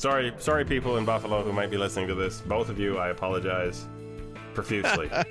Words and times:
Sorry, 0.00 0.32
sorry, 0.38 0.64
people 0.64 0.96
in 0.96 1.04
Buffalo 1.04 1.42
who 1.42 1.52
might 1.52 1.70
be 1.70 1.76
listening 1.76 2.08
to 2.08 2.14
this. 2.14 2.40
Both 2.40 2.70
of 2.70 2.78
you, 2.78 2.96
I 2.96 3.10
apologize 3.10 3.86
profusely. 4.54 5.10
I 5.12 5.24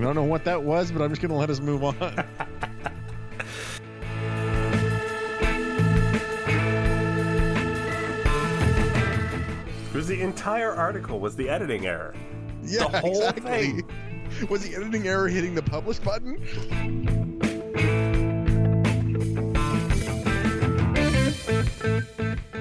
don't 0.00 0.16
know 0.16 0.24
what 0.24 0.42
that 0.46 0.60
was, 0.60 0.90
but 0.90 1.00
I'm 1.00 1.10
just 1.10 1.22
going 1.22 1.30
to 1.30 1.36
let 1.36 1.48
us 1.48 1.60
move 1.60 1.84
on. 1.84 1.94
It 9.86 9.94
was 9.94 10.08
the 10.08 10.20
entire 10.20 10.72
article 10.72 11.20
was 11.20 11.36
the 11.36 11.48
editing 11.48 11.86
error. 11.86 12.16
yeah, 12.64 12.88
The 12.88 12.98
whole 12.98 13.22
exactly. 13.28 13.84
Was 14.50 14.68
the 14.68 14.74
editing 14.74 15.08
error 15.08 15.28
hitting 15.28 15.54
the 15.54 15.62
publish 15.62 15.98
button? 15.98 16.36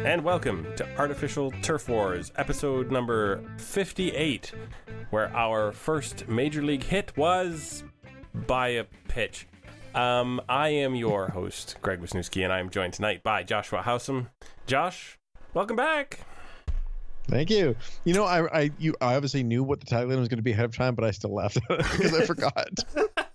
And 0.05 0.23
welcome 0.23 0.65
to 0.77 0.87
Artificial 0.97 1.51
Turf 1.61 1.89
Wars, 1.89 2.31
episode 2.37 2.91
number 2.91 3.41
58, 3.57 4.53
where 5.09 5.35
our 5.35 5.73
first 5.73 6.27
major 6.29 6.61
league 6.61 6.83
hit 6.83 7.15
was 7.17 7.83
by 8.47 8.69
a 8.69 8.85
pitch. 9.09 9.47
Um, 9.93 10.39
I 10.47 10.69
am 10.69 10.95
your 10.95 11.27
host, 11.29 11.75
Greg 11.81 11.99
Wisniewski, 11.99 12.43
and 12.43 12.53
I 12.53 12.59
am 12.59 12.69
joined 12.69 12.93
tonight 12.93 13.21
by 13.23 13.43
Joshua 13.43 13.81
Howsam. 13.81 14.27
Josh, 14.65 15.17
welcome 15.53 15.75
back. 15.75 16.19
Thank 17.27 17.49
you. 17.49 17.75
You 18.03 18.13
know, 18.13 18.23
I 18.25 18.61
I 18.61 18.71
you 18.77 18.95
I 19.01 19.15
obviously 19.15 19.43
knew 19.43 19.63
what 19.63 19.79
the 19.79 19.85
tagline 19.85 20.19
was 20.19 20.27
going 20.27 20.37
to 20.37 20.43
be 20.43 20.51
ahead 20.51 20.65
of 20.65 20.75
time, 20.75 20.95
but 20.95 21.03
I 21.05 21.11
still 21.11 21.33
laughed 21.33 21.57
because 21.67 22.13
I 22.19 22.25
forgot. 22.25 22.67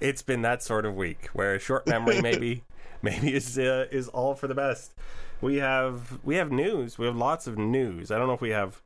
It's 0.00 0.22
been 0.22 0.42
that 0.42 0.62
sort 0.62 0.86
of 0.86 0.94
week 0.94 1.28
where 1.32 1.56
a 1.56 1.58
short 1.58 1.88
memory 1.88 2.22
maybe 2.22 2.62
maybe 3.02 3.34
is 3.34 3.58
uh, 3.58 3.86
is 3.90 4.06
all 4.06 4.34
for 4.36 4.46
the 4.46 4.54
best. 4.54 4.92
We 5.40 5.56
have 5.56 6.20
we 6.22 6.36
have 6.36 6.52
news. 6.52 6.98
We 6.98 7.06
have 7.06 7.16
lots 7.16 7.48
of 7.48 7.58
news. 7.58 8.12
I 8.12 8.18
don't 8.18 8.28
know 8.28 8.34
if 8.34 8.40
we 8.40 8.50
have 8.50 8.80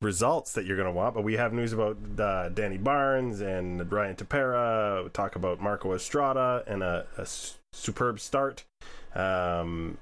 results 0.00 0.52
that 0.54 0.64
you're 0.64 0.76
going 0.78 0.88
to 0.88 0.92
want, 0.92 1.14
but 1.14 1.24
we 1.24 1.34
have 1.34 1.52
news 1.52 1.74
about 1.74 1.98
uh, 2.18 2.48
Danny 2.48 2.78
Barnes 2.78 3.42
and 3.42 3.90
Ryan 3.92 4.16
Tepera. 4.16 5.04
We 5.04 5.10
talk 5.10 5.36
about 5.36 5.60
Marco 5.60 5.92
Estrada 5.92 6.64
and 6.66 6.82
a, 6.82 7.06
a 7.18 7.22
s- 7.22 7.58
superb 7.74 8.20
start. 8.20 8.64
Um, 9.14 9.98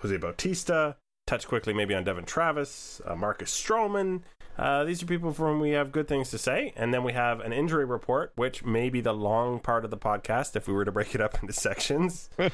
Jose 0.00 0.16
Bautista. 0.16 0.96
Touch 1.32 1.48
quickly 1.48 1.72
maybe 1.72 1.94
on 1.94 2.04
Devon 2.04 2.26
Travis, 2.26 3.00
uh, 3.06 3.16
Marcus 3.16 3.50
Stroman. 3.50 4.20
Uh, 4.58 4.84
these 4.84 5.02
are 5.02 5.06
people 5.06 5.32
for 5.32 5.48
whom 5.48 5.60
we 5.60 5.70
have 5.70 5.90
good 5.90 6.06
things 6.06 6.28
to 6.28 6.36
say. 6.36 6.74
And 6.76 6.92
then 6.92 7.04
we 7.04 7.14
have 7.14 7.40
an 7.40 7.54
injury 7.54 7.86
report, 7.86 8.32
which 8.34 8.66
may 8.66 8.90
be 8.90 9.00
the 9.00 9.14
long 9.14 9.58
part 9.58 9.86
of 9.86 9.90
the 9.90 9.96
podcast 9.96 10.56
if 10.56 10.68
we 10.68 10.74
were 10.74 10.84
to 10.84 10.92
break 10.92 11.14
it 11.14 11.22
up 11.22 11.38
into 11.40 11.54
sections. 11.54 12.28
uh, 12.38 12.50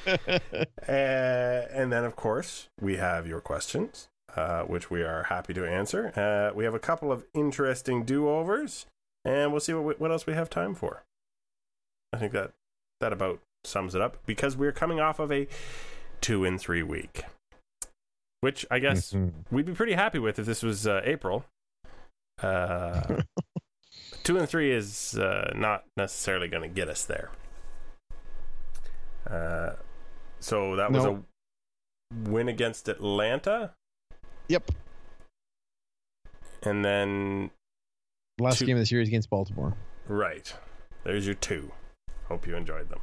and 0.87 1.93
then, 1.93 2.05
of 2.05 2.15
course, 2.15 2.69
we 2.81 2.99
have 2.99 3.27
your 3.27 3.41
questions, 3.41 4.07
uh, 4.37 4.63
which 4.63 4.93
we 4.93 5.03
are 5.03 5.25
happy 5.25 5.53
to 5.55 5.69
answer. 5.69 6.13
Uh, 6.17 6.55
we 6.55 6.63
have 6.63 6.75
a 6.75 6.79
couple 6.79 7.11
of 7.11 7.25
interesting 7.35 8.05
do 8.05 8.29
overs, 8.29 8.87
and 9.25 9.51
we'll 9.51 9.59
see 9.59 9.75
what, 9.75 9.99
what 9.99 10.13
else 10.13 10.25
we 10.25 10.35
have 10.35 10.49
time 10.49 10.77
for. 10.77 11.03
I 12.13 12.19
think 12.19 12.31
that 12.31 12.53
that 13.01 13.13
about 13.13 13.41
sums 13.65 13.97
it 13.97 14.01
up 14.01 14.19
because 14.25 14.57
we're 14.57 14.71
coming 14.71 15.01
off 15.01 15.19
of 15.19 15.33
a 15.33 15.49
two 16.21 16.45
and 16.45 16.61
three 16.61 16.85
week, 16.85 17.25
which 18.41 18.65
I 18.71 18.79
guess 18.79 19.13
Mhm. 19.13 19.33
we'd 19.51 19.67
be 19.67 19.75
pretty 19.75 19.95
happy 19.95 20.19
with 20.19 20.39
if 20.39 20.47
this 20.47 20.63
was 20.63 20.87
uh, 20.87 21.01
April. 21.05 21.45
Uh, 22.43 23.23
two 24.23 24.39
and 24.39 24.49
three 24.49 24.71
is 24.73 25.19
uh, 25.19 25.53
not 25.57 25.85
necessarily 25.97 26.49
going 26.49 26.63
to 26.63 26.75
get 26.75 26.89
us 26.89 27.05
there. 27.05 27.31
Uh, 29.29 29.75
so 30.41 30.77
that 30.77 30.91
was 30.93 31.05
No. 31.05 31.25
a 32.13 32.31
win 32.31 32.49
against 32.49 32.89
Atlanta, 32.89 33.75
Yep. 34.49 34.71
and 36.63 36.85
then 36.85 37.51
Last 38.41 38.61
Two- 38.61 38.67
game 38.67 38.77
of 38.77 38.81
the 38.83 38.87
series 38.87 39.09
against 39.09 39.29
Baltimore. 39.31 39.77
right 40.07 40.55
there's 41.05 41.27
your 41.27 41.35
two. 41.35 41.73
Hope 42.27 42.47
you 42.47 42.55
enjoyed 42.55 42.89
them. 42.89 43.01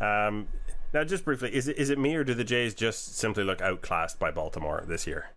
Um, 0.00 0.48
now, 0.92 1.04
just 1.04 1.24
briefly, 1.24 1.54
is 1.54 1.68
it 1.68 1.76
is 1.76 1.90
it 1.90 1.98
me 1.98 2.14
or 2.14 2.24
do 2.24 2.34
the 2.34 2.44
Jays 2.44 2.74
just 2.74 3.16
simply 3.16 3.44
look 3.44 3.60
outclassed 3.60 4.18
by 4.18 4.30
Baltimore 4.30 4.84
this 4.86 5.06
year? 5.06 5.30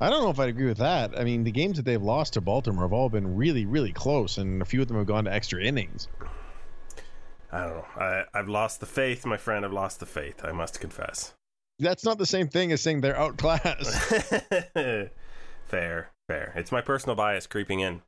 I 0.00 0.10
don't 0.10 0.22
know 0.22 0.30
if 0.30 0.38
I'd 0.38 0.48
agree 0.48 0.66
with 0.66 0.78
that. 0.78 1.18
I 1.18 1.24
mean, 1.24 1.42
the 1.42 1.50
games 1.50 1.76
that 1.76 1.84
they've 1.84 2.00
lost 2.00 2.34
to 2.34 2.40
Baltimore 2.40 2.84
have 2.84 2.92
all 2.92 3.08
been 3.08 3.34
really, 3.34 3.66
really 3.66 3.92
close, 3.92 4.38
and 4.38 4.62
a 4.62 4.64
few 4.64 4.80
of 4.80 4.86
them 4.86 4.96
have 4.96 5.06
gone 5.06 5.24
to 5.24 5.32
extra 5.32 5.60
innings. 5.60 6.06
I 7.50 7.62
don't 7.62 7.70
know. 7.70 7.84
I, 7.96 8.24
I've 8.32 8.48
lost 8.48 8.78
the 8.78 8.86
faith, 8.86 9.26
my 9.26 9.36
friend. 9.36 9.64
I've 9.64 9.72
lost 9.72 9.98
the 9.98 10.06
faith. 10.06 10.44
I 10.44 10.52
must 10.52 10.80
confess. 10.80 11.34
That's 11.80 12.04
not 12.04 12.18
the 12.18 12.26
same 12.26 12.48
thing 12.48 12.70
as 12.70 12.80
saying 12.80 13.00
they're 13.00 13.18
outclassed. 13.18 13.92
fair, 15.64 16.10
fair. 16.28 16.52
It's 16.54 16.70
my 16.70 16.80
personal 16.80 17.16
bias 17.16 17.48
creeping 17.48 17.80
in. 17.80 18.02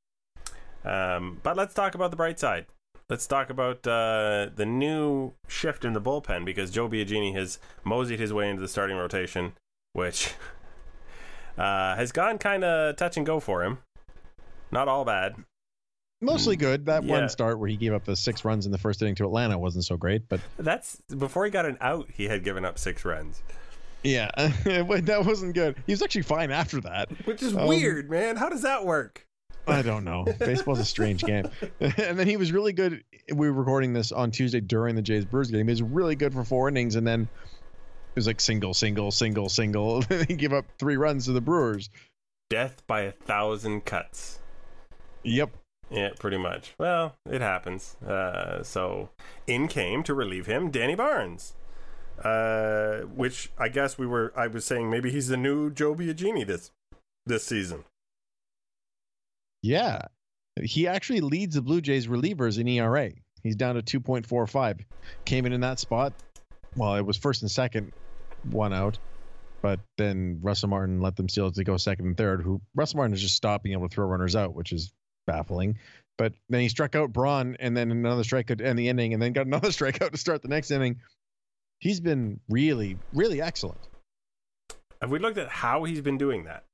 Um, 0.85 1.41
but 1.43 1.57
let's 1.57 1.75
talk 1.75 1.95
about 1.95 2.11
the 2.11 2.17
bright 2.17 2.39
side. 2.39 2.67
Let's 3.11 3.27
talk 3.27 3.51
about 3.51 3.85
uh, 3.89 4.51
the 4.55 4.65
new 4.65 5.33
shift 5.49 5.85
in 5.85 5.93
the 5.95 6.01
bullpen 6.01 6.45
because 6.45 6.71
Joe 6.71 6.89
Biagini 6.89 7.35
has 7.35 7.59
moseyed 7.83 8.21
his 8.21 8.33
way 8.33 8.49
into 8.49 8.63
the 8.63 8.69
starting 8.69 8.97
rotation, 8.97 9.55
which 9.95 10.33
uh, 11.59 11.97
has 11.97 12.13
gone 12.13 12.39
kind 12.39 12.63
of 12.63 12.95
touch 12.97 13.17
and 13.17 13.27
go 13.27 13.41
for 13.41 13.65
him. 13.65 13.79
Not 14.71 14.87
all 14.87 15.05
bad. 15.05 15.35
Mostly 16.23 16.55
good. 16.55 16.87
That 16.87 17.03
Yeah. 17.03 17.19
one 17.19 17.29
start 17.29 17.59
where 17.59 17.69
he 17.69 17.77
gave 17.77 17.93
up 17.93 18.05
the 18.05 18.15
six 18.15 18.45
runs 18.45 18.65
in 18.65 18.71
the 18.73 18.79
first 18.79 19.03
inning 19.03 19.17
to 19.17 19.25
Atlanta 19.25 19.59
wasn't 19.59 19.85
so 19.87 19.97
great, 19.97 20.29
but 20.29 20.41
That's 20.57 21.01
before 21.19 21.45
he 21.45 21.51
got 21.51 21.67
an 21.67 21.79
out. 21.81 22.09
He 22.13 22.29
had 22.29 22.45
given 22.45 22.65
up 22.65 22.79
six 22.79 23.05
runs, 23.05 23.43
yeah, 24.05 24.31
that 24.65 25.25
wasn't 25.27 25.55
good. 25.55 25.77
He 25.87 25.93
was 25.93 26.01
actually 26.01 26.23
fine 26.23 26.51
after 26.51 26.81
that. 26.83 27.11
which 27.27 27.43
is 27.43 27.57
Um, 27.57 27.67
weird, 27.67 28.09
man. 28.09 28.37
How 28.37 28.49
does 28.49 28.63
that 28.63 28.87
work? 28.87 29.27
I 29.67 29.83
don't 29.83 30.05
know. 30.05 30.25
Baseball's 30.39 30.79
a 30.79 30.85
strange 30.85 31.23
game. 31.23 31.49
and 31.81 32.19
then 32.19 32.27
he 32.27 32.37
was 32.37 32.53
really 32.53 32.73
good. 32.73 33.05
We 33.33 33.51
were 33.51 33.57
recording 33.57 33.93
this 33.93 34.13
on 34.13 34.31
Tuesday 34.31 34.61
during 34.61 34.97
the 34.97 35.03
Jays 35.03 35.25
Brewers 35.25 35.51
game. 35.51 35.67
He 35.67 35.73
was 35.73 35.83
really 35.83 36.17
good 36.17 36.33
for 36.33 36.45
four 36.45 36.69
innings, 36.69 36.97
and 36.97 37.07
then 37.07 37.23
it 37.23 38.17
was 38.17 38.27
like 38.27 38.41
single, 38.41 38.75
single, 38.75 39.11
single, 39.11 39.49
single. 39.49 40.03
he 40.29 40.35
gave 40.35 40.53
up 40.53 40.67
three 40.79 40.97
runs 40.97 41.27
to 41.27 41.33
the 41.33 41.41
Brewers. 41.41 41.91
Death 42.49 42.83
by 42.87 43.03
a 43.03 43.13
thousand 43.13 43.85
cuts. 43.85 44.41
Yep. 45.23 45.51
Yeah, 45.91 46.11
pretty 46.19 46.39
much. 46.39 46.75
Well, 46.79 47.17
it 47.29 47.41
happens. 47.41 47.97
Uh, 47.97 48.63
so 48.63 49.11
in 49.47 49.69
came 49.69 50.03
to 50.05 50.15
relieve 50.15 50.47
him 50.47 50.71
Danny 50.71 50.95
Barnes, 50.95 51.55
uh, 52.23 53.01
which 53.01 53.51
I 53.59 53.69
guess 53.69 53.99
we 53.99 54.07
were. 54.07 54.33
I 54.37 54.47
was 54.47 54.65
saying 54.65 54.89
maybe 54.89 55.11
he's 55.11 55.29
the 55.29 55.37
new 55.37 55.71
Joe 55.71 55.95
Biagini 55.95 56.47
this 56.47 56.71
this 57.27 57.45
season. 57.45 57.85
Yeah. 59.63 60.03
He 60.63 60.87
actually 60.87 61.21
leads 61.21 61.55
the 61.55 61.63
Blue 61.63 61.81
Jays 61.81 62.07
relievers 62.07 62.59
in 62.59 62.69
ERA. 62.69 63.11
He's 63.43 63.57
down 63.57 63.77
to 63.77 64.01
2.45. 64.01 64.85
Came 65.25 65.47
in 65.47 65.53
in 65.53 65.61
that 65.61 65.79
spot. 65.79 66.13
Well, 66.77 66.95
it 66.97 67.07
was 67.07 67.17
first 67.17 67.43
and 67.43 67.51
second, 67.51 67.93
one 68.51 68.73
out. 68.73 68.99
But 69.63 69.81
then 69.99 70.41
Russell 70.43 70.69
Martin 70.69 71.01
let 71.01 71.17
them 71.17 71.29
steal 71.29 71.51
to 71.51 71.65
go 71.65 71.77
second 71.77 72.07
and 72.07 72.17
third. 72.17 72.43
Who 72.43 72.61
Russell 72.75 72.99
Martin 72.99 73.13
has 73.13 73.21
just 73.21 73.37
stopped 73.37 73.65
being 73.65 73.75
able 73.75 73.89
to 73.89 73.95
throw 73.95 74.07
runners 74.07 74.35
out, 74.37 74.55
which 74.55 74.73
is 74.73 74.93
baffling. 75.27 75.79
But 76.17 76.33
then 76.49 76.61
he 76.61 76.69
struck 76.69 76.95
out 76.95 77.13
Braun 77.13 77.57
and 77.61 77.77
then 77.77 77.91
another 77.91 78.23
strikeout 78.23 78.59
to 78.59 78.67
end 78.67 78.79
the 78.79 78.89
inning, 78.89 79.13
and 79.13 79.23
then 79.23 79.33
got 79.33 79.47
another 79.47 79.69
strikeout 79.71 80.13
to 80.13 80.19
start 80.19 80.43
the 80.43 80.49
next 80.49 80.71
inning. 80.71 81.01
He's 81.79 82.01
been 82.01 82.41
really, 82.49 82.99
really 83.13 83.41
excellent. 83.41 83.81
Have 85.01 85.11
we 85.11 85.19
looked 85.19 85.39
at 85.39 85.49
how 85.49 85.85
he's 85.85 86.03
been 86.03 86.19
doing 86.19 86.45
that? 86.45 86.65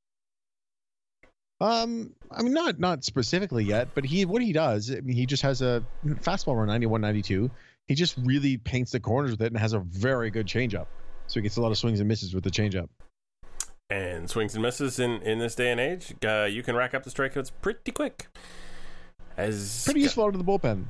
Um, 1.61 2.15
I 2.31 2.43
mean, 2.43 2.53
not 2.53 2.79
not 2.79 3.05
specifically 3.05 3.65
yet, 3.65 3.89
but 3.95 4.05
he 4.05 4.25
what 4.25 4.43
he 4.43 4.53
does, 4.53 4.91
I 4.91 5.01
mean, 5.01 5.17
he 5.17 5.25
just 5.25 5.43
has 5.43 5.63
a 5.63 5.83
fastball 6.05 6.55
around 6.55 6.69
91, 6.69 7.01
92. 7.01 7.51
He 7.89 7.95
just 7.95 8.17
really 8.19 8.59
paints 8.59 8.91
the 8.93 9.01
corners 9.01 9.31
with 9.31 9.43
it 9.43 9.53
and 9.53 9.59
has 9.59 9.73
a 9.73 9.79
very 9.79 10.31
good 10.31 10.47
changeup. 10.47 10.87
So 11.29 11.41
he 11.41 11.43
gets 11.43 11.57
a 11.57 11.63
lot 11.63 11.71
of 11.71 11.79
swings 11.79 12.01
and 12.01 12.09
misses 12.09 12.35
with 12.35 12.45
the 12.45 12.51
changeup. 12.51 12.89
And 13.89 14.29
swings 14.29 14.55
and 14.55 14.63
misses 14.63 14.99
in 14.99 15.23
in 15.23 15.39
this 15.39 15.55
day 15.55 15.71
and 15.71 15.81
age, 15.81 16.15
uh, 16.25 16.45
you 16.51 16.63
can 16.63 16.75
rack 16.77 16.93
up 16.93 17.05
the 17.05 17.11
strikeouts 17.11 17.53
pretty 17.63 17.93
quick. 17.93 18.27
As 19.37 19.85
Pretty 19.85 20.01
useful 20.01 20.25
out 20.25 20.35
of 20.35 20.45
the 20.45 20.51
bullpen. 20.51 20.87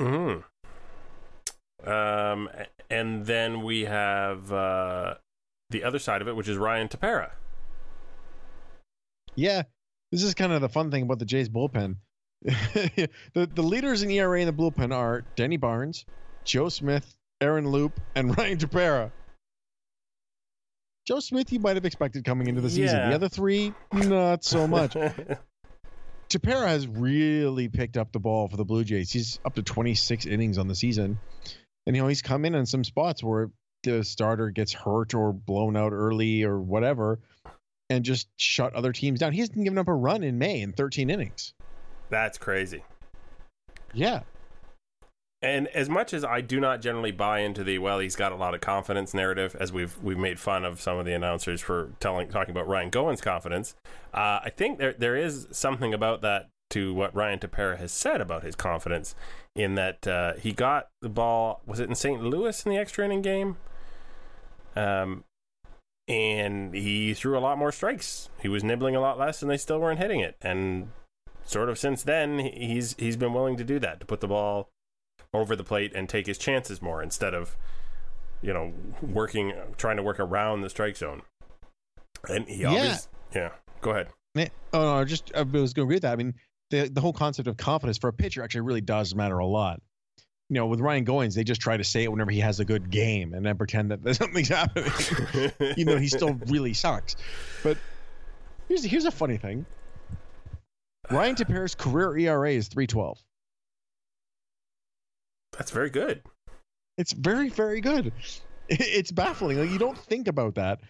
hmm 0.00 0.40
Um, 1.88 2.48
and 2.90 3.26
then 3.26 3.62
we 3.62 3.84
have 3.84 4.52
uh, 4.52 5.14
the 5.70 5.84
other 5.84 5.98
side 5.98 6.22
of 6.22 6.28
it, 6.28 6.36
which 6.36 6.48
is 6.48 6.56
Ryan 6.56 6.88
Tepera. 6.88 7.32
Yeah, 9.36 9.62
this 10.10 10.22
is 10.22 10.34
kind 10.34 10.52
of 10.52 10.60
the 10.60 10.68
fun 10.68 10.90
thing 10.90 11.02
about 11.02 11.18
the 11.18 11.24
Jays 11.24 11.48
bullpen. 11.48 11.96
the 12.42 13.08
the 13.34 13.62
leaders 13.62 14.02
in 14.02 14.10
ERA 14.10 14.40
in 14.40 14.46
the 14.46 14.52
bullpen 14.52 14.94
are 14.94 15.24
Danny 15.36 15.56
Barnes, 15.56 16.04
Joe 16.44 16.68
Smith, 16.68 17.14
Aaron 17.40 17.68
Loup, 17.68 17.98
and 18.14 18.36
Ryan 18.38 18.58
Tepera. 18.58 19.10
Joe 21.06 21.20
Smith, 21.20 21.52
you 21.52 21.60
might 21.60 21.76
have 21.76 21.84
expected 21.84 22.24
coming 22.24 22.48
into 22.48 22.60
the 22.60 22.70
season. 22.70 22.96
Yeah. 22.96 23.10
The 23.10 23.14
other 23.14 23.28
three, 23.28 23.72
not 23.92 24.42
so 24.42 24.66
much. 24.66 24.92
Tepera 26.28 26.66
has 26.66 26.88
really 26.88 27.68
picked 27.68 27.96
up 27.96 28.10
the 28.10 28.18
ball 28.18 28.48
for 28.48 28.56
the 28.56 28.64
Blue 28.64 28.82
Jays. 28.82 29.12
He's 29.12 29.38
up 29.44 29.54
to 29.54 29.62
26 29.62 30.26
innings 30.26 30.58
on 30.58 30.66
the 30.66 30.74
season. 30.74 31.16
And, 31.86 31.94
you 31.94 32.02
know, 32.02 32.08
he's 32.08 32.22
come 32.22 32.44
in 32.44 32.56
in 32.56 32.66
some 32.66 32.82
spots 32.82 33.22
where 33.22 33.50
the 33.84 34.02
starter 34.02 34.50
gets 34.50 34.72
hurt 34.72 35.14
or 35.14 35.32
blown 35.32 35.76
out 35.76 35.92
early 35.92 36.42
or 36.42 36.58
whatever 36.58 37.20
and 37.90 38.04
just 38.04 38.28
shut 38.36 38.74
other 38.74 38.92
teams 38.92 39.20
down. 39.20 39.32
He 39.32 39.40
hasn't 39.40 39.62
given 39.62 39.78
up 39.78 39.88
a 39.88 39.94
run 39.94 40.22
in 40.22 40.38
May 40.38 40.60
in 40.60 40.72
13 40.72 41.10
innings. 41.10 41.54
That's 42.10 42.38
crazy. 42.38 42.84
Yeah. 43.92 44.22
And 45.42 45.68
as 45.68 45.88
much 45.88 46.14
as 46.14 46.24
I 46.24 46.40
do 46.40 46.60
not 46.60 46.80
generally 46.80 47.12
buy 47.12 47.40
into 47.40 47.62
the 47.62 47.78
well, 47.78 47.98
he's 47.98 48.16
got 48.16 48.32
a 48.32 48.36
lot 48.36 48.54
of 48.54 48.60
confidence 48.60 49.12
narrative, 49.12 49.54
as 49.60 49.72
we've 49.72 49.96
we've 50.02 50.18
made 50.18 50.40
fun 50.40 50.64
of 50.64 50.80
some 50.80 50.98
of 50.98 51.04
the 51.04 51.12
announcers 51.12 51.60
for 51.60 51.92
telling 52.00 52.28
talking 52.28 52.52
about 52.52 52.66
Ryan 52.66 52.90
Goins' 52.90 53.20
confidence, 53.20 53.74
uh, 54.14 54.40
I 54.44 54.50
think 54.54 54.78
there 54.78 54.94
there 54.94 55.14
is 55.14 55.46
something 55.50 55.92
about 55.92 56.22
that 56.22 56.48
to 56.70 56.94
what 56.94 57.14
Ryan 57.14 57.38
Tepera 57.38 57.76
has 57.78 57.92
said 57.92 58.20
about 58.20 58.42
his 58.42 58.56
confidence, 58.56 59.14
in 59.54 59.74
that 59.74 60.06
uh, 60.06 60.34
he 60.34 60.52
got 60.52 60.88
the 61.02 61.10
ball 61.10 61.60
was 61.66 61.80
it 61.80 61.88
in 61.88 61.94
St. 61.94 62.22
Louis 62.22 62.64
in 62.64 62.72
the 62.72 62.78
extra 62.78 63.04
inning 63.04 63.22
game, 63.22 63.58
um, 64.74 65.22
and 66.08 66.74
he 66.74 67.14
threw 67.14 67.36
a 67.36 67.40
lot 67.40 67.58
more 67.58 67.72
strikes. 67.72 68.28
He 68.40 68.48
was 68.48 68.62
nibbling 68.62 68.94
a 68.94 69.00
lot 69.00 69.18
less, 69.18 69.42
and 69.42 69.50
they 69.50 69.56
still 69.56 69.80
weren't 69.80 69.98
hitting 69.98 70.20
it. 70.20 70.36
And 70.40 70.90
sort 71.44 71.68
of 71.68 71.78
since 71.78 72.02
then, 72.02 72.38
he's 72.38 72.94
he's 72.98 73.16
been 73.16 73.32
willing 73.32 73.56
to 73.56 73.64
do 73.64 73.78
that 73.80 74.00
to 74.00 74.06
put 74.06 74.20
the 74.20 74.28
ball 74.28 74.70
over 75.34 75.54
the 75.54 75.64
plate 75.64 75.92
and 75.94 76.08
take 76.08 76.26
his 76.26 76.38
chances 76.38 76.80
more 76.80 77.02
instead 77.02 77.34
of 77.34 77.56
you 78.42 78.52
know 78.52 78.72
working 79.02 79.52
trying 79.76 79.96
to 79.96 80.02
work 80.02 80.20
around 80.20 80.60
the 80.60 80.70
strike 80.70 80.96
zone 80.96 81.22
and 82.28 82.48
he 82.48 82.64
always 82.64 83.08
yeah, 83.34 83.40
yeah. 83.40 83.50
go 83.80 83.90
ahead 83.90 84.08
oh 84.72 84.98
no 84.98 85.04
just 85.04 85.32
i 85.34 85.42
was 85.42 85.72
going 85.72 85.74
to 85.74 85.82
agree 85.82 85.96
with 85.96 86.02
that 86.02 86.12
i 86.12 86.16
mean 86.16 86.34
the, 86.70 86.88
the 86.88 87.00
whole 87.00 87.12
concept 87.12 87.46
of 87.46 87.56
confidence 87.56 87.96
for 87.96 88.08
a 88.08 88.12
pitcher 88.12 88.42
actually 88.42 88.62
really 88.62 88.80
does 88.80 89.14
matter 89.14 89.38
a 89.38 89.46
lot 89.46 89.80
you 90.48 90.54
know, 90.54 90.66
with 90.66 90.80
Ryan 90.80 91.04
Goins, 91.04 91.34
they 91.34 91.42
just 91.42 91.60
try 91.60 91.76
to 91.76 91.84
say 91.84 92.04
it 92.04 92.10
whenever 92.10 92.30
he 92.30 92.38
has 92.40 92.60
a 92.60 92.64
good 92.64 92.90
game 92.90 93.34
and 93.34 93.44
then 93.44 93.56
pretend 93.56 93.90
that 93.90 94.14
something's 94.16 94.48
happening, 94.48 94.92
even 95.76 95.94
though 95.94 96.00
he 96.00 96.08
still 96.08 96.34
really 96.46 96.72
sucks. 96.72 97.16
But 97.62 97.76
here's 98.68 98.84
here's 98.84 99.04
a 99.04 99.10
funny 99.10 99.38
thing: 99.38 99.66
Ryan 101.10 101.34
Tepera's 101.36 101.74
career 101.74 102.16
ERA 102.16 102.52
is 102.52 102.68
three 102.68 102.86
twelve. 102.86 103.18
That's 105.56 105.70
very 105.70 105.90
good. 105.90 106.22
It's 106.98 107.12
very, 107.12 107.48
very 107.48 107.80
good. 107.80 108.12
It's 108.68 109.12
baffling. 109.12 109.60
Like 109.60 109.70
you 109.70 109.78
don't 109.78 109.96
think 109.96 110.26
about 110.26 110.56
that, 110.56 110.80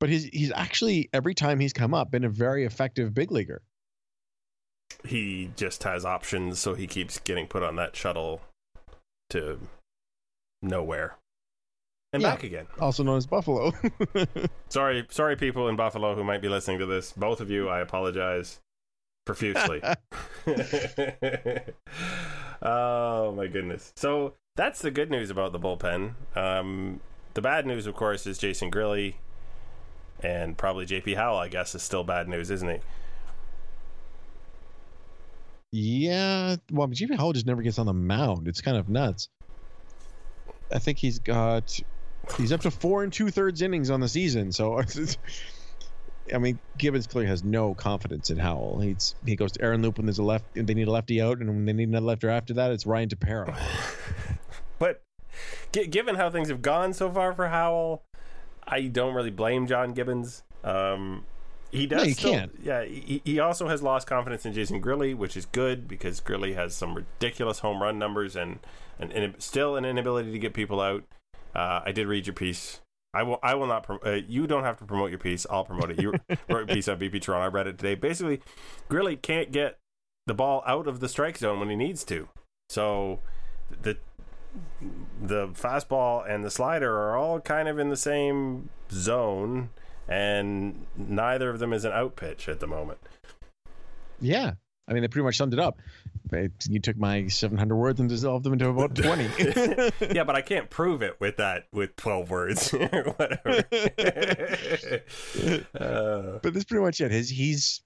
but 0.00 0.08
he's 0.08 0.24
he's 0.24 0.50
actually 0.50 1.08
every 1.12 1.34
time 1.34 1.60
he's 1.60 1.72
come 1.72 1.94
up 1.94 2.10
been 2.10 2.24
a 2.24 2.28
very 2.28 2.64
effective 2.64 3.14
big 3.14 3.30
leaguer. 3.30 3.62
He 5.04 5.52
just 5.54 5.84
has 5.84 6.04
options, 6.04 6.58
so 6.58 6.74
he 6.74 6.88
keeps 6.88 7.20
getting 7.20 7.46
put 7.46 7.62
on 7.62 7.76
that 7.76 7.94
shuttle 7.94 8.40
to 9.30 9.58
nowhere 10.62 11.16
and 12.16 12.22
yeah, 12.22 12.30
back 12.30 12.44
again. 12.44 12.66
Also 12.80 13.02
known 13.02 13.18
as 13.18 13.26
Buffalo. 13.26 13.72
sorry, 14.68 15.06
sorry, 15.10 15.36
people 15.36 15.68
in 15.68 15.76
Buffalo 15.76 16.14
who 16.14 16.24
might 16.24 16.40
be 16.40 16.48
listening 16.48 16.78
to 16.78 16.86
this. 16.86 17.12
Both 17.12 17.40
of 17.40 17.50
you, 17.50 17.68
I 17.68 17.80
apologize 17.80 18.60
profusely. 19.24 19.82
oh 22.62 23.32
my 23.32 23.46
goodness! 23.48 23.92
So 23.96 24.34
that's 24.56 24.80
the 24.80 24.90
good 24.90 25.10
news 25.10 25.30
about 25.30 25.52
the 25.52 25.60
bullpen. 25.60 26.14
Um, 26.34 27.00
the 27.34 27.42
bad 27.42 27.66
news, 27.66 27.86
of 27.86 27.94
course, 27.94 28.26
is 28.26 28.38
Jason 28.38 28.70
Grilli, 28.70 29.16
and 30.22 30.56
probably 30.56 30.86
JP 30.86 31.16
Howell. 31.16 31.38
I 31.38 31.48
guess 31.48 31.74
is 31.74 31.82
still 31.82 32.04
bad 32.04 32.28
news, 32.28 32.50
isn't 32.50 32.68
he? 32.68 32.78
Yeah, 35.78 36.56
well, 36.72 36.88
JP 36.88 37.18
Howell 37.18 37.34
just 37.34 37.44
never 37.44 37.60
gets 37.60 37.78
on 37.78 37.84
the 37.84 37.92
mound. 37.92 38.48
It's 38.48 38.62
kind 38.62 38.78
of 38.78 38.88
nuts. 38.88 39.28
I 40.72 40.78
think 40.78 40.96
he's 40.96 41.18
got 41.18 41.78
he's 42.38 42.50
up 42.50 42.62
to 42.62 42.70
four 42.70 43.04
and 43.04 43.12
two 43.12 43.30
thirds 43.30 43.60
innings 43.60 43.90
on 43.90 44.00
the 44.00 44.08
season. 44.08 44.52
So 44.52 44.80
I 46.34 46.38
mean, 46.38 46.58
Gibbons 46.78 47.06
clearly 47.06 47.28
has 47.28 47.44
no 47.44 47.74
confidence 47.74 48.30
in 48.30 48.38
Howell. 48.38 48.80
He's 48.80 49.16
he 49.26 49.36
goes 49.36 49.52
to 49.52 49.62
Aaron 49.62 49.82
Loup 49.82 49.98
when 49.98 50.06
there's 50.06 50.18
a 50.18 50.22
left, 50.22 50.46
they 50.54 50.72
need 50.72 50.88
a 50.88 50.90
lefty 50.90 51.20
out, 51.20 51.40
and 51.40 51.48
when 51.50 51.66
they 51.66 51.74
need 51.74 51.88
another 51.88 52.06
lefty 52.06 52.28
after 52.28 52.54
that, 52.54 52.70
it's 52.70 52.86
Ryan 52.86 53.10
Tepera. 53.10 53.54
but 54.78 55.02
given 55.72 56.14
how 56.14 56.30
things 56.30 56.48
have 56.48 56.62
gone 56.62 56.94
so 56.94 57.10
far 57.10 57.34
for 57.34 57.48
Howell, 57.48 58.02
I 58.66 58.86
don't 58.86 59.14
really 59.14 59.30
blame 59.30 59.66
John 59.66 59.92
Gibbons. 59.92 60.42
Um, 60.64 61.26
he 61.70 61.86
does. 61.86 62.06
No, 62.06 62.12
still, 62.12 62.32
can't. 62.32 62.52
Yeah, 62.62 62.84
he, 62.84 63.22
he 63.24 63.38
also 63.38 63.68
has 63.68 63.82
lost 63.82 64.06
confidence 64.06 64.46
in 64.46 64.52
Jason 64.52 64.82
Grilli, 64.82 65.14
which 65.14 65.36
is 65.36 65.46
good 65.46 65.88
because 65.88 66.20
Grilli 66.20 66.54
has 66.54 66.74
some 66.74 66.94
ridiculous 66.94 67.60
home 67.60 67.82
run 67.82 67.98
numbers 67.98 68.36
and 68.36 68.58
and, 68.98 69.12
and 69.12 69.34
still 69.42 69.76
an 69.76 69.84
inability 69.84 70.32
to 70.32 70.38
get 70.38 70.54
people 70.54 70.80
out. 70.80 71.04
Uh, 71.54 71.80
I 71.84 71.92
did 71.92 72.06
read 72.06 72.26
your 72.26 72.34
piece 72.34 72.80
I 73.16 73.22
will. 73.22 73.38
I 73.42 73.54
will 73.54 73.66
not. 73.66 73.82
Prom- 73.84 74.00
uh, 74.04 74.20
you 74.28 74.46
don't 74.46 74.64
have 74.64 74.76
to 74.78 74.84
promote 74.84 75.08
your 75.08 75.18
piece. 75.18 75.46
I'll 75.48 75.64
promote 75.64 75.90
it. 75.90 76.02
You 76.02 76.12
wrote 76.50 76.70
a 76.70 76.74
piece 76.74 76.86
on 76.86 76.98
BP 76.98 77.22
Toronto. 77.22 77.46
I 77.46 77.48
read 77.48 77.66
it 77.66 77.78
today. 77.78 77.94
Basically, 77.94 78.42
Grilli 78.90 79.20
can't 79.20 79.50
get 79.50 79.78
the 80.26 80.34
ball 80.34 80.62
out 80.66 80.86
of 80.86 81.00
the 81.00 81.08
strike 81.08 81.38
zone 81.38 81.58
when 81.58 81.70
he 81.70 81.76
needs 81.76 82.04
to. 82.04 82.28
So 82.68 83.20
the 83.70 83.96
the 85.22 85.48
fastball 85.48 86.28
and 86.28 86.44
the 86.44 86.50
slider 86.50 86.92
are 86.92 87.16
all 87.16 87.40
kind 87.40 87.68
of 87.68 87.78
in 87.78 87.88
the 87.88 87.96
same 87.96 88.68
zone, 88.90 89.70
and 90.08 90.86
neither 90.96 91.50
of 91.50 91.58
them 91.58 91.72
is 91.72 91.84
an 91.84 91.92
out 91.92 92.16
pitch 92.16 92.48
at 92.48 92.60
the 92.60 92.66
moment. 92.66 92.98
Yeah, 94.20 94.52
I 94.88 94.92
mean, 94.92 95.02
they 95.02 95.08
pretty 95.08 95.24
much 95.24 95.36
summed 95.36 95.52
it 95.52 95.58
up. 95.58 95.80
You 96.68 96.80
took 96.80 96.96
my 96.96 97.26
700 97.28 97.76
words 97.76 98.00
and 98.00 98.08
dissolved 98.08 98.44
them 98.44 98.52
into 98.52 98.68
about 98.68 98.94
20. 98.94 99.24
yeah, 100.14 100.24
but 100.24 100.34
I 100.34 100.42
can't 100.42 100.70
prove 100.70 101.02
it 101.02 101.20
with 101.20 101.36
that 101.36 101.66
with 101.72 101.94
12 101.96 102.30
words 102.30 102.74
or 102.74 102.86
whatever. 103.16 103.64
uh, 105.78 106.38
but 106.42 106.54
that's 106.54 106.64
pretty 106.64 106.82
much 106.82 107.00
it. 107.00 107.10
His 107.10 107.28
he's 107.28 107.82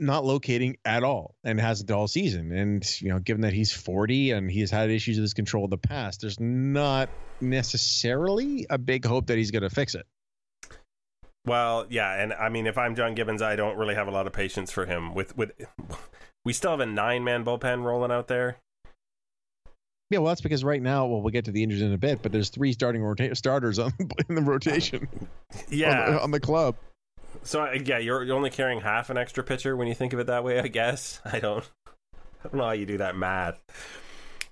not 0.00 0.24
locating 0.24 0.78
at 0.84 1.04
all 1.04 1.36
and 1.44 1.60
hasn't 1.60 1.90
all 1.90 2.08
season. 2.08 2.52
And 2.52 2.84
you 3.00 3.10
know, 3.10 3.18
given 3.18 3.42
that 3.42 3.52
he's 3.52 3.72
40 3.72 4.32
and 4.32 4.50
he's 4.50 4.70
had 4.70 4.90
issues 4.90 5.16
with 5.16 5.22
his 5.22 5.34
control 5.34 5.64
in 5.64 5.70
the 5.70 5.78
past, 5.78 6.22
there's 6.22 6.40
not 6.40 7.08
necessarily 7.40 8.66
a 8.70 8.78
big 8.78 9.04
hope 9.04 9.26
that 9.26 9.38
he's 9.38 9.50
going 9.50 9.62
to 9.62 9.70
fix 9.70 9.94
it. 9.94 10.06
Well, 11.46 11.86
yeah, 11.88 12.22
and 12.22 12.32
I 12.32 12.48
mean, 12.48 12.66
if 12.66 12.76
I'm 12.76 12.94
John 12.94 13.14
Gibbons, 13.14 13.40
I 13.40 13.56
don't 13.56 13.76
really 13.76 13.94
have 13.94 14.08
a 14.08 14.10
lot 14.10 14.26
of 14.26 14.32
patience 14.32 14.70
for 14.70 14.86
him. 14.86 15.14
With 15.14 15.36
with, 15.36 15.52
we 16.44 16.52
still 16.52 16.72
have 16.72 16.80
a 16.80 16.86
nine 16.86 17.24
man 17.24 17.44
bullpen 17.44 17.82
rolling 17.82 18.10
out 18.10 18.28
there. 18.28 18.58
Yeah, 20.10 20.18
well, 20.18 20.28
that's 20.28 20.40
because 20.40 20.64
right 20.64 20.82
now, 20.82 21.06
well, 21.06 21.22
we'll 21.22 21.30
get 21.30 21.44
to 21.44 21.52
the 21.52 21.62
injuries 21.62 21.82
in 21.82 21.92
a 21.92 21.98
bit, 21.98 22.20
but 22.20 22.32
there's 22.32 22.48
three 22.50 22.72
starting 22.72 23.00
rota- 23.00 23.34
starters 23.36 23.78
on 23.78 23.92
in 24.28 24.34
the 24.34 24.42
rotation. 24.42 25.08
yeah, 25.68 26.04
on 26.06 26.12
the, 26.12 26.22
on 26.22 26.30
the 26.32 26.40
club. 26.40 26.74
So 27.44 27.70
yeah, 27.72 27.98
you're, 27.98 28.24
you're 28.24 28.36
only 28.36 28.50
carrying 28.50 28.80
half 28.80 29.08
an 29.08 29.16
extra 29.16 29.44
pitcher 29.44 29.76
when 29.76 29.86
you 29.86 29.94
think 29.94 30.12
of 30.12 30.18
it 30.18 30.26
that 30.26 30.42
way. 30.42 30.58
I 30.60 30.66
guess 30.66 31.20
I 31.24 31.38
don't. 31.38 31.68
I 32.14 32.48
don't 32.48 32.54
know 32.54 32.64
how 32.64 32.72
you 32.72 32.86
do 32.86 32.98
that 32.98 33.16
math. 33.16 33.60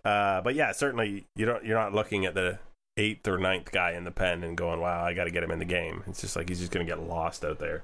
Uh, 0.05 0.41
but 0.43 0.55
yeah, 0.55 0.73
certainly 0.73 1.27
you 1.35 1.45
don't. 1.45 1.65
You're 1.65 1.79
not 1.79 1.93
looking 1.93 2.25
at 2.25 2.35
the 2.35 2.61
eighth 2.99 3.27
or 3.27 3.39
ninth 3.39 3.71
guy 3.73 3.93
in 3.93 4.05
the 4.05 4.11
pen 4.11 4.43
and 4.43 4.57
going, 4.57 4.81
"Wow, 4.81 5.05
I 5.05 5.15
got 5.15 5.25
to 5.25 5.31
get 5.31 5.43
him 5.43 5.51
in 5.51 5.59
the 5.59 5.65
game." 5.65 6.03
It's 6.07 6.21
just 6.21 6.37
like 6.37 6.49
he's 6.49 6.59
just 6.59 6.73
going 6.73 6.85
to 6.87 6.91
get 6.91 7.03
lost 7.03 7.45
out 7.45 7.59
there. 7.59 7.83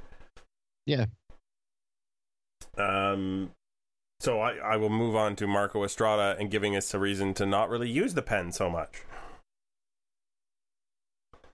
Yeah. 0.86 1.06
Um. 2.76 3.50
So 4.20 4.40
I, 4.40 4.56
I 4.56 4.76
will 4.76 4.90
move 4.90 5.16
on 5.16 5.36
to 5.36 5.46
Marco 5.46 5.84
Estrada 5.84 6.36
and 6.38 6.50
giving 6.50 6.76
us 6.76 6.92
a 6.94 6.98
reason 6.98 7.34
to 7.34 7.46
not 7.46 7.68
really 7.68 7.90
use 7.90 8.14
the 8.14 8.22
pen 8.22 8.52
so 8.52 8.70
much. 8.70 9.02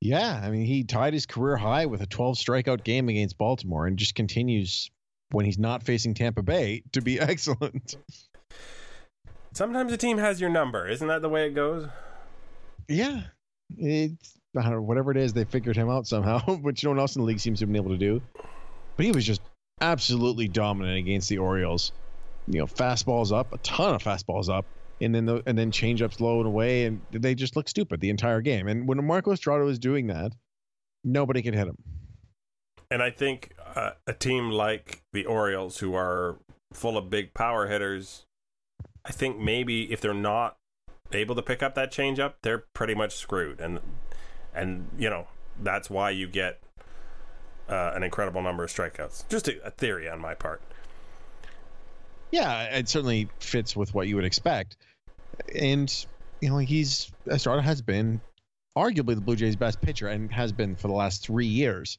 Yeah, 0.01 0.41
I 0.43 0.51
mean, 0.51 0.65
he 0.65 0.85
tied 0.85 1.13
his 1.13 1.27
career 1.27 1.57
high 1.57 1.87
with 1.87 2.01
a 2.01 2.07
12 2.07 2.37
strikeout 2.37 2.85
game 2.85 3.09
against 3.11 3.37
Baltimore 3.37 3.87
and 3.87 3.99
just 3.99 4.15
continues 4.15 4.91
when 5.31 5.45
he's 5.45 5.59
not 5.59 5.83
facing 5.83 6.15
Tampa 6.15 6.43
Bay 6.43 6.83
to 6.93 7.03
be 7.03 7.21
excellent. 7.21 7.97
Sometimes 9.53 9.93
a 9.93 9.97
team 9.97 10.19
has 10.19 10.41
your 10.41 10.51
number. 10.51 10.89
Isn't 10.89 11.09
that 11.09 11.23
the 11.23 11.29
way 11.29 11.47
it 11.47 11.55
goes? 11.55 11.87
Yeah, 12.89 13.23
it's 13.79 14.41
know, 14.55 14.81
whatever 14.81 15.11
it 15.11 15.17
is, 15.17 15.33
they 15.33 15.45
figured 15.45 15.77
him 15.77 15.89
out 15.89 16.07
somehow, 16.07 16.41
which 16.57 16.85
no 16.85 16.91
one 16.91 16.99
else 16.99 17.17
in 17.17 17.23
the 17.23 17.27
league 17.27 17.41
seems 17.41 17.59
to 17.61 17.65
have 17.65 17.73
been 17.73 17.83
able 17.83 17.93
to 17.93 17.99
do. 17.99 18.21
But 18.97 19.07
he 19.07 19.13
was 19.13 19.25
just 19.25 19.41
absolutely 19.81 20.49
dominant 20.49 20.99
against 20.99 21.29
the 21.29 21.39
Orioles. 21.39 21.93
You 22.47 22.61
know, 22.61 22.67
fastballs 22.67 23.33
up, 23.33 23.53
a 23.53 23.59
ton 23.59 23.95
of 23.95 24.03
fastballs 24.03 24.49
up, 24.49 24.67
and 25.01 25.15
then 25.15 25.27
the, 25.27 25.43
and 25.47 25.57
then 25.57 25.71
change 25.71 26.03
ups 26.03 26.21
low 26.21 26.39
and 26.39 26.47
away, 26.47 26.85
and 26.85 27.01
they 27.11 27.35
just 27.35 27.57
look 27.57 27.69
stupid 27.69 28.01
the 28.01 28.11
entire 28.11 28.41
game. 28.41 28.67
And 28.67 28.89
when 28.89 29.05
Marco 29.07 29.33
Estrada 29.33 29.65
was 29.65 29.79
doing 29.79 30.09
that, 30.09 30.33
nobody 31.05 31.43
could 31.43 31.55
hit 31.55 31.69
him. 31.69 31.77
And 32.91 33.03
I 33.03 33.11
think 33.11 33.55
uh, 33.77 33.93
a 34.07 34.13
team 34.13 34.51
like 34.51 35.03
the 35.13 35.27
Orioles, 35.27 35.79
who 35.79 35.95
are 35.95 36.39
full 36.73 36.99
of 36.99 37.09
big 37.09 37.35
power 37.35 37.69
hitters, 37.69 38.27
I 39.05 39.13
think 39.13 39.39
maybe 39.39 39.93
if 39.93 40.01
they're 40.01 40.13
not 40.13 40.57
able 41.13 41.35
to 41.35 41.43
pick 41.43 41.63
up 41.63 41.75
that 41.75 41.93
changeup, 41.93 42.35
they're 42.43 42.59
pretty 42.59 42.95
much 42.95 43.17
screwed. 43.17 43.61
And 43.61 43.81
and 44.55 44.89
you 44.99 45.11
know 45.11 45.27
that's 45.63 45.91
why 45.91 46.11
you 46.11 46.27
get 46.27 46.61
uh, 47.69 47.93
an 47.95 48.03
incredible 48.03 48.43
number 48.43 48.65
of 48.65 48.71
strikeouts. 48.71 49.29
Just 49.29 49.49
a, 49.49 49.65
a, 49.67 49.71
theory 49.71 50.09
on 50.09 50.21
my 50.21 50.35
part. 50.35 50.61
Yeah, 52.31 52.65
it 52.77 52.89
certainly 52.89 53.29
fits 53.39 53.77
with 53.77 53.95
what 53.95 54.09
you 54.09 54.17
would 54.17 54.25
expect. 54.25 54.77
And 55.55 55.93
you 56.41 56.49
know, 56.49 56.59
he's 56.59 57.11
Estrada 57.29 57.63
has 57.63 57.83
been 57.83 58.21
arguably 58.77 59.15
the 59.15 59.21
Blue 59.21 59.37
Jays' 59.37 59.57
best 59.57 59.81
pitcher 59.81 60.09
and 60.09 60.33
has 60.33 60.53
been 60.53 60.77
for 60.77 60.89
the 60.89 60.95
last 60.95 61.25
three 61.25 61.47
years. 61.47 61.99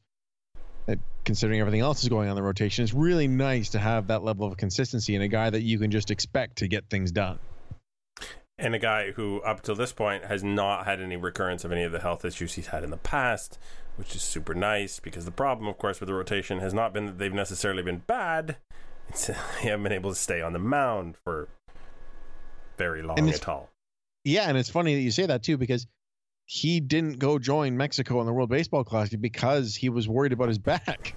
Considering 1.24 1.60
everything 1.60 1.82
else 1.82 2.02
is 2.02 2.10
going 2.10 2.28
on 2.28 2.32
in 2.32 2.36
the 2.36 2.42
rotation, 2.42 2.84
it's 2.84 2.94
really 2.94 3.28
nice 3.28 3.70
to 3.70 3.80
have 3.80 4.08
that 4.08 4.24
level 4.24 4.48
of 4.48 4.58
consistency 4.58 5.14
in 5.14 5.22
a 5.22 5.28
guy 5.28 5.48
that 5.48 5.62
you 5.62 5.78
can 5.78 5.92
just 5.92 6.10
expect 6.10 6.58
to 6.58 6.68
get 6.68 6.90
things 6.90 7.12
done. 7.12 7.38
And 8.62 8.76
a 8.76 8.80
guy 8.80 9.12
who, 9.12 9.42
up 9.42 9.64
till 9.64 9.74
this 9.74 9.92
point, 9.92 10.26
has 10.26 10.44
not 10.44 10.86
had 10.86 11.02
any 11.02 11.18
recurrence 11.18 11.66
of 11.66 11.72
any 11.72 11.84
of 11.84 11.92
the 11.92 12.00
health 12.00 12.24
issues 12.24 12.54
he's 12.54 12.68
had 12.68 12.84
in 12.84 12.92
the 12.92 12.98
past, 12.98 13.58
which 13.96 14.16
is 14.16 14.22
super 14.22 14.54
nice 14.54 15.00
because 15.00 15.26
the 15.26 15.32
problem, 15.32 15.68
of 15.68 15.80
course, 15.80 16.00
with 16.00 16.08
the 16.08 16.14
rotation 16.14 16.60
has 16.60 16.72
not 16.72 16.94
been 16.94 17.08
that 17.08 17.18
they've 17.18 17.34
necessarily 17.34 17.82
been 17.82 18.04
bad. 18.06 18.58
It's 19.10 19.26
they 19.28 19.34
haven't 19.64 19.82
been 19.82 19.92
able 19.92 20.12
to 20.12 20.16
stay 20.16 20.44
on 20.44 20.54
the 20.54 20.60
mound 20.60 21.18
for 21.24 21.48
very 22.78 23.02
long 23.02 23.18
at 23.28 23.50
all. 23.50 23.72
Yeah, 24.24 24.48
and 24.48 24.56
it's 24.58 24.70
funny 24.70 24.94
that 24.94 25.02
you 25.02 25.10
say 25.10 25.26
that 25.26 25.42
too 25.42 25.58
because 25.58 25.88
he 26.46 26.80
didn't 26.80 27.18
go 27.18 27.40
join 27.40 27.76
Mexico 27.78 28.20
in 28.20 28.28
the 28.28 28.34
World 28.34 28.50
Baseball 28.50 28.84
Classic 28.84 29.20
because 29.20 29.76
he 29.76 29.90
was 29.90 30.08
worried 30.08 30.34
about 30.34 30.50
his 30.50 30.60
back. 30.60 31.16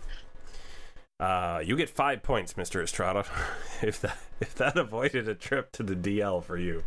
Uh, 1.21 1.63
you 1.65 1.77
get 1.77 1.89
five 1.89 2.23
points, 2.23 2.57
Mister 2.57 2.83
Estrada, 2.83 3.25
if 3.83 4.01
that 4.01 4.17
if 4.41 4.55
that 4.55 4.77
avoided 4.77 5.29
a 5.29 5.35
trip 5.35 5.73
to 5.73 5.83
the 5.83 5.95
DL 5.95 6.43
for 6.43 6.57
you, 6.57 6.83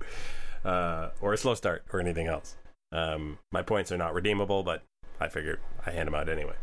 uh, 0.64 1.10
or 1.22 1.34
a 1.34 1.38
slow 1.38 1.56
start, 1.56 1.84
or 1.92 2.00
anything 2.00 2.28
else. 2.28 2.56
Um, 2.92 3.40
my 3.52 3.62
points 3.62 3.92
are 3.92 3.98
not 3.98 4.14
redeemable, 4.14 4.64
but 4.64 4.84
I 5.20 5.28
figured 5.28 5.60
I 5.86 5.92
hand 5.92 6.08
them 6.08 6.16
out 6.16 6.30
anyway. 6.30 6.56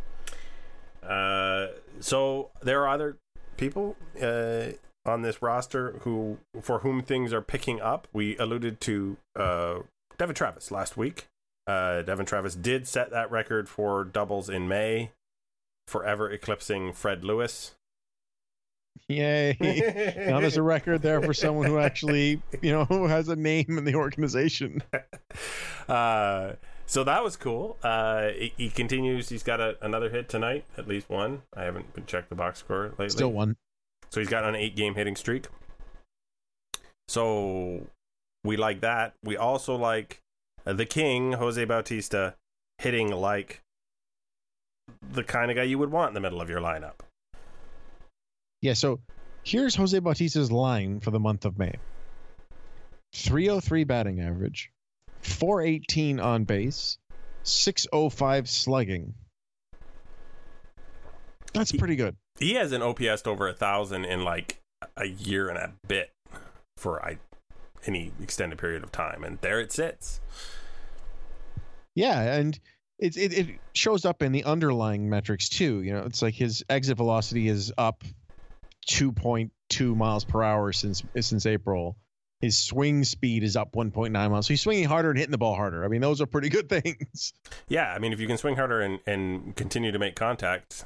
Uh, 1.03 1.69
so 2.01 2.51
there 2.63 2.83
are 2.83 2.89
other 2.89 3.17
people 3.57 3.97
uh, 4.21 4.69
on 5.05 5.23
this 5.23 5.43
roster 5.43 5.99
who 6.01 6.39
for 6.61 6.81
whom 6.81 7.03
things 7.03 7.33
are 7.33 7.43
picking 7.43 7.81
up. 7.81 8.09
We 8.13 8.37
alluded 8.39 8.81
to 8.83 9.17
uh, 9.37 9.79
Devon 10.17 10.35
Travis 10.35 10.71
last 10.71 10.97
week. 10.97 11.27
Uh, 11.67 12.03
Devon 12.03 12.27
Travis 12.27 12.55
did 12.55 12.87
set 12.87 13.11
that 13.11 13.31
record 13.31 13.69
for 13.69 14.05
doubles 14.05 14.49
in 14.49 14.69
May, 14.69 15.11
forever 15.89 16.31
eclipsing 16.31 16.93
Fred 16.93 17.25
Lewis. 17.25 17.75
Yay! 19.09 19.57
now 20.29 20.41
there's 20.41 20.57
a 20.57 20.63
record 20.63 21.03
there 21.03 21.21
for 21.21 21.35
someone 21.35 21.67
who 21.67 21.79
actually, 21.79 22.41
you 22.63 22.73
know, 22.73 22.85
who 22.85 23.07
has 23.07 23.29
a 23.29 23.37
name 23.37 23.79
in 23.79 23.85
the 23.85 23.95
organization. 23.95 24.83
Uh, 25.87 26.55
so 26.87 27.05
that 27.05 27.23
was 27.23 27.37
cool. 27.37 27.77
Uh, 27.83 28.29
he, 28.29 28.55
he 28.57 28.71
continues. 28.71 29.29
He's 29.29 29.43
got 29.43 29.61
a, 29.61 29.77
another 29.83 30.09
hit 30.09 30.31
tonight, 30.31 30.65
at 30.79 30.89
least 30.89 31.11
one. 31.11 31.43
I 31.55 31.65
haven't 31.65 31.93
been 31.93 32.07
checked 32.07 32.31
the 32.31 32.35
box 32.35 32.61
score 32.61 32.91
lately. 32.91 33.11
Still 33.11 33.33
one. 33.33 33.57
So 34.09 34.21
he's 34.21 34.31
got 34.31 34.45
an 34.45 34.55
eight 34.55 34.77
game 34.77 34.95
hitting 34.95 35.15
streak. 35.15 35.49
So 37.09 37.87
we 38.45 38.57
like 38.57 38.81
that. 38.81 39.13
We 39.23 39.37
also 39.37 39.77
like 39.77 40.23
the 40.65 40.87
king, 40.87 41.33
Jose 41.33 41.63
Bautista, 41.65 42.35
hitting 42.79 43.11
like 43.11 43.63
the 45.03 45.25
kind 45.25 45.51
of 45.51 45.57
guy 45.57 45.65
you 45.65 45.79
would 45.79 45.91
want 45.91 46.09
in 46.09 46.15
the 46.15 46.21
middle 46.21 46.41
of 46.41 46.49
your 46.49 46.61
lineup. 46.61 47.01
Yeah, 48.65 48.73
so 48.73 48.99
here's 49.43 49.75
Jose 49.75 49.99
Bautista's 49.99 50.51
line 50.51 51.01
for 51.01 51.11
the 51.11 51.21
month 51.21 51.45
of 51.45 51.59
May 51.59 51.75
303 53.13 53.85
batting 53.85 54.23
average, 54.23 54.71
418 55.21 56.19
on 56.19 56.45
base, 56.45 56.97
605 57.43 58.49
slugging. 58.49 59.13
That's 61.53 61.73
pretty 61.73 61.95
good. 61.95 62.17
He 62.39 62.55
has 62.55 62.73
an 62.73 62.81
OPS 62.81 63.27
over 63.27 63.49
a 63.49 63.53
thousand 63.53 64.07
in 64.07 64.25
like 64.25 64.63
a 64.97 65.09
year 65.09 65.51
and 65.51 65.59
a 65.59 65.75
bit 65.87 66.15
for 66.79 67.05
I, 67.05 67.19
any 67.87 68.13
extended 68.23 68.59
period 68.59 68.83
of 68.83 68.91
time, 68.91 69.25
and 69.25 69.39
there 69.43 69.61
it 69.61 69.73
sits. 69.73 70.23
Yeah, 71.95 72.19
and 72.19 72.59
it, 72.99 73.15
it 73.19 73.35
it 73.35 73.49
shows 73.75 74.07
up 74.07 74.23
in 74.23 74.33
the 74.33 74.45
underlying 74.45 75.11
metrics 75.11 75.51
too. 75.51 75.83
You 75.83 75.93
know, 75.93 76.05
it's 76.05 76.23
like 76.23 76.33
his 76.33 76.65
exit 76.71 76.97
velocity 76.97 77.49
is 77.49 77.71
up 77.77 78.03
2.2 78.85 79.97
miles 79.97 80.25
per 80.25 80.43
hour 80.43 80.73
since 80.73 81.03
since 81.21 81.47
April. 81.47 81.97
His 82.41 82.59
swing 82.59 83.05
speed 83.05 83.43
is 83.43 83.57
up 83.57 83.73
1.9 83.73 84.11
miles. 84.13 84.47
So 84.47 84.53
he's 84.53 84.61
swinging 84.61 84.85
harder 84.85 85.11
and 85.11 85.19
hitting 85.19 85.33
the 85.33 85.39
ball 85.39 85.55
harder. 85.55 85.83
I 85.85 85.89
mean, 85.89 86.03
those 86.03 86.21
are 86.21 86.27
pretty 86.27 86.51
good 86.51 86.69
things. 86.69 87.33
Yeah, 87.69 87.93
I 87.93 87.99
mean, 87.99 88.13
if 88.13 88.21
you 88.21 88.27
can 88.27 88.37
swing 88.37 88.57
harder 88.57 88.81
and, 88.81 89.01
and 89.07 89.57
continue 89.57 89.93
to 89.93 89.99
make 89.99 90.15
contact, 90.15 90.85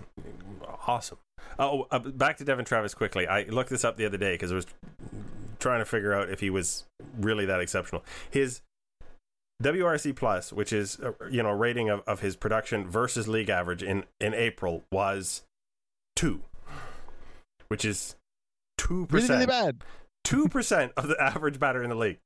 awesome. 0.86 1.18
Oh, 1.58 1.88
uh, 1.90 1.98
back 1.98 2.36
to 2.36 2.44
Devon 2.44 2.64
Travis 2.64 2.94
quickly. 2.94 3.26
I 3.26 3.42
looked 3.44 3.70
this 3.70 3.84
up 3.84 3.96
the 3.96 4.06
other 4.06 4.18
day 4.18 4.34
because 4.34 4.52
I 4.52 4.54
was 4.54 4.66
trying 5.58 5.80
to 5.80 5.84
figure 5.84 6.12
out 6.12 6.30
if 6.30 6.40
he 6.40 6.50
was 6.50 6.84
really 7.18 7.46
that 7.46 7.60
exceptional. 7.60 8.04
His 8.30 8.60
WRC 9.62 10.14
plus, 10.14 10.52
which 10.52 10.72
is 10.72 11.00
uh, 11.00 11.12
you 11.30 11.42
know 11.42 11.50
rating 11.50 11.88
of, 11.88 12.02
of 12.06 12.20
his 12.20 12.36
production 12.36 12.88
versus 12.88 13.26
league 13.26 13.50
average 13.50 13.82
in 13.82 14.04
in 14.20 14.34
April 14.34 14.84
was 14.92 15.42
two, 16.14 16.42
which 17.68 17.84
is 17.84 18.16
two 18.76 19.06
percent. 19.06 19.30
Really, 19.30 19.46
really 19.46 19.46
bad. 19.46 19.84
Two 20.25 20.48
percent 20.48 20.92
of 20.96 21.08
the 21.08 21.16
average 21.22 21.58
batter 21.58 21.82
in 21.82 21.90
the 21.90 21.96
league. 21.96 22.18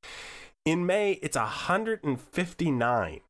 In 0.64 0.86
May, 0.86 1.12
it's 1.22 1.36
hundred 1.36 2.02
and 2.04 2.20
fifty 2.20 2.70
nine. 2.70 3.20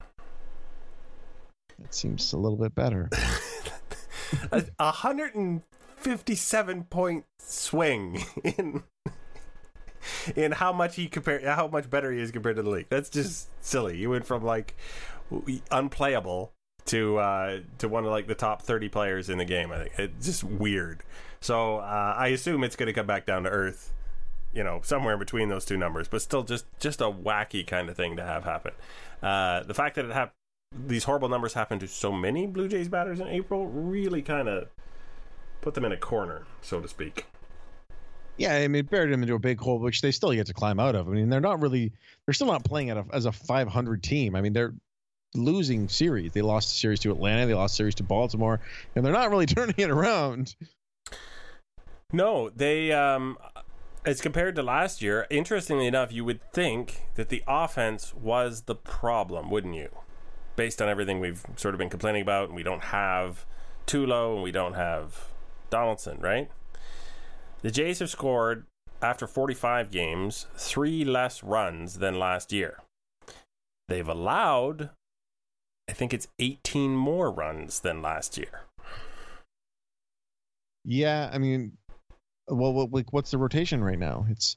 That 1.79 1.95
seems 1.95 2.33
a 2.33 2.37
little 2.37 2.59
bit 2.59 2.75
better. 2.75 3.11
a 4.79 4.91
hundred 4.91 5.35
and 5.35 5.63
fifty-seven 5.97 6.85
point 6.85 7.25
swing 7.39 8.25
in 8.45 8.83
in 10.37 10.53
how 10.53 10.73
much 10.73 10.97
he 10.97 11.09
compare 11.09 11.41
how 11.55 11.69
much 11.69 11.89
better 11.89 12.13
he 12.13 12.21
is 12.21 12.31
compared 12.31 12.57
to 12.57 12.63
the 12.63 12.71
league. 12.71 12.87
That's 12.89 13.09
just 13.09 13.49
silly. 13.65 13.99
You 13.99 14.11
went 14.11 14.27
from 14.27 14.45
like 14.45 14.77
unplayable 15.71 16.53
to 16.87 17.19
uh, 17.19 17.61
to 17.79 17.89
one 17.89 18.05
of 18.05 18.11
like 18.11 18.27
the 18.27 18.35
top 18.35 18.63
thirty 18.63 18.89
players 18.89 19.29
in 19.29 19.39
the 19.39 19.45
game. 19.45 19.73
I 19.73 19.85
think 19.85 19.93
it's 19.99 20.27
just 20.27 20.45
weird. 20.45 21.03
So 21.41 21.79
uh, 21.79 22.15
I 22.17 22.29
assume 22.29 22.65
it's 22.65 22.77
going 22.77 22.87
to 22.87 22.93
come 22.93 23.07
back 23.07 23.27
down 23.27 23.45
to 23.45 23.51
earth. 23.51 23.93
You 24.53 24.63
know, 24.63 24.81
somewhere 24.85 25.15
in 25.15 25.19
between 25.19 25.49
those 25.49 25.65
two 25.65 25.79
numbers, 25.79 26.09
but 26.09 26.21
still 26.21 26.43
just 26.43 26.67
just 26.79 27.01
a 27.01 27.11
wacky 27.11 27.67
kind 27.67 27.89
of 27.89 27.97
thing 27.97 28.17
to 28.17 28.25
have 28.25 28.45
happen. 28.45 28.73
Uh, 29.23 29.63
the 29.63 29.75
fact 29.75 29.97
that 29.97 30.05
it 30.05 30.13
happened 30.13 30.35
these 30.75 31.05
horrible 31.05 31.29
numbers 31.29 31.53
happen 31.53 31.79
to 31.79 31.89
so 31.89 32.13
many 32.13 32.47
Blue 32.47 32.69
Jays 32.69 32.89
batters 32.89 33.21
in 33.21 33.29
April 33.29 33.67
really 33.67 34.23
kind 34.23 34.49
of 34.49 34.69
put 35.61 35.75
them 35.75 35.85
in 35.85 35.93
a 35.93 35.97
corner, 35.97 36.45
so 36.61 36.81
to 36.81 36.89
speak. 36.89 37.27
Yeah, 38.39 38.57
I 38.57 38.69
mean, 38.69 38.87
buried 38.87 39.13
them 39.13 39.23
into 39.23 39.35
a 39.35 39.39
big 39.39 39.61
hole, 39.61 39.79
which 39.79 40.01
they 40.01 40.11
still 40.11 40.33
get 40.33 40.47
to 40.47 40.55
climb 40.55 40.81
out 40.81 40.95
of. 40.95 41.09
I 41.09 41.13
mean, 41.13 41.29
they're 41.29 41.41
not 41.41 41.61
really, 41.61 41.93
they're 42.25 42.33
still 42.33 42.47
not 42.47 42.65
playing 42.65 42.91
a, 42.91 43.05
as 43.13 43.27
a 43.27 43.33
500 43.33 44.03
team. 44.03 44.35
I 44.35 44.41
mean, 44.41 44.53
they're 44.55 44.75
losing 45.35 45.89
series. 45.89 46.33
They 46.33 46.43
lost 46.43 46.75
a 46.75 46.79
series 46.79 47.01
to 47.01 47.11
Atlanta, 47.11 47.47
they 47.47 47.55
lost 47.55 47.75
a 47.75 47.77
series 47.77 47.95
to 47.97 48.03
Baltimore, 48.03 48.61
and 48.95 49.05
they're 49.05 49.13
not 49.13 49.31
really 49.31 49.47
turning 49.47 49.75
it 49.79 49.91
around. 49.91 50.55
No, 52.13 52.51
they, 52.51 52.93
um, 52.93 53.39
as 54.05 54.21
compared 54.21 54.55
to 54.57 54.63
last 54.63 55.01
year, 55.01 55.27
interestingly 55.31 55.87
enough, 55.87 56.13
you 56.13 56.25
would 56.25 56.41
think 56.53 57.03
that 57.15 57.31
the 57.31 57.43
offense 57.47 58.15
was 58.15 58.63
the 58.63 58.75
problem, 58.75 59.51
wouldn't 59.51 59.75
you? 59.75 59.89
Based 60.57 60.83
on 60.83 60.89
everything 60.89 61.21
we've 61.21 61.43
sort 61.57 61.75
of 61.75 61.79
been 61.79 61.89
complaining 61.89 62.23
about, 62.23 62.49
and 62.49 62.57
we 62.57 62.63
don't 62.63 62.85
have 62.85 63.47
Tulo 63.87 64.35
and 64.35 64.43
we 64.43 64.53
don't 64.53 64.75
have 64.75 65.29
Donaldson, 65.71 66.19
right? 66.21 66.51
The 67.63 67.71
Jays 67.71 68.01
have 68.01 68.11
scored 68.11 68.67
after 69.01 69.27
45 69.27 69.91
games 69.91 70.47
three 70.57 71.05
less 71.05 71.43
runs 71.43 71.99
than 71.99 72.19
last 72.19 72.53
year. 72.53 72.79
They've 73.89 74.09
allowed, 74.09 74.91
I 75.89 75.93
think 75.93 76.15
it's 76.15 76.29
18 76.39 76.95
more 76.95 77.31
runs 77.31 77.81
than 77.81 78.03
last 78.03 78.39
year. 78.39 78.63
Yeah, 80.85 81.31
I 81.33 81.39
mean, 81.39 81.73
well, 82.49 82.73
what, 82.73 82.93
like, 82.93 83.13
what's 83.13 83.31
the 83.31 83.39
rotation 83.39 83.83
right 83.83 83.99
now? 83.99 84.27
It's 84.29 84.57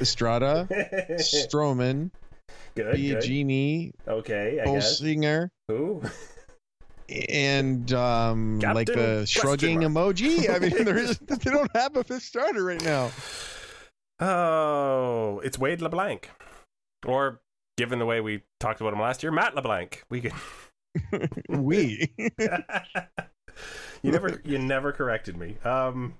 Estrada, 0.00 0.66
Stroman, 1.20 2.10
good, 2.74 2.96
Biagini, 2.96 3.92
okay, 4.08 4.60
I 4.60 4.64
who, 5.68 6.02
and 7.30 7.92
um, 7.92 8.60
Captain 8.60 8.74
like 8.74 8.86
the 8.88 9.26
shrugging 9.26 9.80
emoji. 9.80 10.50
I 10.50 10.58
mean, 10.58 10.70
there 10.84 10.98
is 10.98 11.18
they 11.18 11.50
don't 11.50 11.70
have 11.76 11.96
a 11.96 12.04
fifth 12.04 12.22
starter 12.22 12.64
right 12.64 12.82
now. 12.82 13.10
Oh, 14.18 15.40
it's 15.44 15.58
Wade 15.58 15.82
LeBlanc, 15.82 16.30
or 17.06 17.41
given 17.76 17.98
the 17.98 18.06
way 18.06 18.20
we 18.20 18.42
talked 18.60 18.80
about 18.80 18.92
him 18.92 19.00
last 19.00 19.22
year, 19.22 19.32
Matt 19.32 19.54
LeBlanc. 19.54 20.04
We 20.10 20.20
could. 20.20 20.32
we. 21.48 22.12
you 24.02 24.12
never, 24.12 24.40
you 24.44 24.58
never 24.58 24.92
corrected 24.92 25.36
me. 25.36 25.56
Um, 25.64 26.14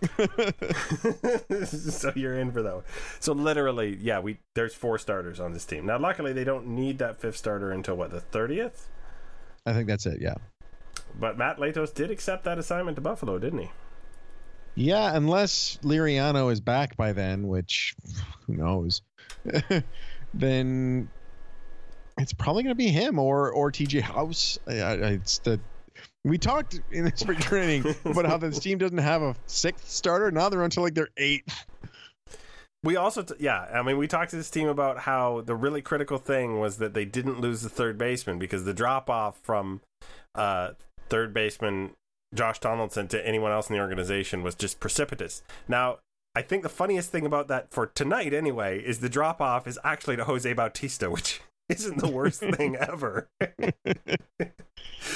so 1.64 2.12
you're 2.14 2.38
in 2.38 2.52
for 2.52 2.62
that 2.62 2.74
one. 2.74 2.84
So 3.20 3.32
literally, 3.32 3.98
yeah, 4.00 4.20
we 4.20 4.38
there's 4.54 4.74
four 4.74 4.98
starters 4.98 5.40
on 5.40 5.52
this 5.52 5.64
team. 5.64 5.86
Now, 5.86 5.98
luckily, 5.98 6.32
they 6.32 6.44
don't 6.44 6.68
need 6.68 6.98
that 6.98 7.20
fifth 7.20 7.36
starter 7.36 7.70
until 7.72 7.96
what 7.96 8.10
the 8.10 8.20
thirtieth. 8.20 8.88
I 9.66 9.72
think 9.72 9.88
that's 9.88 10.06
it. 10.06 10.20
Yeah. 10.20 10.34
But 11.18 11.36
Matt 11.36 11.58
Latos 11.58 11.92
did 11.92 12.10
accept 12.10 12.44
that 12.44 12.58
assignment 12.58 12.96
to 12.96 13.00
Buffalo, 13.00 13.38
didn't 13.38 13.58
he? 13.60 13.70
Yeah, 14.74 15.16
unless 15.16 15.78
Liriano 15.82 16.52
is 16.52 16.60
back 16.60 16.96
by 16.96 17.12
then, 17.12 17.48
which 17.48 17.96
who 18.46 18.54
knows, 18.54 19.02
then 20.38 21.08
it's 22.18 22.32
probably 22.32 22.62
going 22.62 22.74
to 22.74 22.78
be 22.78 22.88
him 22.88 23.18
or 23.18 23.50
or 23.50 23.70
TJ 23.70 24.00
House. 24.00 24.58
I, 24.66 24.80
I, 24.80 24.94
it's 25.12 25.38
the 25.38 25.60
we 26.24 26.38
talked 26.38 26.80
in 26.90 27.04
the 27.04 27.12
spring 27.14 27.38
training 27.38 27.94
about 28.04 28.26
how 28.26 28.36
this 28.36 28.58
team 28.58 28.78
doesn't 28.78 28.98
have 28.98 29.22
a 29.22 29.34
sixth 29.46 29.88
starter. 29.88 30.30
Now 30.30 30.48
they're 30.48 30.62
until 30.62 30.82
like 30.82 30.94
their 30.94 31.08
eighth. 31.16 31.64
We 32.84 32.94
also, 32.94 33.22
t- 33.22 33.34
yeah, 33.40 33.66
I 33.74 33.82
mean, 33.82 33.98
we 33.98 34.06
talked 34.06 34.30
to 34.30 34.36
this 34.36 34.50
team 34.50 34.68
about 34.68 35.00
how 35.00 35.40
the 35.40 35.56
really 35.56 35.82
critical 35.82 36.16
thing 36.16 36.60
was 36.60 36.78
that 36.78 36.94
they 36.94 37.04
didn't 37.04 37.40
lose 37.40 37.62
the 37.62 37.68
third 37.68 37.98
baseman 37.98 38.38
because 38.38 38.64
the 38.64 38.74
drop 38.74 39.10
off 39.10 39.38
from 39.42 39.80
uh, 40.36 40.70
third 41.08 41.34
baseman 41.34 41.90
Josh 42.32 42.60
Donaldson 42.60 43.08
to 43.08 43.26
anyone 43.26 43.50
else 43.50 43.68
in 43.68 43.74
the 43.74 43.80
organization 43.80 44.42
was 44.42 44.54
just 44.54 44.78
precipitous. 44.78 45.42
Now, 45.66 45.98
I 46.38 46.42
think 46.42 46.62
the 46.62 46.68
funniest 46.68 47.10
thing 47.10 47.26
about 47.26 47.48
that 47.48 47.72
for 47.72 47.86
tonight, 47.86 48.32
anyway, 48.32 48.78
is 48.78 49.00
the 49.00 49.08
drop 49.08 49.40
off 49.40 49.66
is 49.66 49.76
actually 49.82 50.14
to 50.18 50.24
Jose 50.24 50.52
Bautista, 50.52 51.10
which 51.10 51.40
isn't 51.68 51.98
the 51.98 52.06
worst 52.06 52.38
thing 52.38 52.76
ever. 52.76 53.28
The 53.40 54.52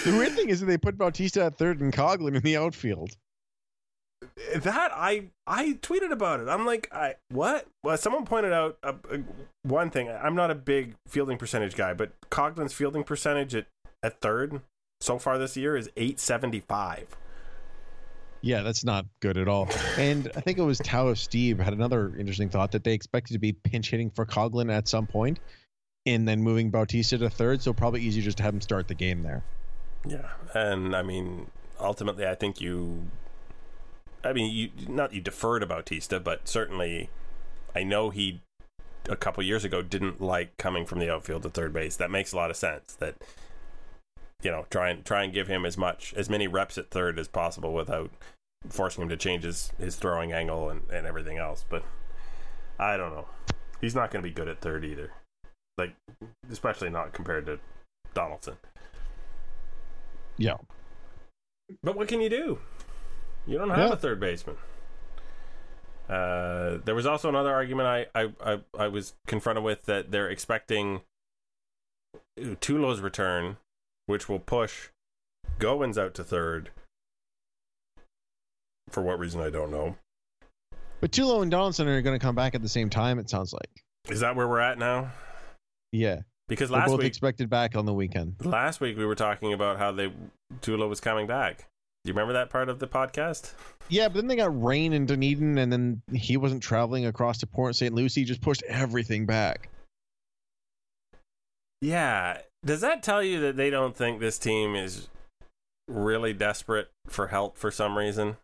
weird 0.06 0.32
thing 0.32 0.48
is 0.48 0.58
that 0.58 0.66
they 0.66 0.78
put 0.78 0.98
Bautista 0.98 1.44
at 1.44 1.58
third 1.58 1.80
and 1.80 1.92
Coghlan 1.92 2.34
in 2.34 2.42
the 2.42 2.56
outfield. 2.56 3.12
that 4.52 4.90
I 4.92 5.26
I 5.46 5.78
tweeted 5.80 6.10
about 6.10 6.40
it. 6.40 6.48
I'm 6.48 6.66
like, 6.66 6.88
I 6.92 7.14
what? 7.28 7.68
Well, 7.84 7.96
someone 7.96 8.24
pointed 8.24 8.52
out 8.52 8.78
uh, 8.82 8.94
uh, 9.08 9.18
one 9.62 9.90
thing. 9.90 10.10
I'm 10.10 10.34
not 10.34 10.50
a 10.50 10.56
big 10.56 10.96
fielding 11.06 11.38
percentage 11.38 11.76
guy, 11.76 11.94
but 11.94 12.14
Coghlan's 12.30 12.72
fielding 12.72 13.04
percentage 13.04 13.54
at 13.54 13.66
at 14.02 14.20
third 14.20 14.60
so 15.00 15.20
far 15.20 15.38
this 15.38 15.56
year 15.56 15.76
is 15.76 15.88
875. 15.96 17.16
Yeah, 18.42 18.62
that's 18.62 18.84
not 18.84 19.06
good 19.20 19.38
at 19.38 19.46
all. 19.46 19.68
And 19.96 20.30
I 20.36 20.40
think 20.40 20.58
it 20.58 20.62
was 20.62 20.78
Tao 20.78 21.08
of 21.08 21.16
Stieb 21.16 21.60
had 21.60 21.72
another 21.72 22.12
interesting 22.18 22.48
thought 22.48 22.72
that 22.72 22.82
they 22.82 22.92
expected 22.92 23.34
to 23.34 23.38
be 23.38 23.52
pinch 23.52 23.90
hitting 23.90 24.10
for 24.10 24.26
Coghlan 24.26 24.70
at 24.70 24.88
some 24.88 25.06
point, 25.06 25.38
and 26.06 26.26
then 26.26 26.42
moving 26.42 26.70
Bautista 26.70 27.18
to 27.18 27.30
third. 27.30 27.62
So 27.62 27.72
probably 27.72 28.00
easier 28.00 28.22
just 28.22 28.38
to 28.38 28.42
have 28.42 28.52
him 28.52 28.60
start 28.60 28.88
the 28.88 28.94
game 28.94 29.22
there. 29.22 29.44
Yeah, 30.04 30.28
and 30.54 30.96
I 30.96 31.02
mean, 31.02 31.46
ultimately, 31.80 32.26
I 32.26 32.34
think 32.34 32.60
you. 32.60 33.02
I 34.24 34.32
mean, 34.32 34.52
you 34.52 34.70
not 34.88 35.12
you 35.12 35.20
defer 35.20 35.60
to 35.60 35.66
Bautista, 35.66 36.18
but 36.18 36.48
certainly, 36.48 37.10
I 37.76 37.84
know 37.84 38.10
he 38.10 38.40
a 39.08 39.16
couple 39.16 39.42
years 39.44 39.64
ago 39.64 39.82
didn't 39.82 40.20
like 40.20 40.56
coming 40.56 40.84
from 40.84 40.98
the 40.98 41.12
outfield 41.12 41.44
to 41.44 41.50
third 41.50 41.72
base. 41.72 41.96
That 41.96 42.10
makes 42.10 42.32
a 42.32 42.36
lot 42.36 42.50
of 42.50 42.56
sense. 42.56 42.94
That 42.94 43.14
you 44.42 44.50
know, 44.50 44.66
try 44.70 44.90
and 44.90 45.04
try 45.04 45.22
and 45.24 45.32
give 45.32 45.48
him 45.48 45.64
as 45.64 45.76
much 45.78 46.12
as 46.16 46.28
many 46.28 46.46
reps 46.48 46.76
at 46.78 46.90
third 46.90 47.18
as 47.18 47.28
possible 47.28 47.72
without 47.72 48.10
forcing 48.68 49.02
him 49.02 49.08
to 49.08 49.16
change 49.16 49.44
his, 49.44 49.72
his 49.78 49.96
throwing 49.96 50.32
angle 50.32 50.70
and, 50.70 50.82
and 50.90 51.06
everything 51.06 51.38
else. 51.38 51.64
But 51.68 51.84
I 52.78 52.96
don't 52.96 53.12
know. 53.12 53.26
He's 53.80 53.94
not 53.94 54.10
going 54.10 54.22
to 54.22 54.28
be 54.28 54.34
good 54.34 54.48
at 54.48 54.60
third 54.60 54.84
either. 54.84 55.12
Like, 55.78 55.94
especially 56.50 56.90
not 56.90 57.12
compared 57.12 57.46
to 57.46 57.58
Donaldson. 58.14 58.56
Yeah. 60.36 60.56
But 61.82 61.96
what 61.96 62.08
can 62.08 62.20
you 62.20 62.28
do? 62.28 62.58
You 63.46 63.58
don't 63.58 63.70
have 63.70 63.78
Yeah. 63.78 63.92
a 63.92 63.96
third 63.96 64.20
baseman. 64.20 64.56
Uh, 66.08 66.78
there 66.84 66.94
was 66.94 67.06
also 67.06 67.28
another 67.28 67.52
argument 67.52 67.88
I, 67.88 68.06
I, 68.14 68.32
I, 68.44 68.60
I 68.78 68.88
was 68.88 69.14
confronted 69.26 69.64
with 69.64 69.86
that 69.86 70.10
they're 70.10 70.28
expecting 70.28 71.00
Tulo's 72.60 73.00
return, 73.00 73.56
which 74.06 74.28
will 74.28 74.38
push 74.38 74.88
Goins 75.58 75.98
out 75.98 76.14
to 76.14 76.24
third. 76.24 76.70
For 78.90 79.02
what 79.02 79.18
reason, 79.18 79.40
I 79.40 79.50
don't 79.50 79.70
know. 79.70 79.96
But 81.00 81.10
Tulo 81.12 81.42
and 81.42 81.50
Donaldson 81.50 81.88
are 81.88 82.02
going 82.02 82.18
to 82.18 82.24
come 82.24 82.34
back 82.34 82.54
at 82.54 82.62
the 82.62 82.68
same 82.68 82.90
time. 82.90 83.18
It 83.18 83.28
sounds 83.28 83.52
like. 83.52 83.82
Is 84.08 84.20
that 84.20 84.36
where 84.36 84.46
we're 84.48 84.60
at 84.60 84.78
now? 84.78 85.10
Yeah, 85.92 86.20
Because 86.48 86.70
last 86.70 86.88
both 86.88 86.98
week, 86.98 87.06
expected 87.08 87.50
back 87.50 87.76
on 87.76 87.86
the 87.86 87.92
weekend. 87.92 88.36
last 88.44 88.80
week 88.80 88.96
we 88.96 89.04
were 89.04 89.14
talking 89.14 89.52
about 89.52 89.78
how 89.78 89.92
they 89.92 90.12
Tulo 90.60 90.88
was 90.88 91.00
coming 91.00 91.26
back. 91.26 91.66
Do 92.04 92.08
you 92.08 92.14
remember 92.14 92.32
that 92.32 92.50
part 92.50 92.68
of 92.68 92.78
the 92.80 92.88
podcast? 92.88 93.52
Yeah, 93.88 94.08
but 94.08 94.14
then 94.14 94.26
they 94.26 94.34
got 94.36 94.60
rain 94.62 94.92
in 94.92 95.06
Dunedin, 95.06 95.58
and 95.58 95.72
then 95.72 96.02
he 96.12 96.36
wasn't 96.36 96.62
traveling 96.62 97.06
across 97.06 97.38
to 97.38 97.46
Port 97.46 97.76
St. 97.76 97.94
Lucie. 97.94 98.24
Just 98.24 98.40
pushed 98.40 98.62
everything 98.64 99.24
back. 99.26 99.68
Yeah. 101.80 102.38
Does 102.64 102.80
that 102.80 103.02
tell 103.02 103.22
you 103.22 103.40
that 103.40 103.56
they 103.56 103.70
don't 103.70 103.96
think 103.96 104.20
this 104.20 104.38
team 104.38 104.76
is 104.76 105.08
really 105.88 106.32
desperate 106.32 106.90
for 107.08 107.28
help 107.28 107.58
for 107.58 107.70
some 107.70 107.98
reason? 107.98 108.36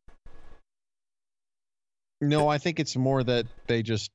No, 2.20 2.48
I 2.48 2.58
think 2.58 2.80
it's 2.80 2.96
more 2.96 3.22
that 3.22 3.46
they 3.68 3.82
just 3.82 4.10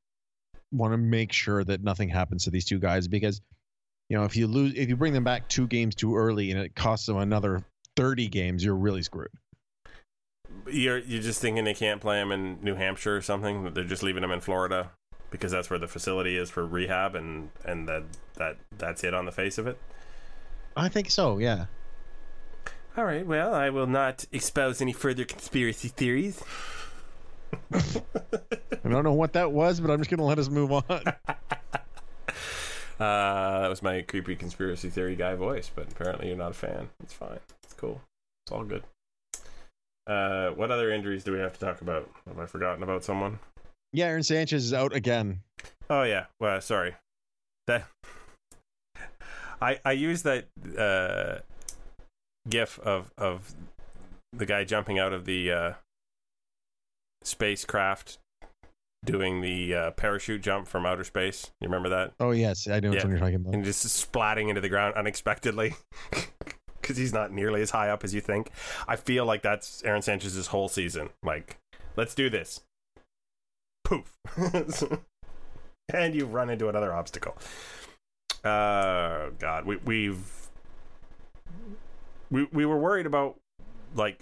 want 0.73 0.91
to 0.91 0.97
make 0.97 1.31
sure 1.31 1.63
that 1.63 1.83
nothing 1.83 2.09
happens 2.09 2.43
to 2.43 2.51
these 2.51 2.65
two 2.65 2.79
guys 2.79 3.07
because, 3.07 3.39
you 4.09 4.17
know, 4.17 4.25
if 4.25 4.35
you 4.35 4.47
lose, 4.47 4.73
if 4.75 4.89
you 4.89 4.97
bring 4.97 5.13
them 5.13 5.23
back 5.23 5.47
two 5.47 5.67
games 5.67 5.95
too 5.95 6.17
early 6.17 6.51
and 6.51 6.59
it 6.59 6.75
costs 6.75 7.05
them 7.05 7.17
another 7.17 7.63
thirty 7.95 8.27
games, 8.27 8.63
you're 8.65 8.75
really 8.75 9.03
screwed. 9.03 9.29
You're 10.67 10.99
you're 10.99 11.21
just 11.21 11.39
thinking 11.39 11.63
they 11.63 11.73
can't 11.73 12.01
play 12.01 12.17
them 12.17 12.33
in 12.33 12.59
New 12.61 12.75
Hampshire 12.75 13.15
or 13.15 13.21
something. 13.21 13.63
that 13.63 13.73
They're 13.73 13.85
just 13.85 14.03
leaving 14.03 14.21
them 14.21 14.31
in 14.31 14.41
Florida 14.41 14.91
because 15.31 15.53
that's 15.53 15.69
where 15.69 15.79
the 15.79 15.87
facility 15.87 16.35
is 16.35 16.49
for 16.49 16.65
rehab, 16.65 17.15
and 17.15 17.51
and 17.63 17.87
that 17.87 18.03
that 18.35 18.57
that's 18.77 19.05
it 19.05 19.13
on 19.13 19.25
the 19.25 19.31
face 19.31 19.57
of 19.57 19.65
it. 19.65 19.77
I 20.75 20.89
think 20.89 21.09
so. 21.11 21.37
Yeah. 21.37 21.65
All 22.97 23.05
right. 23.05 23.25
Well, 23.25 23.53
I 23.53 23.69
will 23.69 23.87
not 23.87 24.25
expose 24.31 24.81
any 24.81 24.93
further 24.93 25.25
conspiracy 25.25 25.87
theories. 25.87 26.41
I 27.73 28.89
don't 28.89 29.03
know 29.03 29.13
what 29.13 29.33
that 29.33 29.51
was, 29.51 29.79
but 29.79 29.89
I'm 29.91 29.99
just 29.99 30.09
gonna 30.09 30.25
let 30.25 30.39
us 30.39 30.49
move 30.49 30.71
on. 30.71 30.83
Uh, 32.99 33.61
that 33.61 33.69
was 33.69 33.81
my 33.81 34.01
creepy 34.03 34.35
conspiracy 34.35 34.87
theory 34.89 35.15
guy 35.15 35.33
voice, 35.33 35.69
but 35.73 35.91
apparently 35.91 36.27
you're 36.27 36.37
not 36.37 36.51
a 36.51 36.53
fan. 36.53 36.87
It's 37.01 37.11
fine. 37.11 37.39
It's 37.63 37.73
cool. 37.73 37.99
It's 38.45 38.51
all 38.51 38.63
good. 38.63 38.83
Uh, 40.05 40.51
what 40.51 40.71
other 40.71 40.91
injuries 40.93 41.23
do 41.23 41.33
we 41.33 41.39
have 41.39 41.53
to 41.53 41.59
talk 41.59 41.81
about? 41.81 42.09
Have 42.27 42.39
I 42.39 42.45
forgotten 42.45 42.83
about 42.83 43.03
someone? 43.03 43.39
yeah, 43.91 44.05
Aaron 44.05 44.23
Sanchez 44.23 44.63
is 44.63 44.73
out 44.73 44.93
again. 44.93 45.39
Oh 45.89 46.03
yeah. 46.03 46.25
Well, 46.39 46.61
sorry. 46.61 46.95
That 47.67 47.87
I 49.63 49.79
I 49.85 49.91
used 49.93 50.25
that 50.25 50.45
uh, 50.77 51.39
gif 52.49 52.79
of 52.79 53.11
of 53.17 53.53
the 54.33 54.45
guy 54.45 54.63
jumping 54.63 54.99
out 54.99 55.13
of 55.13 55.25
the 55.25 55.51
uh, 55.51 55.73
spacecraft 57.23 58.17
doing 59.05 59.41
the 59.41 59.75
uh, 59.75 59.91
parachute 59.91 60.41
jump 60.41 60.67
from 60.67 60.85
outer 60.85 61.03
space. 61.03 61.51
You 61.61 61.67
remember 61.67 61.89
that? 61.89 62.13
Oh 62.19 62.31
yes, 62.31 62.67
I 62.67 62.79
know 62.79 62.93
Yeah. 62.93 63.01
one 63.03 63.09
you're 63.11 63.19
talking 63.19 63.35
about. 63.35 63.53
and 63.53 63.63
just 63.65 63.85
splatting 63.85 64.49
into 64.49 64.61
the 64.61 64.69
ground 64.69 64.95
unexpectedly 64.95 65.75
because 66.81 66.97
he's 66.97 67.13
not 67.13 67.31
nearly 67.31 67.61
as 67.61 67.71
high 67.71 67.89
up 67.89 68.03
as 68.03 68.13
you 68.13 68.21
think. 68.21 68.49
I 68.87 68.95
feel 68.95 69.25
like 69.25 69.41
that's 69.41 69.83
Aaron 69.83 70.01
Sanchez's 70.01 70.47
whole 70.47 70.67
season. 70.69 71.09
Like, 71.21 71.57
let's 71.95 72.15
do 72.15 72.29
this. 72.29 72.61
Poof. 73.83 74.17
and 75.93 76.15
you 76.15 76.25
run 76.25 76.49
into 76.49 76.69
another 76.69 76.93
obstacle. 76.93 77.37
Uh, 78.43 79.29
God, 79.39 79.65
we, 79.65 79.77
we've 79.77 80.49
we 82.29 82.45
we 82.51 82.65
were 82.65 82.77
worried 82.77 83.05
about 83.05 83.39
like 83.95 84.19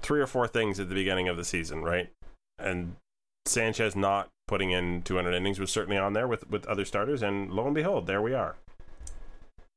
three 0.00 0.20
or 0.20 0.26
four 0.26 0.48
things 0.48 0.80
at 0.80 0.88
the 0.88 0.94
beginning 0.94 1.28
of 1.28 1.36
the 1.36 1.44
season, 1.44 1.82
right? 1.82 2.10
And 2.58 2.96
Sanchez 3.44 3.94
not 3.94 4.28
putting 4.48 4.70
in 4.70 5.02
200 5.02 5.34
innings 5.34 5.58
was 5.58 5.70
certainly 5.70 5.98
on 5.98 6.12
there 6.12 6.26
with 6.26 6.48
with 6.50 6.66
other 6.66 6.84
starters, 6.84 7.22
and 7.22 7.52
lo 7.52 7.66
and 7.66 7.74
behold, 7.74 8.06
there 8.06 8.22
we 8.22 8.34
are. 8.34 8.56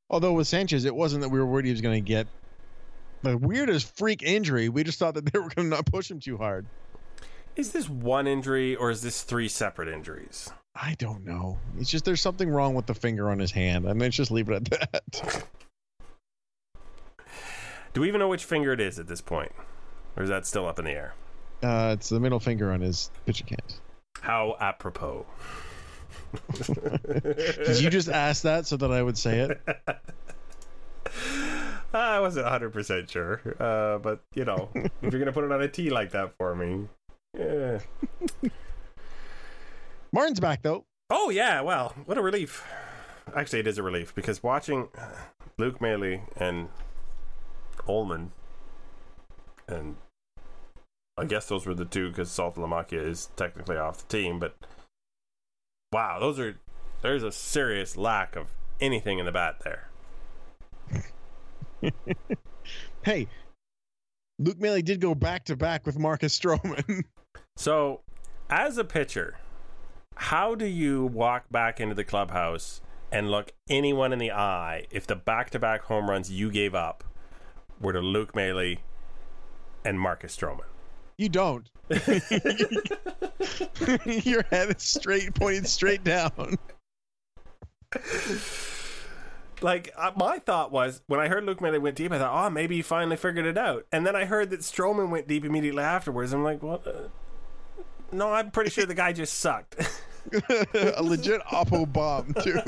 Although 0.09 0.33
with 0.33 0.47
Sanchez, 0.47 0.85
it 0.85 0.95
wasn't 0.95 1.21
that 1.21 1.29
we 1.29 1.37
were 1.37 1.45
worried 1.45 1.65
he 1.65 1.71
was 1.71 1.81
going 1.81 2.03
to 2.03 2.07
get 2.07 2.27
the 3.21 3.37
weirdest 3.37 3.95
freak 3.97 4.23
injury. 4.23 4.69
We 4.69 4.83
just 4.83 4.97
thought 4.97 5.13
that 5.13 5.31
they 5.31 5.37
were 5.37 5.49
going 5.49 5.69
to 5.69 5.75
not 5.75 5.85
push 5.85 6.09
him 6.09 6.19
too 6.19 6.37
hard. 6.37 6.65
Is 7.55 7.71
this 7.71 7.89
one 7.89 8.25
injury 8.25 8.75
or 8.75 8.89
is 8.89 9.01
this 9.01 9.21
three 9.21 9.49
separate 9.49 9.89
injuries? 9.89 10.49
I 10.75 10.95
don't 10.97 11.25
know. 11.25 11.57
It's 11.77 11.89
just 11.89 12.05
there's 12.05 12.21
something 12.21 12.49
wrong 12.49 12.73
with 12.73 12.85
the 12.85 12.93
finger 12.93 13.29
on 13.29 13.39
his 13.39 13.51
hand. 13.51 13.85
I 13.85 13.89
mean, 13.89 13.99
let's 13.99 14.15
just 14.15 14.31
leave 14.31 14.49
it 14.49 14.71
at 14.71 14.91
that. 14.91 15.43
Do 17.93 18.01
we 18.01 18.07
even 18.07 18.19
know 18.19 18.27
which 18.27 18.45
finger 18.45 18.71
it 18.71 18.79
is 18.79 18.99
at 18.99 19.07
this 19.07 19.21
point, 19.21 19.51
or 20.15 20.23
is 20.23 20.29
that 20.29 20.45
still 20.45 20.67
up 20.67 20.79
in 20.79 20.85
the 20.85 20.91
air? 20.91 21.15
Uh, 21.61 21.95
it's 21.97 22.09
the 22.09 22.19
middle 22.19 22.39
finger 22.39 22.71
on 22.71 22.81
his 22.81 23.09
pitching 23.25 23.47
hand. 23.47 23.75
How 24.21 24.55
apropos. 24.59 25.25
Did 26.53 27.81
you 27.81 27.89
just 27.89 28.09
ask 28.09 28.43
that 28.43 28.67
so 28.67 28.77
that 28.77 28.91
I 28.91 29.01
would 29.01 29.17
say 29.17 29.39
it? 29.39 29.61
I 31.93 32.19
wasn't 32.19 32.45
100% 32.45 33.09
sure, 33.09 33.41
uh, 33.59 33.97
but 33.97 34.21
you 34.35 34.45
know, 34.45 34.69
if 34.75 34.91
you're 35.01 35.11
going 35.11 35.25
to 35.25 35.31
put 35.31 35.43
it 35.43 35.51
on 35.51 35.61
a 35.61 35.67
T 35.67 35.89
like 35.89 36.11
that 36.11 36.33
for 36.37 36.55
me. 36.55 36.87
Yeah. 37.37 37.79
Martin's 40.11 40.39
back 40.39 40.61
though. 40.61 40.85
Oh, 41.11 41.29
yeah, 41.29 41.61
well, 41.61 41.95
what 42.05 42.17
a 42.17 42.21
relief. 42.21 42.63
Actually, 43.35 43.59
it 43.59 43.67
is 43.67 43.77
a 43.77 43.83
relief 43.83 44.13
because 44.13 44.43
watching 44.43 44.89
Luke 45.57 45.81
Maile 45.81 46.21
and 46.37 46.69
Ohlman 47.87 48.29
and 49.67 49.95
I 51.17 51.25
guess 51.25 51.47
those 51.47 51.65
were 51.65 51.73
the 51.73 51.85
two 51.85 52.09
because 52.09 52.29
Saltalamacchia 52.29 53.05
is 53.05 53.29
technically 53.35 53.77
off 53.77 54.07
the 54.07 54.17
team. 54.17 54.39
But 54.39 54.55
wow, 55.91 56.17
those 56.19 56.39
are 56.39 56.57
there's 57.01 57.23
a 57.23 57.31
serious 57.31 57.97
lack 57.97 58.35
of 58.35 58.47
anything 58.79 59.19
in 59.19 59.25
the 59.25 59.31
bat 59.31 59.61
there. 59.63 59.89
hey, 63.03 63.27
Luke 64.39 64.59
Maile 64.59 64.81
did 64.81 65.01
go 65.01 65.13
back 65.13 65.45
to 65.45 65.55
back 65.55 65.85
with 65.85 65.99
Marcus 65.99 66.37
Stroman. 66.37 67.03
so, 67.57 68.01
as 68.49 68.77
a 68.77 68.83
pitcher, 68.83 69.37
how 70.19 70.53
do 70.53 70.65
you 70.65 71.05
walk 71.05 71.45
back 71.49 71.79
into 71.79 71.95
the 71.95 72.03
clubhouse 72.03 72.81
and 73.09 73.31
look 73.31 73.53
anyone 73.69 74.11
in 74.11 74.19
the 74.19 74.33
eye 74.33 74.85
if 74.91 75.07
the 75.07 75.15
back 75.15 75.49
to 75.49 75.57
back 75.57 75.83
home 75.83 76.09
runs 76.09 76.29
you 76.29 76.51
gave 76.51 76.75
up 76.75 77.05
were 77.79 77.93
to 77.93 78.01
Luke 78.01 78.35
Maile 78.35 78.75
and 79.85 79.97
Marcus 79.97 80.35
Stroman? 80.35 80.65
You 81.17 81.29
don't. 81.29 81.69
Your 84.25 84.43
head 84.43 84.75
is 84.75 84.83
straight, 84.83 85.33
pointed 85.35 85.67
straight 85.67 86.03
down. 86.03 86.57
like 89.61 89.93
uh, 89.95 90.11
my 90.17 90.37
thought 90.39 90.73
was 90.73 91.01
when 91.07 91.21
I 91.21 91.29
heard 91.29 91.45
Luke 91.45 91.61
Maile 91.61 91.79
went 91.79 91.95
deep, 91.95 92.11
I 92.11 92.19
thought, 92.19 92.45
oh, 92.45 92.49
maybe 92.49 92.75
he 92.75 92.81
finally 92.81 93.15
figured 93.15 93.45
it 93.45 93.57
out. 93.57 93.85
And 93.89 94.05
then 94.05 94.17
I 94.17 94.25
heard 94.25 94.49
that 94.49 94.59
Stroman 94.59 95.09
went 95.11 95.29
deep 95.29 95.45
immediately 95.45 95.83
afterwards. 95.83 96.33
I'm 96.33 96.43
like, 96.43 96.61
what? 96.61 97.09
No, 98.11 98.31
I'm 98.33 98.51
pretty 98.51 98.69
sure 98.69 98.85
the 98.85 98.93
guy 98.93 99.13
just 99.13 99.39
sucked. 99.39 99.75
a 100.73 101.01
legit 101.03 101.41
oppo 101.41 101.91
bomb 101.91 102.33
too. 102.41 102.61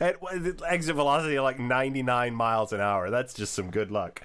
At 0.00 0.16
exit 0.66 0.94
velocity 0.94 1.36
of 1.36 1.44
like 1.44 1.58
99 1.58 2.34
miles 2.34 2.72
an 2.72 2.80
hour. 2.80 3.10
That's 3.10 3.34
just 3.34 3.52
some 3.52 3.70
good 3.70 3.90
luck. 3.90 4.22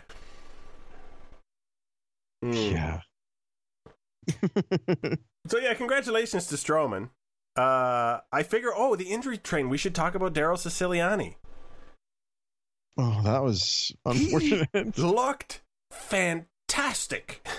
Mm. 2.43 2.71
Yeah. 2.71 3.02
so 5.47 5.58
yeah, 5.60 5.74
congratulations 5.74 6.47
to 6.47 6.56
Stroman. 6.56 7.10
Uh, 7.56 8.19
I 8.32 8.43
figure, 8.43 8.71
oh, 8.76 8.95
the 8.95 9.06
injury 9.06 9.38
train. 9.38 9.69
We 9.69 9.78
should 9.78 9.95
talk 9.95 10.15
about 10.15 10.34
Darrell 10.34 10.58
Ceciliani. 10.58 11.36
Oh, 12.97 13.21
that 13.24 13.43
was 13.43 13.91
unfortunate. 14.06 14.69
He 14.74 15.02
looked 15.02 15.62
fantastic. 15.91 17.45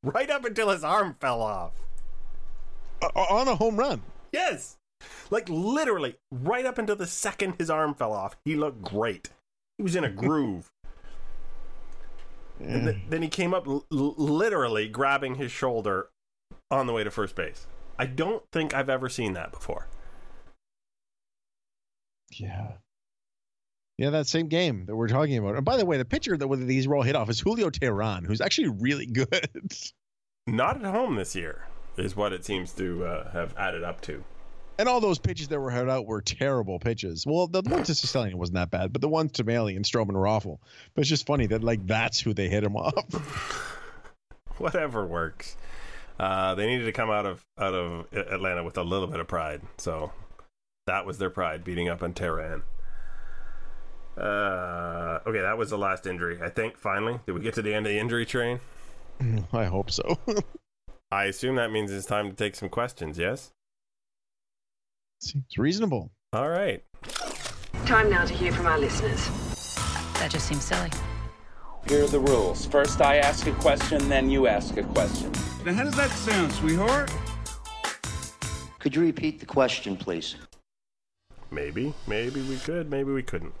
right 0.02 0.30
up 0.30 0.44
until 0.44 0.70
his 0.70 0.84
arm 0.84 1.16
fell 1.20 1.42
off. 1.42 1.72
Uh, 3.02 3.08
on 3.18 3.48
a 3.48 3.56
home 3.56 3.76
run. 3.76 4.02
Yes. 4.32 4.76
Like 5.30 5.48
literally, 5.48 6.16
right 6.30 6.66
up 6.66 6.78
until 6.78 6.96
the 6.96 7.06
second 7.06 7.54
his 7.58 7.70
arm 7.70 7.94
fell 7.94 8.12
off, 8.12 8.36
he 8.44 8.54
looked 8.56 8.82
great. 8.82 9.30
He 9.78 9.82
was 9.82 9.96
in 9.96 10.04
a 10.04 10.10
groove. 10.10 10.70
And 12.62 12.84
th- 12.84 12.96
then 13.08 13.22
he 13.22 13.28
came 13.28 13.54
up 13.54 13.66
l- 13.66 13.86
literally 13.90 14.86
grabbing 14.88 15.36
his 15.36 15.50
shoulder 15.50 16.10
on 16.70 16.86
the 16.86 16.92
way 16.92 17.02
to 17.04 17.10
first 17.10 17.34
base. 17.34 17.66
I 17.98 18.06
don't 18.06 18.42
think 18.52 18.74
I've 18.74 18.90
ever 18.90 19.08
seen 19.08 19.32
that 19.32 19.50
before. 19.52 19.86
Yeah. 22.32 22.72
Yeah, 24.00 24.08
that 24.08 24.26
same 24.26 24.46
game 24.46 24.86
that 24.86 24.96
we're 24.96 25.08
talking 25.08 25.36
about. 25.36 25.56
And 25.56 25.64
by 25.64 25.76
the 25.76 25.84
way, 25.84 25.98
the 25.98 26.06
pitcher 26.06 26.34
that 26.34 26.48
with 26.48 26.66
these 26.66 26.88
roll 26.88 27.02
hit 27.02 27.14
off 27.14 27.28
is 27.28 27.38
Julio 27.38 27.68
Teheran, 27.68 28.24
who's 28.24 28.40
actually 28.40 28.68
really 28.68 29.04
good. 29.04 29.50
Not 30.46 30.82
at 30.82 30.90
home 30.90 31.16
this 31.16 31.36
year, 31.36 31.66
is 31.98 32.16
what 32.16 32.32
it 32.32 32.42
seems 32.42 32.72
to 32.72 33.04
uh, 33.04 33.30
have 33.32 33.54
added 33.58 33.84
up 33.84 34.00
to. 34.02 34.24
And 34.78 34.88
all 34.88 35.02
those 35.02 35.18
pitches 35.18 35.48
that 35.48 35.60
were 35.60 35.70
hit 35.70 35.90
out 35.90 36.06
were 36.06 36.22
terrible 36.22 36.78
pitches. 36.78 37.26
Well, 37.26 37.46
the 37.46 37.60
ones 37.60 37.88
to 37.88 37.92
Ceciliani 37.92 38.36
wasn't 38.36 38.54
that 38.54 38.70
bad, 38.70 38.90
but 38.90 39.02
the 39.02 39.08
ones 39.08 39.32
to 39.32 39.44
Maile 39.44 39.66
and 39.66 39.84
Stroman 39.84 40.12
were 40.12 40.26
awful. 40.26 40.62
But 40.94 41.02
it's 41.02 41.10
just 41.10 41.26
funny 41.26 41.46
that 41.48 41.62
like 41.62 41.86
that's 41.86 42.18
who 42.18 42.32
they 42.32 42.48
hit 42.48 42.64
him 42.64 42.76
off. 42.76 43.04
Whatever 44.56 45.04
works. 45.04 45.58
Uh, 46.18 46.54
they 46.54 46.66
needed 46.66 46.86
to 46.86 46.92
come 46.92 47.10
out 47.10 47.26
of 47.26 47.44
out 47.58 47.74
of 47.74 48.06
Atlanta 48.14 48.64
with 48.64 48.78
a 48.78 48.82
little 48.82 49.08
bit 49.08 49.20
of 49.20 49.28
pride. 49.28 49.60
So 49.76 50.10
that 50.86 51.04
was 51.04 51.18
their 51.18 51.28
pride, 51.28 51.64
beating 51.64 51.90
up 51.90 52.02
on 52.02 52.14
Teheran. 52.14 52.62
Uh, 54.16 55.20
okay, 55.26 55.40
that 55.40 55.56
was 55.56 55.70
the 55.70 55.78
last 55.78 56.06
injury. 56.06 56.40
I 56.42 56.48
think 56.48 56.76
finally, 56.76 57.20
did 57.26 57.32
we 57.32 57.40
get 57.40 57.54
to 57.54 57.62
the 57.62 57.72
end 57.74 57.86
of 57.86 57.92
the 57.92 57.98
injury 57.98 58.26
train? 58.26 58.60
I 59.52 59.64
hope 59.64 59.90
so. 59.90 60.18
I 61.12 61.24
assume 61.24 61.56
that 61.56 61.72
means 61.72 61.90
it's 61.90 62.06
time 62.06 62.30
to 62.30 62.36
take 62.36 62.54
some 62.54 62.68
questions. 62.68 63.18
Yes. 63.18 63.52
Seems 65.20 65.58
reasonable. 65.58 66.10
All 66.32 66.48
right. 66.48 66.82
Time 67.84 68.08
now 68.08 68.24
to 68.24 68.32
hear 68.32 68.52
from 68.52 68.66
our 68.66 68.78
listeners. 68.78 69.26
That 70.14 70.30
just 70.30 70.46
seems 70.46 70.64
silly. 70.64 70.90
Here 71.88 72.04
are 72.04 72.08
the 72.08 72.20
rules. 72.20 72.66
First, 72.66 73.00
I 73.00 73.16
ask 73.16 73.46
a 73.46 73.52
question, 73.52 74.08
then 74.08 74.30
you 74.30 74.46
ask 74.46 74.76
a 74.76 74.82
question. 74.82 75.32
Now, 75.64 75.72
how 75.72 75.84
does 75.84 75.96
that 75.96 76.10
sound, 76.10 76.52
sweetheart? 76.52 77.12
Could 78.78 78.94
you 78.94 79.02
repeat 79.02 79.40
the 79.40 79.46
question, 79.46 79.96
please? 79.96 80.36
Maybe. 81.50 81.92
Maybe 82.06 82.42
we 82.42 82.56
could. 82.58 82.90
Maybe 82.90 83.12
we 83.12 83.22
couldn't. 83.22 83.52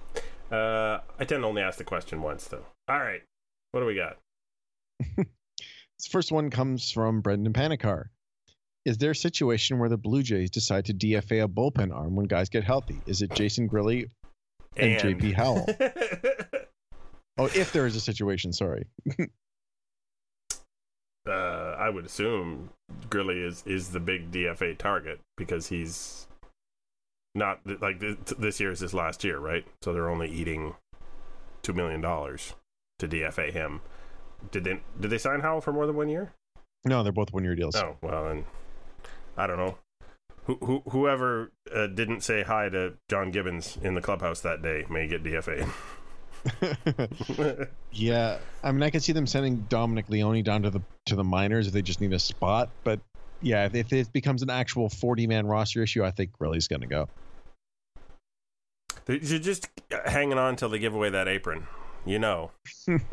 Uh, 0.50 1.00
I 1.18 1.24
tend 1.24 1.42
to 1.42 1.46
only 1.46 1.62
ask 1.62 1.78
the 1.78 1.84
question 1.84 2.22
once, 2.22 2.48
though. 2.48 2.66
All 2.88 2.98
right. 2.98 3.22
What 3.72 3.80
do 3.80 3.86
we 3.86 3.94
got? 3.94 4.18
this 5.16 6.06
first 6.10 6.32
one 6.32 6.50
comes 6.50 6.90
from 6.90 7.20
Brendan 7.20 7.52
Panikar. 7.52 8.06
Is 8.84 8.98
there 8.98 9.12
a 9.12 9.16
situation 9.16 9.78
where 9.78 9.88
the 9.88 9.96
Blue 9.96 10.22
Jays 10.22 10.50
decide 10.50 10.86
to 10.86 10.94
DFA 10.94 11.44
a 11.44 11.48
bullpen 11.48 11.94
arm 11.94 12.16
when 12.16 12.26
guys 12.26 12.48
get 12.48 12.64
healthy? 12.64 13.00
Is 13.06 13.22
it 13.22 13.32
Jason 13.34 13.68
Grilli 13.68 14.08
and, 14.76 14.92
and 14.92 15.20
JP 15.20 15.34
Howell? 15.34 15.66
oh, 17.38 17.46
if 17.54 17.72
there 17.72 17.86
is 17.86 17.94
a 17.94 18.00
situation, 18.00 18.52
sorry. 18.52 18.86
uh, 21.28 21.30
I 21.30 21.90
would 21.90 22.06
assume 22.06 22.70
Grilli 23.08 23.46
is 23.46 23.62
is 23.66 23.90
the 23.90 24.00
big 24.00 24.32
DFA 24.32 24.78
target 24.78 25.20
because 25.36 25.68
he's 25.68 26.26
not 27.34 27.60
like 27.80 28.00
this 28.38 28.60
year 28.60 28.70
is 28.70 28.80
his 28.80 28.94
last 28.94 29.24
year, 29.24 29.38
right? 29.38 29.64
So 29.82 29.92
they're 29.92 30.10
only 30.10 30.30
eating 30.30 30.74
two 31.62 31.72
million 31.72 32.00
dollars 32.00 32.54
to 32.98 33.08
DFA 33.08 33.52
him. 33.52 33.80
Did 34.50 34.64
they 34.64 34.80
did 34.98 35.10
they 35.10 35.18
sign 35.18 35.40
Howell 35.40 35.60
for 35.60 35.72
more 35.72 35.86
than 35.86 35.96
one 35.96 36.08
year? 36.08 36.32
No, 36.84 37.02
they're 37.02 37.12
both 37.12 37.32
one 37.32 37.44
year 37.44 37.54
deals. 37.54 37.76
Oh 37.76 37.96
well, 38.02 38.28
and 38.28 38.44
I 39.36 39.46
don't 39.46 39.58
know. 39.58 39.78
Who, 40.44 40.56
who, 40.56 40.82
whoever 40.88 41.52
uh, 41.72 41.86
didn't 41.86 42.22
say 42.22 42.42
hi 42.42 42.68
to 42.70 42.94
John 43.08 43.30
Gibbons 43.30 43.78
in 43.82 43.94
the 43.94 44.00
clubhouse 44.00 44.40
that 44.40 44.62
day 44.62 44.84
may 44.88 45.06
get 45.06 45.22
DFA. 45.22 45.70
yeah, 47.92 48.38
I 48.62 48.72
mean, 48.72 48.82
I 48.82 48.90
can 48.90 49.00
see 49.00 49.12
them 49.12 49.26
sending 49.26 49.66
Dominic 49.68 50.08
Leone 50.08 50.42
down 50.42 50.62
to 50.62 50.70
the 50.70 50.80
to 51.06 51.16
the 51.16 51.24
minors 51.24 51.66
if 51.66 51.72
they 51.72 51.82
just 51.82 52.00
need 52.00 52.12
a 52.12 52.18
spot. 52.18 52.70
But 52.84 53.00
yeah, 53.42 53.66
if, 53.66 53.74
if 53.74 53.92
it 53.92 54.12
becomes 54.12 54.42
an 54.42 54.50
actual 54.50 54.88
forty 54.88 55.26
man 55.26 55.46
roster 55.46 55.82
issue, 55.82 56.04
I 56.04 56.10
think 56.10 56.32
Grilli's 56.32 56.68
going 56.68 56.82
to 56.82 56.86
go. 56.86 57.08
You're 59.06 59.38
just 59.38 59.68
hanging 60.06 60.38
on 60.38 60.50
until 60.50 60.68
they 60.68 60.78
give 60.78 60.94
away 60.94 61.10
that 61.10 61.26
apron. 61.26 61.66
You 62.06 62.18
know, 62.18 62.50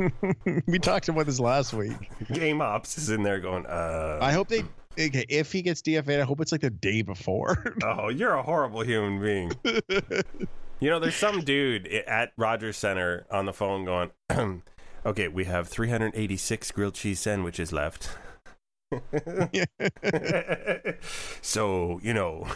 we 0.67 0.79
talked 0.79 1.09
about 1.09 1.25
this 1.25 1.39
last 1.39 1.73
week. 1.73 2.09
Game 2.31 2.61
ops 2.61 2.97
is 2.97 3.09
in 3.09 3.23
there 3.23 3.39
going. 3.39 3.65
Uh, 3.65 4.19
I 4.21 4.31
hope 4.31 4.47
they 4.47 4.63
okay, 4.99 5.25
if 5.29 5.51
he 5.51 5.61
gets 5.61 5.81
DFA'd, 5.81 6.19
I 6.19 6.23
hope 6.23 6.41
it's 6.41 6.51
like 6.51 6.61
the 6.61 6.69
day 6.69 7.01
before. 7.01 7.75
oh, 7.83 8.09
you're 8.09 8.33
a 8.33 8.43
horrible 8.43 8.81
human 8.81 9.21
being. 9.21 9.51
you 10.79 10.89
know, 10.89 10.99
there's 10.99 11.15
some 11.15 11.41
dude 11.41 11.87
at 11.87 12.31
Rogers 12.37 12.77
Center 12.77 13.25
on 13.31 13.45
the 13.45 13.53
phone 13.53 13.85
going, 13.85 14.11
okay, 15.05 15.27
we 15.27 15.45
have 15.45 15.67
386 15.67 16.71
grilled 16.71 16.93
cheese 16.93 17.19
sandwiches 17.19 17.71
left. 17.71 18.09
so, 21.41 21.99
you 22.03 22.13
know, 22.13 22.47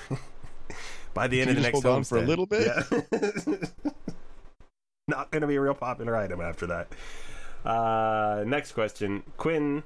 by 1.14 1.28
the 1.28 1.42
end 1.42 1.50
of 1.50 1.58
the 1.58 1.62
next 1.62 1.74
hold 1.74 1.86
on 1.86 2.04
for 2.04 2.18
a 2.18 2.22
little 2.22 2.46
bit. 2.46 2.68
Yeah. 2.68 2.84
Not 5.08 5.32
going 5.32 5.42
to 5.42 5.48
be 5.48 5.56
a 5.56 5.62
real 5.62 5.74
popular 5.74 6.16
item 6.16 6.40
after 6.40 6.68
that. 6.68 6.88
Uh, 7.66 8.44
next 8.46 8.72
question. 8.72 9.24
Quinn 9.38 9.84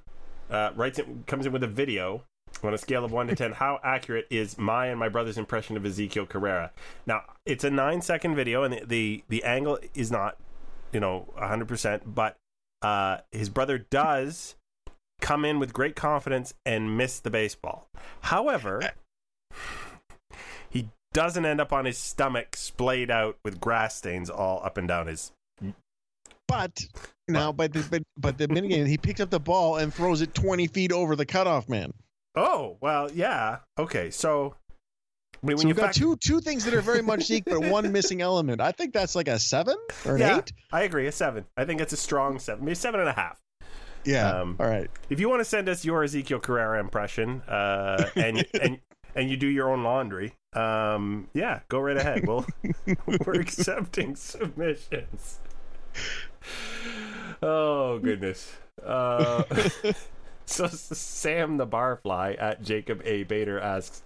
uh, 0.49 0.71
writes 0.75 0.99
it, 0.99 1.07
comes 1.25 1.45
in 1.45 1.51
with 1.51 1.63
a 1.63 1.67
video 1.67 2.23
on 2.63 2.73
a 2.73 2.77
scale 2.77 3.03
of 3.03 3.11
1 3.11 3.27
to 3.27 3.35
10 3.35 3.51
how 3.51 3.79
accurate 3.83 4.25
is 4.29 4.57
my 4.57 4.87
and 4.87 4.97
my 4.97 5.09
brother's 5.09 5.37
impression 5.37 5.75
of 5.75 5.85
ezekiel 5.85 6.25
carrera 6.25 6.71
now 7.05 7.21
it's 7.45 7.65
a 7.65 7.69
nine 7.69 8.01
second 8.01 8.33
video 8.33 8.63
and 8.63 8.73
the 8.73 8.85
the, 8.85 9.23
the 9.27 9.43
angle 9.43 9.77
is 9.93 10.09
not 10.09 10.37
you 10.93 10.99
know 10.99 11.27
100% 11.37 12.01
but 12.05 12.37
uh, 12.81 13.17
his 13.31 13.49
brother 13.49 13.77
does 13.77 14.55
come 15.21 15.45
in 15.45 15.59
with 15.59 15.73
great 15.73 15.95
confidence 15.95 16.53
and 16.65 16.97
miss 16.97 17.19
the 17.19 17.29
baseball 17.29 17.87
however 18.21 18.93
he 20.69 20.89
doesn't 21.13 21.45
end 21.45 21.61
up 21.61 21.71
on 21.73 21.85
his 21.85 21.97
stomach 21.97 22.55
splayed 22.55 23.09
out 23.09 23.37
with 23.43 23.59
grass 23.59 23.95
stains 23.95 24.29
all 24.29 24.61
up 24.63 24.77
and 24.77 24.87
down 24.87 25.07
his 25.07 25.31
but 26.47 26.85
now 27.27 27.51
but 27.51 27.73
the, 27.73 27.83
but 27.89 28.03
but 28.17 28.37
the 28.37 28.47
minute 28.47 28.87
he 28.87 28.97
picks 28.97 29.19
up 29.19 29.29
the 29.29 29.39
ball 29.39 29.77
and 29.77 29.93
throws 29.93 30.21
it 30.21 30.33
20 30.35 30.67
feet 30.67 30.91
over 30.91 31.15
the 31.15 31.25
cutoff 31.25 31.67
man 31.67 31.91
Oh 32.35 32.77
well, 32.81 33.09
yeah. 33.11 33.59
Okay, 33.77 34.11
so 34.11 34.55
mean, 35.41 35.57
so 35.57 35.67
we've 35.67 35.75
got 35.75 35.85
fact- 35.85 35.97
two 35.97 36.17
two 36.17 36.41
things 36.41 36.65
that 36.65 36.73
are 36.73 36.81
very 36.81 37.01
much 37.01 37.23
Zeke, 37.23 37.45
but 37.45 37.65
one 37.65 37.91
missing 37.91 38.21
element. 38.21 38.61
I 38.61 38.71
think 38.71 38.93
that's 38.93 39.15
like 39.15 39.27
a 39.27 39.39
seven 39.39 39.77
or 40.05 40.15
an 40.15 40.21
yeah, 40.21 40.37
eight. 40.39 40.51
I 40.71 40.83
agree, 40.83 41.07
a 41.07 41.11
seven. 41.11 41.45
I 41.55 41.65
think 41.65 41.81
it's 41.81 41.93
a 41.93 41.97
strong 41.97 42.39
seven, 42.39 42.65
maybe 42.65 42.75
seven 42.75 42.99
and 42.99 43.09
a 43.09 43.13
half. 43.13 43.39
Yeah. 44.05 44.29
Um, 44.29 44.55
All 44.59 44.67
right. 44.67 44.89
If 45.09 45.19
you 45.19 45.29
want 45.29 45.41
to 45.41 45.45
send 45.45 45.67
us 45.67 45.83
your 45.83 46.03
Ezekiel 46.03 46.39
Carrera 46.39 46.79
impression, 46.79 47.41
uh, 47.47 48.09
and 48.15 48.45
and 48.61 48.79
and 49.15 49.29
you 49.29 49.37
do 49.37 49.47
your 49.47 49.71
own 49.71 49.83
laundry, 49.83 50.35
um, 50.53 51.27
yeah, 51.33 51.61
go 51.69 51.79
right 51.79 51.97
ahead. 51.97 52.27
We'll 52.27 52.45
we're 53.25 53.39
accepting 53.39 54.15
submissions. 54.15 55.39
Oh 57.41 57.99
goodness. 57.99 58.55
Uh, 58.83 59.43
so 60.45 60.67
Sam 60.67 61.57
the 61.57 61.67
Barfly 61.67 62.39
at 62.41 62.61
Jacob 62.61 63.01
A 63.05 63.23
Bader 63.23 63.59
asks, 63.59 64.03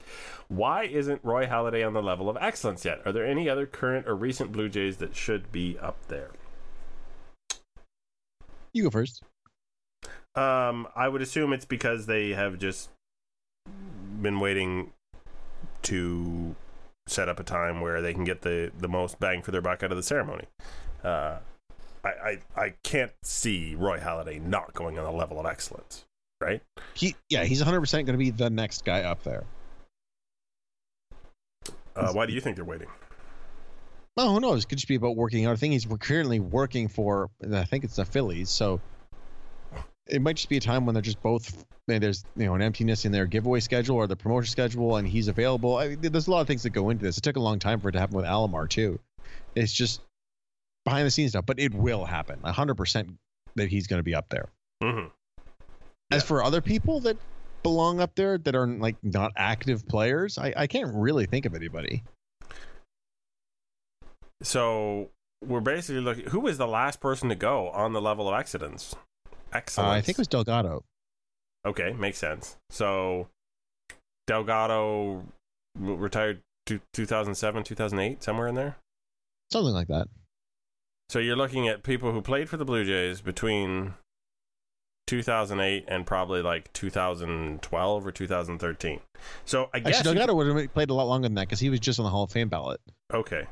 "Why 0.47 0.83
isn't 0.83 1.19
Roy 1.23 1.45
Halladay 1.45 1.85
on 1.85 1.93
the 1.93 2.01
level 2.01 2.29
of 2.29 2.38
excellence 2.39 2.85
yet? 2.85 3.01
Are 3.05 3.12
there 3.12 3.25
any 3.25 3.49
other 3.49 3.65
current 3.65 4.07
or 4.07 4.15
recent 4.15 4.51
Blue 4.51 4.69
Jays 4.69 4.97
that 4.97 5.15
should 5.15 5.51
be 5.51 5.77
up 5.79 5.97
there?" 6.07 6.31
You 8.71 8.83
go 8.83 8.89
first. 8.91 9.23
Um, 10.35 10.88
I 10.95 11.07
would 11.07 11.21
assume 11.21 11.53
it's 11.53 11.65
because 11.65 12.05
they 12.05 12.29
have 12.29 12.59
just 12.59 12.89
been 14.21 14.39
waiting 14.39 14.91
to 15.83 16.55
set 17.07 17.27
up 17.27 17.39
a 17.39 17.43
time 17.43 17.81
where 17.81 18.01
they 18.01 18.13
can 18.13 18.23
get 18.23 18.41
the, 18.41 18.71
the 18.77 18.88
most 18.88 19.19
bang 19.19 19.41
for 19.41 19.51
their 19.51 19.62
buck 19.62 19.83
out 19.83 19.91
of 19.91 19.97
the 19.97 20.03
ceremony. 20.03 20.45
Uh, 21.03 21.39
I, 22.03 22.09
I 22.09 22.39
I 22.55 22.73
can't 22.83 23.12
see 23.23 23.75
Roy 23.75 23.99
Halladay 23.99 24.41
not 24.41 24.73
going 24.73 24.97
on 24.97 25.03
the 25.03 25.12
level 25.12 25.39
of 25.39 25.45
excellence, 25.45 26.05
right? 26.41 26.62
He, 26.93 27.15
yeah, 27.29 27.43
he's 27.43 27.59
100 27.59 27.79
percent 27.81 28.05
going 28.05 28.17
to 28.17 28.23
be 28.23 28.29
the 28.29 28.49
next 28.49 28.85
guy 28.85 29.01
up 29.01 29.23
there. 29.23 29.43
Uh, 31.95 32.13
why 32.13 32.25
do 32.25 32.33
you 32.33 32.39
think 32.39 32.55
they're 32.55 32.65
waiting? 32.65 32.88
Oh, 34.15 34.33
who 34.33 34.39
knows? 34.39 34.63
It 34.63 34.69
could 34.69 34.77
just 34.77 34.88
be 34.88 34.95
about 34.95 35.15
working 35.15 35.45
out. 35.45 35.53
I 35.53 35.55
think 35.55 35.73
he's 35.73 35.88
currently 35.99 36.39
working 36.39 36.88
for. 36.88 37.29
I 37.53 37.63
think 37.65 37.83
it's 37.83 37.97
the 37.97 38.05
Phillies, 38.05 38.49
so 38.49 38.79
it 40.10 40.22
might 40.22 40.36
just 40.36 40.50
be 40.50 40.58
a 40.58 40.62
time 40.62 40.86
when 40.86 40.93
they're 40.93 41.02
just 41.02 41.22
both. 41.22 41.65
There's 41.88 42.24
you 42.36 42.45
know 42.45 42.56
an 42.56 42.62
emptiness 42.62 43.06
in 43.06 43.12
their 43.12 43.26
giveaway 43.26 43.60
schedule 43.60 43.95
or 43.95 44.08
the 44.08 44.15
promotion 44.15 44.52
schedule, 44.52 44.98
and 44.98 45.08
he's 45.08 45.28
available. 45.28 45.78
I, 45.78 45.95
there's 45.95 46.28
a 46.28 46.32
lot 46.32 46.41
of 46.41 46.48
things 46.48 46.63
that 46.63 46.72
go 46.72 46.89
into 46.89 47.04
this. 47.04 47.17
It 47.17 47.22
took 47.22 47.36
a 47.36 47.39
long 47.39 47.60
time 47.60 47.80
for 47.80 47.89
it 47.89 47.93
to 47.93 48.00
happen 48.00 48.15
with 48.15 48.26
Alomar 48.26 48.69
too. 48.69 49.00
It's 49.56 49.74
just 49.74 50.02
behind 50.86 51.08
the 51.08 51.12
scenes 51.12 51.32
stuff, 51.32 51.45
but 51.45 51.60
it 51.60 51.74
will 51.74 52.06
happen. 52.06 52.39
100 52.41 52.76
percent 52.76 53.13
that 53.56 53.69
he's 53.69 53.88
going 53.88 54.00
to 54.00 54.04
be 54.04 54.15
up 54.15 54.30
there. 54.30 54.50
hmm 54.82 55.08
As 56.12 56.24
for 56.24 56.43
other 56.43 56.62
people 56.62 57.00
that 57.02 57.17
belong 57.63 58.00
up 58.00 58.15
there 58.15 58.38
that 58.38 58.56
are 58.56 58.67
like 58.67 58.95
not 59.04 59.32
active 59.36 59.88
players, 59.88 60.38
I, 60.38 60.54
I 60.56 60.67
can't 60.67 60.93
really 60.93 61.26
think 61.26 61.45
of 61.45 61.56
anybody. 61.56 62.04
So 64.41 65.10
we're 65.43 65.60
basically 65.60 66.02
looking. 66.02 66.26
Who 66.26 66.41
was 66.41 66.58
the 66.58 66.67
last 66.67 67.02
person 67.02 67.30
to 67.30 67.36
go 67.36 67.69
on 67.69 67.93
the 67.93 68.02
level 68.02 68.28
of 68.28 68.34
excellence? 69.53 69.88
Uh, 69.88 69.91
I 69.91 70.01
think 70.01 70.17
it 70.17 70.21
was 70.21 70.27
Delgado. 70.27 70.83
Okay, 71.65 71.93
makes 71.93 72.17
sense. 72.17 72.57
So 72.69 73.27
Delgado 74.27 75.23
retired 75.77 76.41
to 76.67 76.79
2007, 76.93 77.63
2008, 77.63 78.23
somewhere 78.23 78.47
in 78.47 78.55
there. 78.55 78.77
Something 79.51 79.73
like 79.73 79.88
that. 79.88 80.07
So 81.09 81.19
you're 81.19 81.35
looking 81.35 81.67
at 81.67 81.83
people 81.83 82.12
who 82.12 82.21
played 82.21 82.49
for 82.49 82.57
the 82.57 82.65
Blue 82.65 82.85
Jays 82.85 83.19
between 83.21 83.95
2008 85.07 85.85
and 85.88 86.05
probably 86.05 86.41
like 86.43 86.71
2012 86.73 88.05
or 88.05 88.12
2013. 88.12 88.99
So 89.45 89.69
I 89.73 89.79
guess 89.79 89.97
Actually, 89.97 90.15
Delgado 90.15 90.35
would 90.35 90.55
have 90.55 90.73
played 90.73 90.91
a 90.91 90.93
lot 90.93 91.07
longer 91.07 91.27
than 91.27 91.35
that 91.35 91.47
because 91.47 91.59
he 91.59 91.69
was 91.71 91.79
just 91.79 91.99
on 91.99 92.03
the 92.03 92.12
Hall 92.12 92.23
of 92.23 92.31
Fame 92.31 92.49
ballot. 92.49 92.79
okay. 93.13 93.45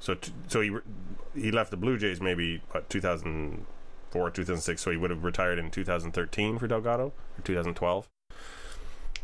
So 0.00 0.14
t- 0.14 0.32
so 0.48 0.60
he 0.62 0.70
re- 0.70 0.80
he 1.32 1.52
left 1.52 1.70
the 1.70 1.76
Blue 1.76 1.96
Jays 1.96 2.20
maybe 2.20 2.60
what 2.72 2.88
2004, 4.12 4.30
2006. 4.30 4.82
So 4.82 4.90
he 4.90 4.96
would 4.96 5.10
have 5.10 5.24
retired 5.24 5.58
in 5.58 5.70
2013 5.70 6.58
for 6.58 6.66
Delgado 6.66 7.06
or 7.06 7.42
2012. 7.44 8.08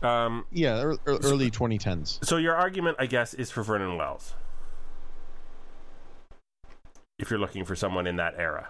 Um, 0.02 0.46
Yeah, 0.52 0.78
ear- 0.80 0.92
ear- 1.06 1.18
early 1.24 1.50
2010s. 1.50 2.24
So 2.24 2.36
your 2.36 2.54
argument, 2.54 2.96
I 3.00 3.06
guess, 3.06 3.34
is 3.34 3.50
for 3.50 3.62
Vernon 3.62 3.96
Wells. 3.96 4.34
If 7.18 7.30
you're 7.30 7.40
looking 7.40 7.64
for 7.64 7.74
someone 7.74 8.06
in 8.06 8.16
that 8.16 8.34
era. 8.38 8.68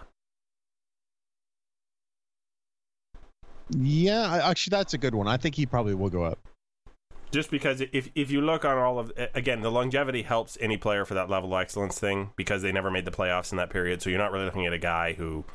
Yeah, 3.69 4.21
I, 4.21 4.49
actually, 4.49 4.71
that's 4.71 4.95
a 4.95 4.97
good 4.97 5.13
one. 5.13 5.27
I 5.27 5.37
think 5.37 5.53
he 5.53 5.67
probably 5.67 5.93
will 5.93 6.09
go 6.09 6.23
up. 6.23 6.39
Just 7.31 7.51
because 7.51 7.81
if 7.91 8.09
if 8.15 8.31
you 8.31 8.41
look 8.41 8.65
on 8.65 8.75
all 8.79 8.97
of 8.97 9.11
again, 9.35 9.61
the 9.61 9.69
longevity 9.69 10.23
helps 10.23 10.57
any 10.59 10.77
player 10.77 11.05
for 11.05 11.13
that 11.13 11.29
level 11.29 11.53
of 11.53 11.61
excellence 11.61 11.99
thing 11.99 12.31
because 12.35 12.63
they 12.63 12.71
never 12.71 12.89
made 12.89 13.05
the 13.05 13.11
playoffs 13.11 13.51
in 13.51 13.59
that 13.59 13.69
period. 13.69 14.01
So 14.01 14.09
you're 14.09 14.17
not 14.17 14.31
really 14.31 14.45
looking 14.45 14.65
at 14.65 14.73
a 14.73 14.79
guy 14.79 15.13
who, 15.13 15.45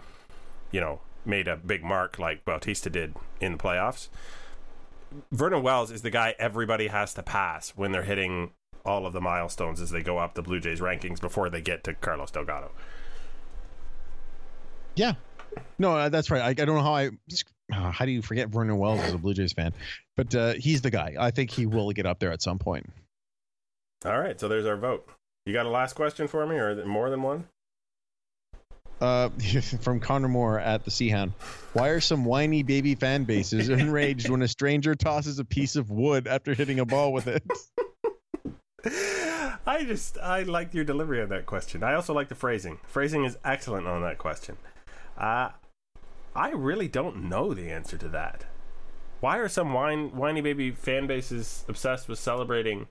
you 0.75 0.81
know, 0.81 0.99
made 1.25 1.47
a 1.47 1.57
big 1.57 1.85
mark 1.85 2.19
like 2.19 2.45
Bautista 2.45 2.91
did 2.91 3.15
in 3.41 3.53
the 3.53 3.59
playoffs. 3.59 4.09
Vernon 5.31 5.63
Wells 5.63 5.93
is 5.93 6.03
the 6.03 6.11
guy 6.11 6.35
everybody 6.37 6.89
has 6.89 7.15
to 7.15 7.23
pass 7.23 7.71
when 7.77 7.93
they're 7.93 8.03
hitting 8.03 8.51
all 8.85 9.07
of 9.07 9.13
the 9.13 9.21
milestones 9.21 9.81
as 9.81 9.91
they 9.91 10.03
go 10.03 10.19
up 10.19 10.35
the 10.35 10.43
Blue 10.43 10.59
Jays 10.59 10.81
rankings 10.81 11.21
before 11.21 11.49
they 11.49 11.61
get 11.61 11.85
to 11.85 11.95
Carlos 11.95 12.33
Delgado. 12.33 12.73
Yeah. 14.97 15.13
No, 15.79 15.97
uh, 15.97 16.09
that's 16.09 16.29
right. 16.33 16.43
I, 16.43 16.49
I 16.49 16.53
don't 16.55 16.75
know 16.75 16.83
how 16.83 16.97
I. 16.97 17.11
Uh, 17.73 17.93
how 17.93 18.05
do 18.05 18.11
you 18.11 18.21
forget 18.21 18.49
Vernon 18.49 18.77
Wells 18.77 18.99
as 18.99 19.15
a 19.15 19.19
Blue 19.19 19.33
Jays 19.33 19.53
fan? 19.53 19.73
But 20.17 20.35
uh, 20.35 20.55
he's 20.55 20.83
the 20.83 20.91
guy. 20.91 21.15
I 21.19 21.31
think 21.31 21.53
he 21.53 21.67
will 21.67 21.93
get 21.93 22.05
up 22.05 22.19
there 22.19 22.33
at 22.33 22.43
some 22.43 22.59
point. 22.59 22.91
All 24.05 24.19
right, 24.19 24.39
so 24.39 24.49
there's 24.49 24.67
our 24.67 24.77
vote. 24.77 25.09
You 25.47 25.53
got 25.53 25.67
a 25.67 25.71
last 25.71 25.95
question 25.95 26.27
for 26.27 26.45
me, 26.47 26.57
or 26.57 26.85
more 26.85 27.11
than 27.11 27.23
one? 27.23 27.47
Uh, 29.01 29.29
from 29.81 30.01
Connor 30.01 30.29
Moore 30.29 30.61
at 30.61 30.85
the 30.85 30.91
Seahound. 30.91 31.33
Why 31.73 31.89
are 31.89 32.01
some 32.01 32.25
whiny 32.25 32.63
baby 32.63 32.95
fan 32.95 33.25
bases 33.25 33.69
enraged 33.69 34.29
when 34.29 34.43
a 34.43 34.49
stranger 34.49 34.95
tosses 34.95 35.39
a 35.39 35.45
piece 35.45 35.77
of 35.77 35.91
wood 35.91 36.27
after 36.27 36.55
hitting 36.55 36.79
a 36.79 36.87
ball 36.87 37.13
with 37.13 37.27
it? 37.27 37.43
I 39.67 39.85
just 39.85 40.19
I 40.19 40.43
like 40.43 40.75
your 40.75 40.85
delivery 40.85 41.21
of 41.21 41.29
that 41.31 41.47
question. 41.47 41.83
I 41.83 41.95
also 41.95 42.13
like 42.13 42.29
the 42.29 42.35
phrasing. 42.35 42.79
Phrasing 42.87 43.25
is 43.25 43.39
excellent 43.45 43.87
on 43.87 44.03
that 44.03 44.19
question. 44.19 44.57
Uh, 45.17 45.51
I 46.37 46.51
really 46.51 46.89
don't 46.89 47.29
know 47.29 47.55
the 47.55 47.71
answer 47.71 47.97
to 47.97 48.09
that. 48.09 48.45
Why 49.21 49.39
are 49.39 49.49
some 49.49 49.73
whine, 49.73 50.15
whiny 50.17 50.41
baby 50.41 50.71
fan 50.71 51.07
bases 51.07 51.65
obsessed 51.69 52.09
with 52.09 52.19
celebrating 52.19 52.89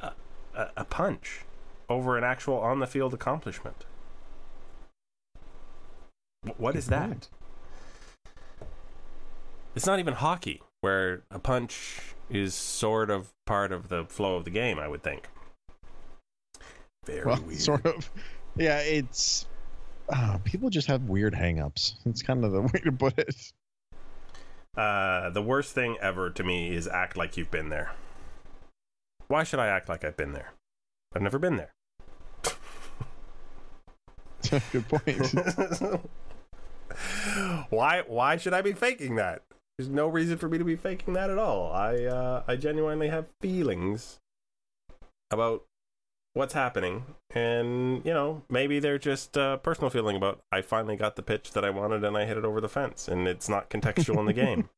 a, 0.00 0.12
a, 0.54 0.70
a 0.78 0.84
punch 0.84 1.42
over 1.88 2.18
an 2.18 2.24
actual 2.24 2.58
on 2.58 2.80
the 2.80 2.86
field 2.86 3.14
accomplishment? 3.14 3.84
Wh- 6.46 6.60
What 6.60 6.76
is 6.76 6.86
that? 6.86 7.28
It's 9.74 9.86
not 9.86 9.98
even 9.98 10.14
hockey, 10.14 10.60
where 10.80 11.22
a 11.30 11.38
punch 11.38 12.00
is 12.28 12.54
sort 12.54 13.10
of 13.10 13.32
part 13.46 13.72
of 13.72 13.88
the 13.88 14.04
flow 14.06 14.36
of 14.36 14.44
the 14.44 14.50
game, 14.50 14.78
I 14.78 14.88
would 14.88 15.02
think. 15.02 15.28
Very 17.06 17.24
well, 17.24 17.40
weird. 17.42 17.60
sort 17.60 17.86
of. 17.86 18.10
Yeah, 18.56 18.78
it's. 18.80 19.46
Uh, 20.08 20.38
people 20.44 20.70
just 20.70 20.88
have 20.88 21.02
weird 21.04 21.34
hangups. 21.34 21.94
It's 22.04 22.20
kind 22.22 22.44
of 22.44 22.50
the 22.52 22.60
way 22.72 22.80
to 22.84 22.92
put 22.92 23.16
it. 23.18 23.34
Uh, 24.76 25.30
the 25.30 25.42
worst 25.42 25.72
thing 25.74 25.96
ever 26.00 26.30
to 26.30 26.42
me 26.44 26.74
is 26.74 26.86
act 26.88 27.16
like 27.16 27.36
you've 27.36 27.50
been 27.50 27.68
there. 27.68 27.92
Why 29.28 29.44
should 29.44 29.60
I 29.60 29.68
act 29.68 29.88
like 29.88 30.04
I've 30.04 30.16
been 30.16 30.32
there? 30.32 30.52
I've 31.14 31.22
never 31.22 31.38
been 31.38 31.56
there. 31.56 31.70
Good 34.72 34.88
point. 34.88 35.34
why? 37.70 38.02
Why 38.06 38.36
should 38.36 38.54
I 38.54 38.62
be 38.62 38.72
faking 38.72 39.16
that? 39.16 39.42
There's 39.78 39.88
no 39.88 40.08
reason 40.08 40.36
for 40.36 40.48
me 40.48 40.58
to 40.58 40.64
be 40.64 40.76
faking 40.76 41.14
that 41.14 41.30
at 41.30 41.38
all. 41.38 41.72
I 41.72 42.04
uh, 42.04 42.42
I 42.46 42.56
genuinely 42.56 43.08
have 43.08 43.26
feelings 43.40 44.18
about 45.30 45.64
what's 46.34 46.54
happening, 46.54 47.04
and 47.30 48.04
you 48.04 48.12
know 48.12 48.42
maybe 48.50 48.78
they're 48.78 48.98
just 48.98 49.38
uh, 49.38 49.56
personal 49.58 49.90
feeling 49.90 50.16
about 50.16 50.40
I 50.52 50.60
finally 50.60 50.96
got 50.96 51.16
the 51.16 51.22
pitch 51.22 51.52
that 51.52 51.64
I 51.64 51.70
wanted 51.70 52.04
and 52.04 52.16
I 52.16 52.26
hit 52.26 52.36
it 52.36 52.44
over 52.44 52.60
the 52.60 52.68
fence, 52.68 53.08
and 53.08 53.26
it's 53.26 53.48
not 53.48 53.70
contextual 53.70 54.18
in 54.18 54.26
the 54.26 54.32
game. 54.32 54.68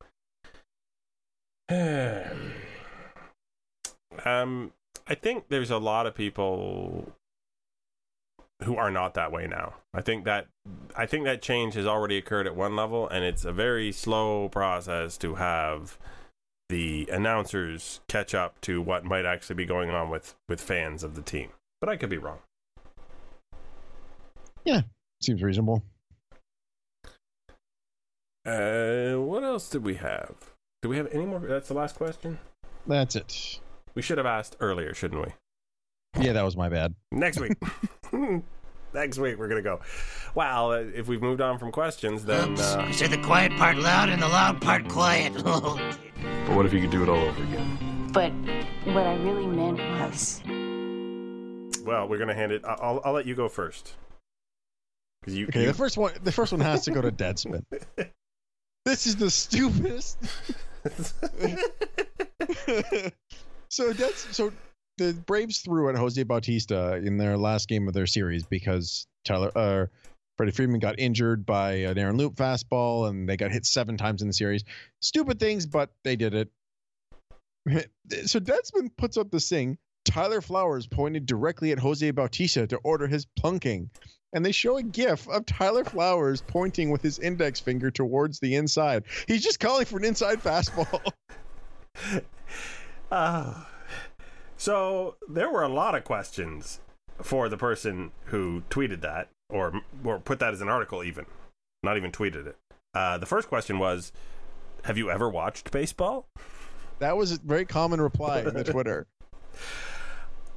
um, 4.25 4.71
I 5.07 5.15
think 5.15 5.49
there's 5.49 5.71
a 5.71 5.77
lot 5.77 6.05
of 6.05 6.15
people 6.15 7.13
who 8.63 8.75
are 8.77 8.91
not 8.91 9.13
that 9.13 9.31
way 9.31 9.47
now. 9.47 9.75
I 9.93 10.01
think 10.01 10.25
that 10.25 10.47
I 10.95 11.05
think 11.05 11.25
that 11.25 11.41
change 11.41 11.73
has 11.75 11.85
already 11.85 12.17
occurred 12.17 12.47
at 12.47 12.55
one 12.55 12.75
level, 12.75 13.07
and 13.07 13.23
it's 13.23 13.45
a 13.45 13.51
very 13.51 13.91
slow 13.91 14.49
process 14.49 15.17
to 15.19 15.35
have 15.35 15.97
the 16.69 17.07
announcers 17.11 18.01
catch 18.07 18.33
up 18.33 18.59
to 18.61 18.81
what 18.81 19.03
might 19.03 19.25
actually 19.25 19.55
be 19.55 19.65
going 19.65 19.89
on 19.89 20.09
with 20.09 20.35
with 20.49 20.61
fans 20.61 21.03
of 21.03 21.15
the 21.15 21.21
team. 21.21 21.49
But 21.79 21.89
I 21.89 21.97
could 21.97 22.09
be 22.09 22.17
wrong. 22.17 22.39
Yeah, 24.65 24.81
seems 25.21 25.43
reasonable. 25.43 25.83
Uh, 28.45 29.13
what 29.15 29.43
else 29.43 29.69
did 29.69 29.83
we 29.83 29.95
have? 29.95 30.35
Do 30.81 30.89
we 30.89 30.97
have 30.97 31.07
any 31.13 31.25
more? 31.25 31.39
That's 31.39 31.67
the 31.67 31.73
last 31.73 31.95
question. 31.95 32.39
That's 32.85 33.15
it. 33.15 33.59
We 33.95 34.01
should 34.01 34.17
have 34.17 34.27
asked 34.27 34.57
earlier, 34.59 34.93
shouldn't 34.93 35.25
we? 35.25 35.33
Yeah, 36.19 36.33
that 36.33 36.43
was 36.43 36.55
my 36.55 36.69
bad. 36.69 36.93
Next 37.11 37.39
week. 37.39 37.53
Next 38.93 39.17
week 39.17 39.37
we're 39.39 39.47
gonna 39.47 39.61
go. 39.63 39.81
Well, 40.35 40.71
uh, 40.71 40.77
if 40.77 41.07
we've 41.07 41.21
moved 41.21 41.41
on 41.41 41.57
from 41.57 41.71
questions, 41.71 42.25
then 42.25 42.51
Oops, 42.51 42.61
uh, 42.75 42.85
I 42.87 42.91
said 42.91 43.09
the 43.09 43.17
quiet 43.17 43.51
part 43.53 43.77
loud 43.77 44.09
and 44.09 44.21
the 44.21 44.27
loud 44.27 44.61
part 44.61 44.87
quiet. 44.89 45.33
But 46.45 46.55
what 46.55 46.65
if 46.65 46.71
you 46.73 46.79
could 46.81 46.89
do 46.91 47.03
it 47.03 47.09
all 47.09 47.17
over 47.19 47.43
again? 47.43 48.09
But 48.13 48.31
what 48.93 49.05
I 49.05 49.15
really 49.15 49.45
meant 49.47 49.77
was. 49.77 50.41
well, 51.85 52.07
we're 52.07 52.17
gonna 52.17 52.33
hand 52.33 52.51
it. 52.51 52.63
I- 52.65 52.77
I'll, 52.81 53.01
I'll 53.03 53.13
let 53.13 53.25
you 53.25 53.35
go 53.35 53.49
first. 53.49 53.93
Because 55.21 55.35
you, 55.37 55.47
Okay, 55.47 55.61
you 55.61 55.67
the 55.67 55.73
first 55.73 55.97
one 55.97 56.11
the 56.23 56.31
first 56.31 56.51
one 56.51 56.61
has 56.61 56.83
to 56.85 56.91
go 56.91 57.01
to 57.01 57.11
Deadspin. 57.11 57.63
this 58.85 59.07
is 59.07 59.15
the 59.17 59.29
stupidest. 59.29 60.17
so 63.69 63.91
that's 63.93 64.35
so 64.35 64.51
the 64.97 65.13
Braves 65.13 65.59
threw 65.59 65.89
at 65.89 65.95
Jose 65.95 66.21
Bautista 66.23 66.95
in 66.95 67.17
their 67.17 67.37
last 67.37 67.67
game 67.67 67.87
of 67.87 67.93
their 67.93 68.07
series 68.07 68.43
because 68.43 69.07
Tyler 69.25 69.51
uh 69.55 69.85
Freddie 70.37 70.51
Freeman 70.51 70.79
got 70.79 70.99
injured 70.99 71.45
by 71.45 71.73
an 71.73 71.97
Aaron 71.97 72.17
Loup 72.17 72.35
fastball 72.35 73.07
and 73.07 73.29
they 73.29 73.37
got 73.37 73.51
hit 73.51 73.65
seven 73.65 73.97
times 73.97 74.21
in 74.23 74.27
the 74.27 74.33
series. 74.33 74.63
Stupid 74.99 75.39
things, 75.39 75.67
but 75.67 75.91
they 76.03 76.15
did 76.15 76.33
it. 76.33 76.49
So 78.25 78.41
Deadspin 78.41 78.91
puts 78.97 79.15
up 79.15 79.31
the 79.31 79.39
thing. 79.39 79.77
Tyler 80.03 80.41
Flowers 80.41 80.85
pointed 80.85 81.25
directly 81.25 81.71
at 81.71 81.79
Jose 81.79 82.11
Bautista 82.11 82.67
to 82.67 82.75
order 82.83 83.07
his 83.07 83.25
plunking 83.39 83.89
and 84.33 84.45
they 84.45 84.51
show 84.51 84.77
a 84.77 84.83
gif 84.83 85.29
of 85.29 85.45
Tyler 85.45 85.83
Flowers 85.85 86.41
pointing 86.41 86.89
with 86.89 87.01
his 87.01 87.19
index 87.19 87.59
finger 87.59 87.91
towards 87.91 88.39
the 88.39 88.55
inside. 88.55 89.03
He's 89.27 89.43
just 89.43 89.59
calling 89.59 89.85
for 89.85 89.97
an 89.97 90.05
inside 90.05 90.41
fastball. 90.41 91.11
Ah. 93.15 93.69
So 94.63 95.17
there 95.27 95.49
were 95.49 95.61
a 95.61 95.67
lot 95.67 95.93
of 95.93 96.05
questions 96.05 96.79
for 97.21 97.49
the 97.49 97.57
person 97.57 98.11
who 98.27 98.63
tweeted 98.69 99.01
that, 99.01 99.27
or 99.49 99.81
or 100.05 100.19
put 100.19 100.39
that 100.39 100.53
as 100.53 100.61
an 100.61 100.69
article, 100.69 101.03
even 101.03 101.25
not 101.83 101.97
even 101.97 102.13
tweeted 102.13 102.47
it. 102.47 102.55
Uh, 102.93 103.17
the 103.17 103.25
first 103.25 103.49
question 103.49 103.77
was, 103.77 104.13
"Have 104.85 104.97
you 104.97 105.11
ever 105.11 105.29
watched 105.29 105.69
baseball?" 105.71 106.27
That 106.99 107.17
was 107.17 107.33
a 107.33 107.39
very 107.39 107.65
common 107.65 107.99
reply 107.99 108.39
in 108.39 108.53
the 108.53 108.63
Twitter. 108.63 109.05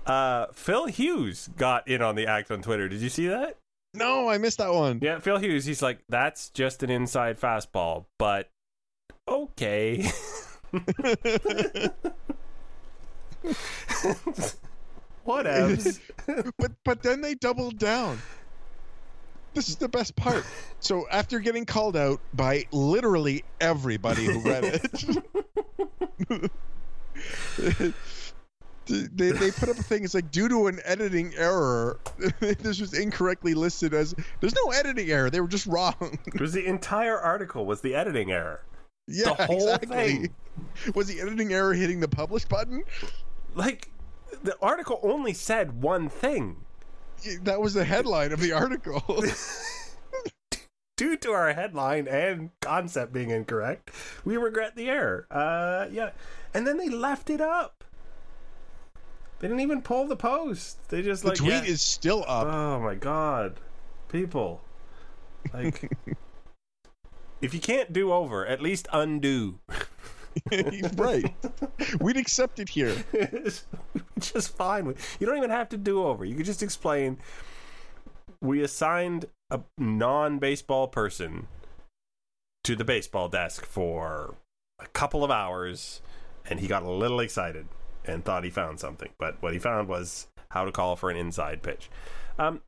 Uh, 0.07 0.47
Phil 0.53 0.87
Hughes 0.87 1.51
got 1.57 1.89
in 1.89 2.01
on 2.01 2.15
the 2.15 2.29
act 2.29 2.53
on 2.53 2.63
Twitter. 2.63 2.89
Did 2.89 3.01
you 3.01 3.09
see 3.09 3.27
that? 3.27 3.57
No, 3.93 4.29
I 4.29 4.39
missed 4.39 4.59
that 4.59 4.73
one. 4.73 5.01
Yeah, 5.03 5.19
Phil 5.19 5.39
Hughes. 5.39 5.65
He's 5.65 5.83
like, 5.83 5.99
"That's 6.09 6.51
just 6.51 6.85
an 6.85 6.91
inside 6.91 7.41
fastball," 7.41 8.05
but 8.17 8.49
okay. 9.27 10.09
Whatevs. 15.27 16.01
but 16.59 16.73
but 16.85 17.03
then 17.03 17.21
they 17.21 17.35
doubled 17.35 17.79
down. 17.79 18.19
This 19.55 19.69
is 19.71 19.77
the 19.77 19.89
best 19.89 20.15
part. 20.17 20.45
So 20.81 21.07
after 21.11 21.39
getting 21.39 21.65
called 21.65 21.97
out 21.97 22.21
by 22.35 22.67
literally 22.73 23.43
everybody 23.59 24.27
who 24.27 24.41
read 24.41 24.65
it, 24.65 24.83
they, 28.87 29.31
they 29.31 29.51
put 29.51 29.71
up 29.71 29.79
a 29.79 29.83
thing. 29.83 30.05
It's 30.05 30.13
like 30.15 30.31
due 30.31 30.49
to 30.51 30.67
an 30.67 30.81
editing 30.85 31.33
error, 31.37 31.99
this 32.41 32.81
was 32.81 32.93
incorrectly 32.93 33.55
listed 33.55 33.95
as. 33.95 34.15
There's 34.41 34.55
no 34.55 34.71
editing 34.73 35.11
error. 35.11 35.31
They 35.31 35.41
were 35.41 35.49
just 35.49 35.67
wrong. 35.67 36.19
It 36.27 36.41
was 36.41 36.53
the 36.53 36.67
entire 36.67 37.19
article 37.19 37.65
was 37.65 37.81
the 37.81 37.95
editing 37.95 38.31
error. 38.33 38.61
Yeah, 39.09 39.33
The 39.35 39.47
whole 39.47 39.69
exactly. 39.69 39.97
thing. 39.97 40.35
Was 40.95 41.07
the 41.07 41.21
editing 41.21 41.53
error 41.55 41.73
hitting 41.75 42.01
the 42.01 42.09
publish 42.09 42.45
button? 42.45 42.83
Like 43.57 43.91
the 44.43 44.57
article 44.61 45.01
only 45.03 45.33
said 45.33 45.83
one 45.83 46.09
thing. 46.09 46.59
That 47.43 47.61
was 47.61 47.73
the 47.75 47.85
headline 47.85 48.31
of 48.31 48.41
the 48.41 48.53
article. 48.53 49.03
Due 50.97 51.17
to 51.17 51.31
our 51.31 51.53
headline 51.53 52.07
and 52.07 52.51
concept 52.61 53.13
being 53.13 53.31
incorrect, 53.31 53.91
we 54.25 54.37
regret 54.37 54.77
the 54.77 54.89
error. 54.89 55.27
Uh 55.31 55.87
yeah. 55.91 56.11
And 56.55 56.67
then 56.67 56.77
they 56.77 56.91
left 56.91 57.31
it 57.31 57.41
up. 57.41 57.83
They 59.39 59.49
didn't 59.49 59.61
even 59.61 59.83
pull 59.83 60.07
the 60.07 60.17
post. 60.17 60.89
They 60.91 61.01
just 61.03 61.23
the 61.23 61.31
like 61.31 61.39
tweet 61.39 61.51
yeah. 61.51 61.65
is 61.65 61.81
still 61.81 62.25
up. 62.29 62.47
Oh 62.47 62.81
my 62.81 62.95
god. 62.95 63.59
People. 64.09 64.61
Like 65.53 65.91
if 67.41 67.55
you 67.55 67.61
can't 67.61 67.91
do 67.91 68.13
over, 68.13 68.47
at 68.47 68.61
least 68.61 68.87
undo. 68.93 69.61
right. 70.97 71.35
We'd 72.01 72.17
accept 72.17 72.59
it 72.59 72.69
here. 72.69 72.97
just 74.19 74.57
fine 74.57 74.95
you 75.19 75.27
don't 75.27 75.37
even 75.37 75.51
have 75.51 75.69
to 75.69 75.77
do 75.77 76.05
over 76.05 76.25
you 76.25 76.35
could 76.35 76.47
just 76.47 76.63
explain 76.63 77.19
we 78.41 78.63
assigned 78.63 79.27
a 79.51 79.61
non-baseball 79.79 80.89
person 80.89 81.47
to 82.65 82.75
the 82.75 82.85
baseball 82.85 83.29
desk 83.29 83.65
for 83.65 84.35
a 84.79 84.87
couple 84.89 85.25
of 85.25 85.31
hours 85.31 86.01
and 86.49 86.61
he 86.61 86.67
got 86.67 86.83
a 86.83 86.91
little 86.91 87.21
excited 87.21 87.67
and 88.05 88.25
thought 88.25 88.45
he 88.45 88.51
found 88.51 88.81
something 88.81 89.11
but 89.19 89.41
what 89.41 89.53
he 89.53 89.59
found 89.59 89.89
was 89.89 90.29
how 90.51 90.65
to 90.65 90.73
call 90.73 90.97
for 90.97 91.11
an 91.11 91.17
inside 91.17 91.63
pitch 91.63 91.91
um, 92.39 92.61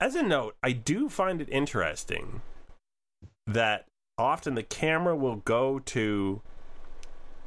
as 0.00 0.14
a 0.14 0.22
note 0.22 0.56
i 0.62 0.72
do 0.72 1.08
find 1.08 1.40
it 1.40 1.48
interesting 1.50 2.40
that 3.46 3.86
often 4.16 4.54
the 4.54 4.62
camera 4.62 5.14
will 5.14 5.36
go 5.36 5.78
to 5.80 6.40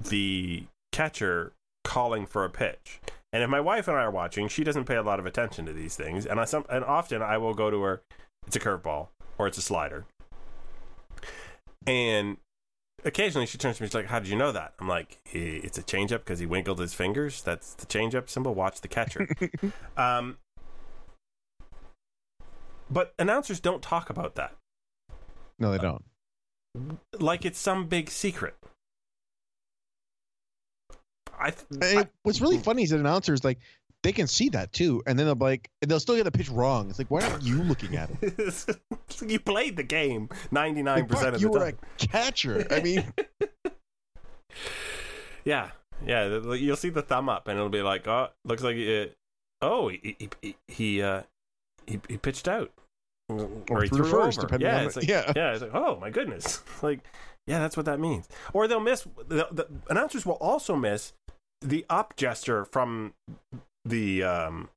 the 0.02 0.64
catcher 0.92 1.54
calling 1.84 2.26
for 2.26 2.44
a 2.44 2.50
pitch. 2.50 3.00
And 3.34 3.44
if 3.44 3.50
my 3.50 3.60
wife 3.60 3.88
and 3.88 3.98
I 3.98 4.02
are 4.02 4.12
watching, 4.12 4.48
she 4.48 4.64
doesn't 4.64 4.86
pay 4.86 4.96
a 4.96 5.04
lot 5.04 5.20
of 5.20 5.26
attention 5.26 5.66
to 5.66 5.74
these 5.74 5.96
things. 5.96 6.26
And 6.26 6.40
I 6.40 6.46
some 6.46 6.66
and 6.70 6.84
often 6.84 7.22
I 7.22 7.38
will 7.38 7.54
go 7.54 7.70
to 7.70 7.82
her, 7.84 8.02
it's 8.46 8.56
a 8.56 8.60
curveball 8.60 9.08
or 9.38 9.48
it's 9.48 9.58
a 9.58 9.62
slider. 9.62 10.06
And 11.86 12.38
occasionally 13.06 13.46
she 13.46 13.58
turns 13.58 13.78
to 13.78 13.84
me, 13.84 13.88
she's 13.88 13.96
like, 13.96 14.08
"How 14.08 14.20
did 14.20 14.30
you 14.30 14.36
know 14.38 14.52
that?" 14.52 14.74
I'm 14.80 14.88
like, 14.88 15.20
"Eh, 15.34 15.60
"It's 15.64 15.78
a 15.78 15.84
changeup 15.84 16.20
because 16.20 16.40
he 16.40 16.46
wiggled 16.46 16.80
his 16.80 16.94
fingers. 16.94 17.42
That's 17.42 17.74
the 17.74 17.86
changeup 17.86 18.30
symbol. 18.30 18.54
Watch 18.54 18.82
the 18.82 18.88
catcher." 18.88 19.28
um, 19.98 20.38
but 22.90 23.14
announcers 23.20 23.60
don't 23.60 23.82
talk 23.82 24.10
about 24.10 24.36
that 24.36 24.56
No, 25.60 25.72
they 25.72 25.78
don't. 25.78 26.06
like 27.20 27.44
it's 27.46 27.60
some 27.60 27.88
big 27.88 28.10
secret. 28.10 28.56
I, 31.40 31.54
I- 31.82 32.08
what's 32.24 32.42
really 32.42 32.58
funny 32.58 32.84
is 32.84 32.90
that 32.92 33.00
announcers 33.00 33.44
like 33.44 33.60
they 34.04 34.12
can 34.12 34.28
see 34.28 34.50
that 34.50 34.72
too, 34.74 35.02
and 35.08 35.18
then 35.18 35.26
they'll 35.26 35.36
be 35.36 35.44
like 35.44 35.70
they'll 35.86 36.00
still 36.00 36.16
get 36.16 36.24
the 36.24 36.32
pitch 36.32 36.50
wrong. 36.50 36.90
It's 36.90 37.00
like 37.00 37.10
why 37.10 37.22
aren't 37.22 37.44
you 37.44 37.64
looking 37.64 37.96
at 37.96 38.10
it? 38.22 38.66
You 39.26 39.40
played 39.40 39.76
the 39.78 39.84
game 39.84 40.30
ninety 40.52 40.84
nine 40.84 41.08
percent 41.08 41.36
of 41.36 41.42
you 41.42 41.48
the 41.48 41.54
were 41.60 41.60
time. 41.72 41.78
a 42.02 42.08
catcher. 42.08 42.68
I 42.70 42.82
mean, 42.82 43.14
Yeah, 45.46 45.70
yeah. 46.06 46.40
You'll 46.54 46.76
see 46.76 46.90
the 46.90 47.02
thumb 47.02 47.30
up, 47.30 47.48
and 47.48 47.58
it'll 47.58 47.70
be 47.70 47.82
like, 47.82 48.08
oh, 48.08 48.28
looks 48.46 48.64
like 48.64 48.76
it. 48.76 49.16
Oh, 49.62 49.88
he 49.90 50.18
he 50.42 50.56
he 50.68 51.02
uh, 51.02 51.24
he, 51.88 52.00
he 52.10 52.18
pitched 52.18 52.48
out, 52.48 52.72
or, 53.30 53.82
he 53.84 53.88
threw 53.90 54.00
threw 54.00 54.06
first, 54.12 54.40
over. 54.40 54.48
depending 54.48 54.68
Yeah, 54.70 54.80
on 54.80 54.86
it's 54.86 54.96
like, 54.98 55.08
yeah. 55.08 55.32
yeah. 55.36 55.54
It's 55.54 55.62
like, 55.62 55.74
oh 55.74 55.98
my 56.00 56.10
goodness, 56.10 56.62
like, 56.82 57.00
yeah, 57.48 57.60
that's 57.60 57.78
what 57.78 57.86
that 57.86 58.00
means. 58.00 58.28
Or 58.54 58.68
they'll 58.68 58.80
miss. 58.80 59.08
The, 59.28 59.48
the 59.52 59.68
announcers 59.90 60.26
will 60.26 60.34
also 60.36 60.76
miss 60.76 61.14
the 61.62 61.86
up 61.90 62.16
gesture 62.16 62.66
from 62.66 63.14
the 63.86 64.24
um 64.24 64.70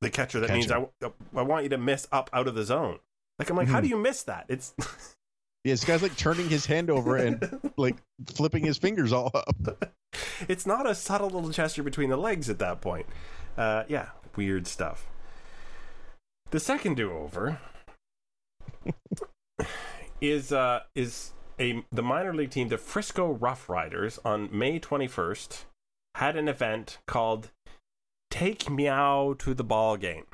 the 0.00 0.10
catcher. 0.10 0.40
That 0.40 0.50
means 0.50 0.70
I 0.70 0.86
I 1.34 1.42
want 1.42 1.64
you 1.64 1.68
to 1.70 1.78
miss 1.78 2.06
up 2.12 2.30
out 2.32 2.46
of 2.48 2.54
the 2.54 2.64
zone. 2.64 2.98
Like 3.38 3.50
I'm 3.50 3.56
like, 3.56 3.68
how 3.68 3.78
Mhm. 3.80 3.82
do 3.84 3.88
you 3.88 3.96
miss 3.98 4.22
that? 4.24 4.46
It's 4.48 4.74
yeah, 4.78 5.72
this 5.72 5.84
guy's 5.84 6.02
like 6.02 6.16
turning 6.16 6.48
his 6.48 6.66
hand 6.66 6.90
over 6.90 7.16
and 7.16 7.60
like 7.76 7.96
flipping 8.34 8.64
his 8.64 8.78
fingers 8.78 9.12
all 9.12 9.30
up. 9.34 9.92
it's 10.48 10.64
not 10.66 10.88
a 10.88 10.94
subtle 10.94 11.28
little 11.30 11.50
gesture 11.50 11.82
between 11.82 12.08
the 12.10 12.16
legs 12.16 12.48
at 12.48 12.58
that 12.60 12.80
point. 12.80 13.06
Uh, 13.56 13.84
yeah, 13.88 14.10
weird 14.36 14.66
stuff. 14.66 15.06
The 16.50 16.60
second 16.60 16.96
do-over 16.96 17.58
is 20.20 20.52
uh, 20.52 20.80
is 20.94 21.32
a 21.58 21.84
the 21.92 22.02
minor 22.02 22.34
league 22.34 22.50
team, 22.50 22.68
the 22.68 22.78
Frisco 22.78 23.32
Rough 23.32 23.68
Riders, 23.68 24.18
on 24.24 24.48
May 24.56 24.78
21st 24.78 25.64
had 26.16 26.36
an 26.36 26.48
event 26.48 26.98
called 27.06 27.50
"Take 28.30 28.70
Meow 28.70 29.34
to 29.38 29.54
the 29.54 29.64
Ball 29.64 29.96
Game." 29.96 30.24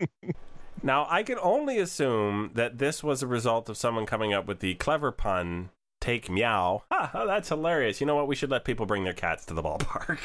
now, 0.82 1.06
I 1.08 1.22
can 1.22 1.38
only 1.40 1.78
assume 1.78 2.50
that 2.54 2.78
this 2.78 3.02
was 3.02 3.22
a 3.22 3.26
result 3.26 3.68
of 3.68 3.76
someone 3.76 4.06
coming 4.06 4.32
up 4.32 4.46
with 4.46 4.60
the 4.60 4.74
clever 4.74 5.12
pun 5.12 5.70
take 6.04 6.28
meow. 6.28 6.82
Ha, 6.92 7.10
oh, 7.14 7.26
that's 7.26 7.48
hilarious. 7.48 8.00
You 8.00 8.06
know 8.06 8.14
what? 8.14 8.28
We 8.28 8.34
should 8.34 8.50
let 8.50 8.64
people 8.64 8.84
bring 8.84 9.04
their 9.04 9.14
cats 9.14 9.46
to 9.46 9.54
the 9.54 9.62
ballpark. 9.62 10.18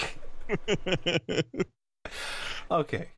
okay. 2.71 3.09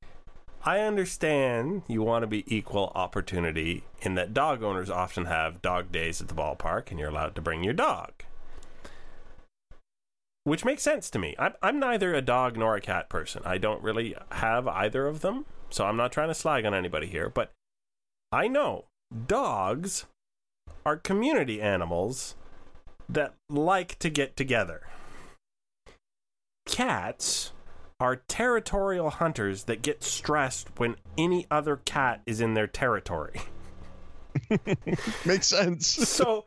I 0.64 0.82
understand 0.82 1.82
you 1.88 2.04
want 2.04 2.22
to 2.22 2.28
be 2.28 2.44
equal 2.56 2.92
opportunity 2.94 3.84
in 4.02 4.14
that 4.14 4.34
dog 4.34 4.62
owners 4.62 4.92
often 4.92 5.26
have 5.26 5.64
dog 5.64 5.92
days 5.92 6.22
at 6.22 6.28
the 6.28 6.36
ballpark 6.36 6.92
and 6.92 7.00
you're 7.00 7.10
allowed 7.10 7.34
to 7.36 7.42
bring 7.42 7.64
your 7.64 7.74
dog. 7.74 8.12
Which 10.44 10.66
makes 10.66 10.82
sense 10.82 11.10
to 11.12 11.20
me. 11.20 11.36
I'm, 11.38 11.54
I'm 11.62 11.80
neither 11.80 12.14
a 12.14 12.22
dog 12.22 12.58
nor 12.58 12.76
a 12.76 12.82
cat 12.82 13.10
person. 13.10 13.44
I 13.46 13.58
don't 13.58 13.84
really 13.84 14.16
have 14.32 14.68
either 14.68 15.08
of 15.08 15.22
them. 15.22 15.46
So 15.70 15.86
I'm 15.86 15.98
not 15.98 16.12
trying 16.12 16.30
to 16.30 16.34
slag 16.34 16.66
on 16.66 16.74
anybody 16.74 17.08
here. 17.08 17.30
But 17.30 17.52
I 18.32 18.48
know 18.48 18.86
dogs 19.28 20.06
are 20.86 20.98
community 20.98 21.62
animals 21.62 22.36
that 23.08 23.34
like 23.50 24.00
to 24.00 24.10
get 24.10 24.36
together. 24.36 24.82
Cats 26.66 27.52
are 28.00 28.24
territorial 28.28 29.12
hunters 29.12 29.66
that 29.66 29.84
get 29.84 30.04
stressed 30.04 30.80
when 30.80 30.96
any 31.18 31.46
other 31.52 31.78
cat 31.78 32.22
is 32.26 32.42
in 32.42 32.56
their 32.56 32.68
territory. 32.68 33.42
Makes 35.26 35.48
sense. 35.48 35.88
so 35.88 36.46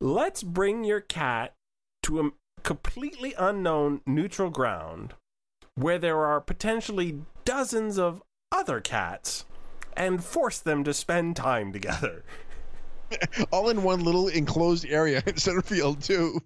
let's 0.00 0.42
bring 0.42 0.84
your 0.84 1.00
cat 1.00 1.54
to 2.02 2.20
a 2.20 2.30
completely 2.62 3.34
unknown 3.38 4.00
neutral 4.06 4.50
ground 4.50 5.14
where 5.74 5.98
there 5.98 6.24
are 6.24 6.40
potentially 6.40 7.22
dozens 7.44 7.98
of 7.98 8.22
other 8.52 8.80
cats 8.80 9.44
and 9.96 10.22
force 10.22 10.58
them 10.58 10.84
to 10.84 10.94
spend 10.94 11.36
time 11.36 11.72
together. 11.72 12.24
All 13.52 13.68
in 13.68 13.82
one 13.82 14.04
little 14.04 14.28
enclosed 14.28 14.86
area 14.86 15.22
in 15.26 15.36
center 15.36 15.62
field, 15.62 16.02
too. 16.02 16.40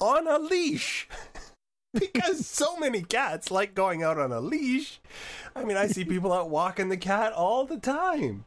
On 0.00 0.26
a 0.26 0.38
leash. 0.38 1.08
because 1.94 2.46
so 2.46 2.76
many 2.76 3.02
cats 3.02 3.50
like 3.50 3.74
going 3.74 4.02
out 4.02 4.18
on 4.18 4.32
a 4.32 4.40
leash. 4.40 5.00
I 5.54 5.64
mean, 5.64 5.76
I 5.76 5.86
see 5.86 6.04
people 6.04 6.32
out 6.32 6.50
walking 6.50 6.88
the 6.88 6.96
cat 6.96 7.32
all 7.32 7.66
the 7.66 7.78
time. 7.78 8.44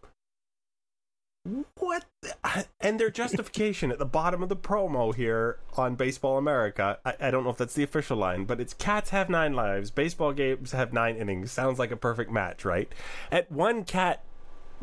What? 1.77 2.05
The, 2.23 2.65
and 2.79 2.99
their 2.99 3.11
justification 3.11 3.91
at 3.91 3.99
the 3.99 4.05
bottom 4.05 4.41
of 4.41 4.49
the 4.49 4.55
promo 4.55 5.13
here 5.13 5.59
on 5.77 5.95
Baseball 5.95 6.39
America, 6.39 6.97
I, 7.05 7.13
I, 7.19 7.31
don't 7.31 7.43
know 7.43 7.51
if 7.51 7.57
that's 7.57 7.75
the 7.75 7.83
official 7.83 8.17
line, 8.17 8.45
but 8.45 8.59
it's 8.59 8.73
cats 8.73 9.11
have 9.11 9.29
nine 9.29 9.53
lives, 9.53 9.91
baseball 9.91 10.33
games 10.33 10.71
have 10.71 10.91
nine 10.91 11.15
innings. 11.15 11.51
Sounds 11.51 11.77
like 11.77 11.91
a 11.91 11.95
perfect 11.95 12.31
match, 12.31 12.65
right? 12.65 12.91
At 13.31 13.51
one 13.51 13.83
cat 13.83 14.23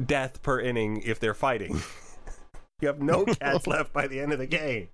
death 0.04 0.40
per 0.42 0.60
inning 0.60 1.02
if 1.02 1.18
they're 1.18 1.34
fighting. 1.34 1.82
you 2.80 2.88
have 2.88 3.02
no 3.02 3.24
cats 3.40 3.66
left 3.66 3.92
by 3.92 4.06
the 4.06 4.20
end 4.20 4.32
of 4.32 4.38
the 4.38 4.46
game. 4.46 4.88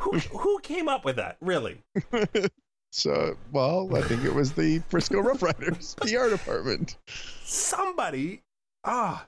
Who, 0.00 0.18
who 0.18 0.58
came 0.60 0.88
up 0.88 1.06
with 1.06 1.16
that, 1.16 1.38
really? 1.40 1.82
So, 2.92 3.36
well, 3.52 3.94
I 3.94 4.00
think 4.00 4.24
it 4.24 4.34
was 4.34 4.52
the 4.52 4.78
Frisco 4.88 5.20
Rough 5.20 5.42
Riders 5.42 5.94
PR 6.00 6.30
department. 6.30 6.96
Somebody, 7.44 8.40
ah, 8.84 9.26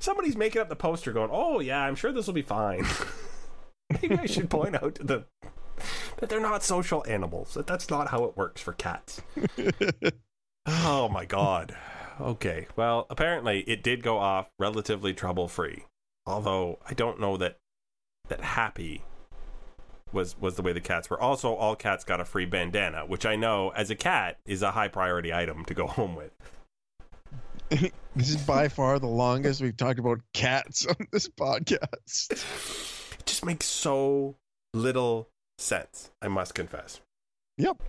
somebody's 0.00 0.36
making 0.36 0.60
up 0.60 0.68
the 0.68 0.76
poster, 0.76 1.12
going, 1.12 1.30
"Oh 1.32 1.60
yeah, 1.60 1.82
I'm 1.82 1.94
sure 1.94 2.10
this 2.10 2.26
will 2.26 2.34
be 2.34 2.42
fine." 2.42 2.84
Maybe 4.02 4.16
I 4.16 4.26
should 4.26 4.50
point 4.50 4.82
out 4.82 4.96
to 4.96 5.04
them 5.04 5.24
that 6.18 6.28
they're 6.28 6.40
not 6.40 6.62
social 6.64 7.04
animals. 7.06 7.54
That 7.54 7.66
that's 7.66 7.88
not 7.88 8.08
how 8.08 8.24
it 8.24 8.36
works 8.36 8.60
for 8.60 8.72
cats. 8.72 9.22
oh 10.66 11.08
my 11.08 11.24
god. 11.24 11.76
Okay. 12.20 12.66
Well, 12.76 13.06
apparently 13.08 13.60
it 13.60 13.82
did 13.82 14.02
go 14.02 14.18
off 14.18 14.48
relatively 14.58 15.14
trouble 15.14 15.48
free. 15.48 15.84
Although 16.26 16.78
I 16.88 16.94
don't 16.94 17.20
know 17.20 17.36
that 17.36 17.58
that 18.28 18.40
happy 18.42 19.04
was 20.12 20.38
was 20.38 20.56
the 20.56 20.62
way 20.62 20.72
the 20.72 20.80
cats 20.80 21.08
were. 21.10 21.20
Also, 21.20 21.54
all 21.54 21.76
cats 21.76 22.04
got 22.04 22.20
a 22.20 22.24
free 22.24 22.46
bandana, 22.46 23.06
which 23.06 23.26
I 23.26 23.36
know 23.36 23.70
as 23.70 23.90
a 23.90 23.96
cat 23.96 24.38
is 24.46 24.62
a 24.62 24.72
high 24.72 24.88
priority 24.88 25.32
item 25.32 25.64
to 25.64 25.74
go 25.74 25.86
home 25.88 26.14
with. 26.14 26.32
this 28.16 28.30
is 28.30 28.36
by 28.36 28.66
far 28.68 28.98
the 28.98 29.06
longest 29.06 29.60
we've 29.60 29.76
talked 29.76 30.00
about 30.00 30.18
cats 30.34 30.86
on 30.86 30.96
this 31.12 31.28
podcast. 31.28 32.32
It 32.32 33.26
just 33.26 33.44
makes 33.44 33.66
so 33.66 34.34
little 34.74 35.28
sense, 35.56 36.10
I 36.20 36.26
must 36.26 36.54
confess. 36.54 37.00
Yep. 37.58 37.80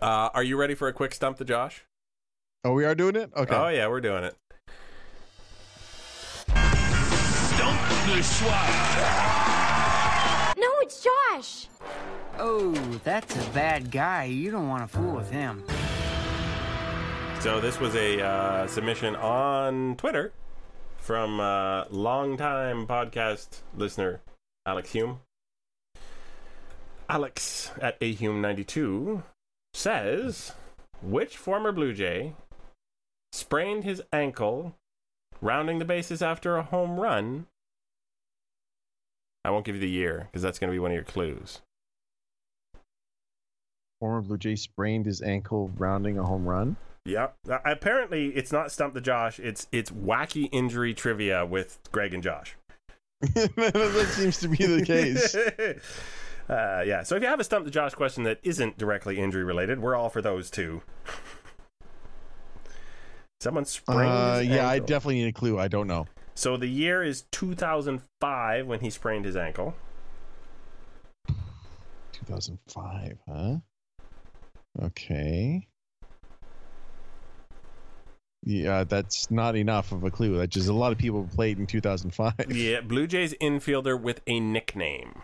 Uh, 0.00 0.30
are 0.32 0.42
you 0.42 0.56
ready 0.56 0.74
for 0.74 0.88
a 0.88 0.92
quick 0.94 1.12
stump 1.12 1.36
to 1.38 1.44
Josh? 1.44 1.84
Oh, 2.64 2.72
we 2.72 2.86
are 2.86 2.94
doing 2.94 3.14
it? 3.14 3.30
Okay. 3.36 3.54
Oh, 3.54 3.68
yeah, 3.68 3.88
we're 3.88 4.00
doing 4.00 4.24
it. 4.24 4.34
Stump 6.48 7.80
the 8.06 8.22
Schwab. 8.22 8.96
No, 10.56 10.68
it's 10.80 11.04
Josh. 11.04 11.68
Oh, 12.38 12.72
that's 13.04 13.36
a 13.36 13.50
bad 13.50 13.90
guy. 13.90 14.24
You 14.24 14.50
don't 14.50 14.68
want 14.68 14.90
to 14.90 14.96
fool 14.96 15.14
with 15.14 15.30
him. 15.30 15.62
So 17.46 17.60
this 17.60 17.78
was 17.78 17.94
a 17.94 18.20
uh, 18.20 18.66
submission 18.66 19.14
on 19.14 19.94
Twitter 19.98 20.32
from 20.96 21.38
uh, 21.38 21.84
longtime 21.90 22.88
podcast 22.88 23.60
listener 23.76 24.20
Alex 24.66 24.90
Hume. 24.90 25.20
Alex 27.08 27.70
at 27.80 28.00
ahume92 28.00 29.22
says, 29.72 30.54
which 31.00 31.36
former 31.36 31.70
Blue 31.70 31.92
Jay 31.92 32.34
sprained 33.30 33.84
his 33.84 34.02
ankle 34.12 34.74
rounding 35.40 35.78
the 35.78 35.84
bases 35.84 36.22
after 36.22 36.56
a 36.56 36.64
home 36.64 36.98
run? 36.98 37.46
I 39.44 39.50
won't 39.50 39.64
give 39.64 39.76
you 39.76 39.80
the 39.80 39.88
year 39.88 40.26
because 40.26 40.42
that's 40.42 40.58
going 40.58 40.72
to 40.72 40.74
be 40.74 40.80
one 40.80 40.90
of 40.90 40.96
your 40.96 41.04
clues. 41.04 41.60
Former 44.00 44.20
Blue 44.20 44.36
Jay 44.36 44.56
sprained 44.56 45.06
his 45.06 45.22
ankle 45.22 45.70
rounding 45.76 46.18
a 46.18 46.24
home 46.24 46.44
run. 46.44 46.76
Yep. 47.06 47.36
Uh, 47.48 47.58
apparently, 47.64 48.28
it's 48.28 48.52
not 48.52 48.72
stump 48.72 48.94
the 48.94 49.00
Josh. 49.00 49.38
It's 49.38 49.68
it's 49.70 49.90
wacky 49.90 50.48
injury 50.52 50.92
trivia 50.92 51.46
with 51.46 51.78
Greg 51.92 52.12
and 52.12 52.22
Josh. 52.22 52.56
that 53.20 54.08
seems 54.10 54.40
to 54.40 54.48
be 54.48 54.66
the 54.66 54.84
case. 54.84 55.34
uh, 56.50 56.82
yeah. 56.84 57.02
So 57.02 57.16
if 57.16 57.22
you 57.22 57.28
have 57.28 57.40
a 57.40 57.44
stump 57.44 57.64
the 57.64 57.70
Josh 57.70 57.94
question 57.94 58.24
that 58.24 58.40
isn't 58.42 58.76
directly 58.76 59.18
injury 59.18 59.44
related, 59.44 59.80
we're 59.80 59.94
all 59.94 60.10
for 60.10 60.20
those 60.20 60.50
too. 60.50 60.82
Someone 63.40 63.64
sprained. 63.64 64.00
Uh, 64.00 64.40
yeah, 64.42 64.68
I 64.68 64.80
definitely 64.80 65.22
need 65.22 65.28
a 65.28 65.32
clue. 65.32 65.58
I 65.58 65.68
don't 65.68 65.86
know. 65.86 66.06
So 66.34 66.56
the 66.56 66.66
year 66.66 67.02
is 67.02 67.22
2005 67.30 68.66
when 68.66 68.80
he 68.80 68.90
sprained 68.90 69.24
his 69.24 69.36
ankle. 69.36 69.74
2005, 72.12 73.18
huh? 73.28 73.56
Okay. 74.82 75.66
Yeah, 78.42 78.84
that's 78.84 79.30
not 79.30 79.56
enough 79.56 79.92
of 79.92 80.04
a 80.04 80.10
clue. 80.10 80.36
That's 80.36 80.54
just 80.54 80.68
a 80.68 80.72
lot 80.72 80.92
of 80.92 80.98
people 80.98 81.28
played 81.34 81.58
in 81.58 81.66
2005. 81.66 82.34
Yeah, 82.50 82.80
Blue 82.80 83.06
Jays 83.06 83.34
infielder 83.40 84.00
with 84.00 84.20
a 84.26 84.40
nickname. 84.40 85.20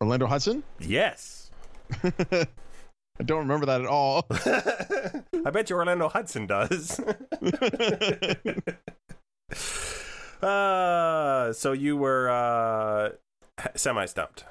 Orlando 0.00 0.26
Hudson? 0.26 0.62
Yes. 0.78 1.50
I 2.02 3.22
don't 3.24 3.40
remember 3.40 3.66
that 3.66 3.80
at 3.80 3.86
all. 3.86 4.26
I 4.30 5.50
bet 5.50 5.70
you 5.70 5.76
Orlando 5.76 6.08
Hudson 6.08 6.46
does. 6.46 7.00
uh, 10.42 11.52
so 11.52 11.72
you 11.72 11.96
were 11.96 12.28
uh, 12.28 13.10
semi 13.76 14.06
stumped. 14.06 14.44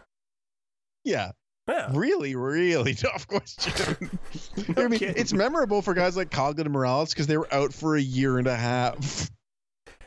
yeah. 1.03 1.31
Yeah. 1.67 1.89
Really, 1.93 2.35
really 2.35 2.93
tough 2.93 3.27
question. 3.27 4.19
I 4.77 4.87
mean, 4.87 4.99
kidding. 4.99 5.15
it's 5.17 5.33
memorable 5.33 5.81
for 5.81 5.93
guys 5.93 6.17
like 6.17 6.29
Coghlan 6.29 6.61
and 6.61 6.71
Morales 6.71 7.13
because 7.13 7.27
they 7.27 7.37
were 7.37 7.51
out 7.53 7.73
for 7.73 7.95
a 7.95 8.01
year 8.01 8.37
and 8.37 8.47
a 8.47 8.55
half. 8.55 9.29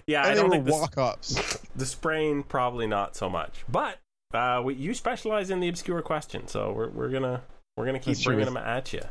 Yeah, 0.07 0.23
and 0.23 0.31
I 0.31 0.35
don't 0.35 0.51
think 0.51 0.67
the, 0.67 0.73
walk 0.73 0.99
ups. 0.99 1.59
the 1.75 1.87
sprain 1.87 2.43
probably 2.45 2.87
not 2.87 3.17
so 3.17 3.29
much, 3.29 3.65
but 3.69 3.99
uh, 4.33 4.63
we, 4.65 4.75
you 4.75 4.95
specialize 4.95 5.51
in 5.51 5.59
the 5.59 5.69
obscure 5.69 6.01
question, 6.03 6.47
so 6.47 6.73
we're 6.73 6.91
we're 6.91 7.09
gonna 7.09 7.43
we're 7.77 7.87
gonna 7.87 7.99
keep 7.99 8.15
That's 8.15 8.23
true. 8.23 8.35
bringing 8.37 8.55
them 8.55 8.63
at 8.63 8.93
you. 8.93 9.03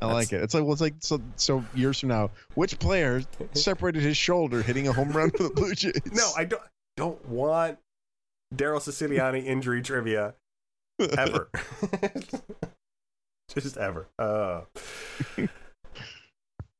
I 0.00 0.06
like 0.06 0.32
it. 0.32 0.40
It's 0.42 0.54
like 0.54 0.62
well, 0.62 0.72
it's 0.72 0.80
like 0.80 0.94
so. 1.00 1.20
So 1.34 1.64
years 1.74 1.98
from 1.98 2.10
now, 2.10 2.30
which 2.54 2.78
player 2.78 3.22
separated 3.54 4.02
his 4.02 4.16
shoulder 4.16 4.62
hitting 4.62 4.86
a 4.86 4.92
home 4.92 5.10
run 5.10 5.30
for 5.30 5.42
the 5.42 5.50
Blue 5.50 5.74
Jays? 5.74 6.00
No, 6.12 6.30
I 6.36 6.44
don't 6.44 6.62
don't 6.96 7.28
want 7.28 7.78
Darrell 8.54 8.80
Ceciliani 8.80 9.44
injury 9.44 9.82
trivia 9.82 10.34
ever. 11.00 11.50
Just 13.54 13.76
ever. 13.76 14.08
Uh, 14.18 14.62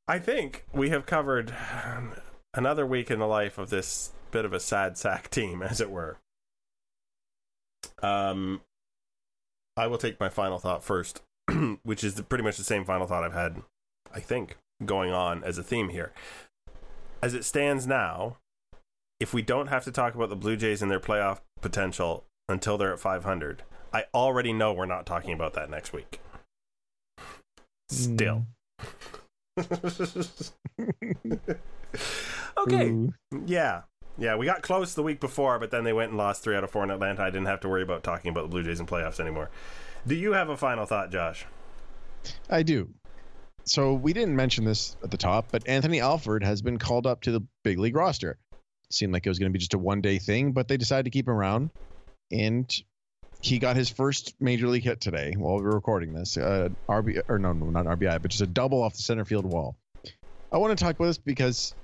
I 0.06 0.18
think 0.18 0.64
we 0.72 0.90
have 0.90 1.06
covered 1.06 1.54
another 2.54 2.86
week 2.86 3.10
in 3.10 3.18
the 3.18 3.26
life 3.26 3.58
of 3.58 3.70
this 3.70 4.12
bit 4.30 4.44
of 4.44 4.52
a 4.52 4.60
sad 4.60 4.96
sack 4.96 5.30
team, 5.30 5.62
as 5.62 5.80
it 5.80 5.90
were. 5.90 6.18
Um, 8.02 8.60
I 9.76 9.86
will 9.86 9.98
take 9.98 10.20
my 10.20 10.28
final 10.28 10.58
thought 10.58 10.84
first, 10.84 11.22
which 11.82 12.04
is 12.04 12.20
pretty 12.22 12.44
much 12.44 12.56
the 12.56 12.64
same 12.64 12.84
final 12.84 13.06
thought 13.06 13.24
I've 13.24 13.32
had, 13.32 13.62
I 14.12 14.20
think, 14.20 14.56
going 14.84 15.10
on 15.12 15.44
as 15.44 15.58
a 15.58 15.62
theme 15.62 15.88
here. 15.88 16.12
As 17.22 17.34
it 17.34 17.44
stands 17.44 17.86
now, 17.86 18.38
if 19.18 19.34
we 19.34 19.42
don't 19.42 19.66
have 19.66 19.84
to 19.84 19.92
talk 19.92 20.14
about 20.14 20.30
the 20.30 20.36
Blue 20.36 20.56
Jays 20.56 20.82
and 20.82 20.90
their 20.90 21.00
playoff 21.00 21.40
potential 21.60 22.24
until 22.48 22.78
they're 22.78 22.92
at 22.92 23.00
500, 23.00 23.62
I 23.92 24.04
already 24.14 24.52
know 24.52 24.72
we're 24.72 24.86
not 24.86 25.06
talking 25.06 25.32
about 25.32 25.54
that 25.54 25.68
next 25.70 25.92
week. 25.92 26.20
Still. 27.88 28.46
Mm. 29.58 31.40
okay. 32.58 32.88
Ooh. 32.90 33.12
Yeah. 33.46 33.82
Yeah, 34.18 34.36
we 34.36 34.44
got 34.46 34.62
close 34.62 34.94
the 34.94 35.02
week 35.02 35.18
before, 35.18 35.58
but 35.58 35.70
then 35.70 35.82
they 35.84 35.92
went 35.92 36.10
and 36.10 36.18
lost 36.18 36.42
three 36.42 36.54
out 36.54 36.62
of 36.62 36.70
four 36.70 36.84
in 36.84 36.90
Atlanta. 36.90 37.22
I 37.22 37.30
didn't 37.30 37.46
have 37.46 37.60
to 37.60 37.68
worry 37.68 37.82
about 37.82 38.02
talking 38.02 38.30
about 38.30 38.42
the 38.42 38.48
Blue 38.48 38.62
Jays 38.62 38.78
and 38.78 38.88
playoffs 38.88 39.18
anymore. 39.18 39.50
Do 40.06 40.14
you 40.14 40.32
have 40.32 40.50
a 40.50 40.56
final 40.56 40.84
thought, 40.84 41.10
Josh? 41.10 41.46
I 42.50 42.62
do. 42.62 42.90
so 43.64 43.94
we 43.94 44.12
didn't 44.12 44.36
mention 44.36 44.64
this 44.64 44.96
at 45.02 45.10
the 45.10 45.16
top, 45.16 45.46
but 45.50 45.66
Anthony 45.66 46.00
Alford 46.00 46.44
has 46.44 46.60
been 46.60 46.78
called 46.78 47.06
up 47.06 47.22
to 47.22 47.32
the 47.32 47.40
big 47.64 47.78
league 47.78 47.96
roster. 47.96 48.38
Seemed 48.90 49.12
like 49.12 49.24
it 49.24 49.30
was 49.30 49.38
going 49.38 49.50
to 49.50 49.52
be 49.52 49.58
just 49.58 49.74
a 49.74 49.78
one 49.78 50.00
day 50.00 50.18
thing, 50.18 50.52
but 50.52 50.68
they 50.68 50.76
decided 50.76 51.04
to 51.04 51.10
keep 51.10 51.26
him 51.26 51.34
around, 51.34 51.70
and 52.30 52.70
he 53.42 53.58
got 53.58 53.76
his 53.76 53.88
first 53.88 54.34
major 54.40 54.68
league 54.68 54.84
hit 54.84 55.00
today 55.00 55.34
while 55.36 55.56
we 55.56 55.62
were 55.62 55.74
recording 55.74 56.12
this. 56.12 56.36
Uh, 56.36 56.68
or 56.88 57.02
no, 57.38 57.52
no, 57.52 57.70
not 57.70 57.86
RBI, 57.86 58.20
but 58.20 58.30
just 58.30 58.42
a 58.42 58.46
double 58.46 58.82
off 58.82 58.94
the 58.94 59.02
center 59.02 59.24
field 59.24 59.46
wall. 59.46 59.76
I 60.52 60.58
want 60.58 60.76
to 60.76 60.82
talk 60.82 60.96
about 60.96 61.06
this 61.06 61.18
because 61.18 61.74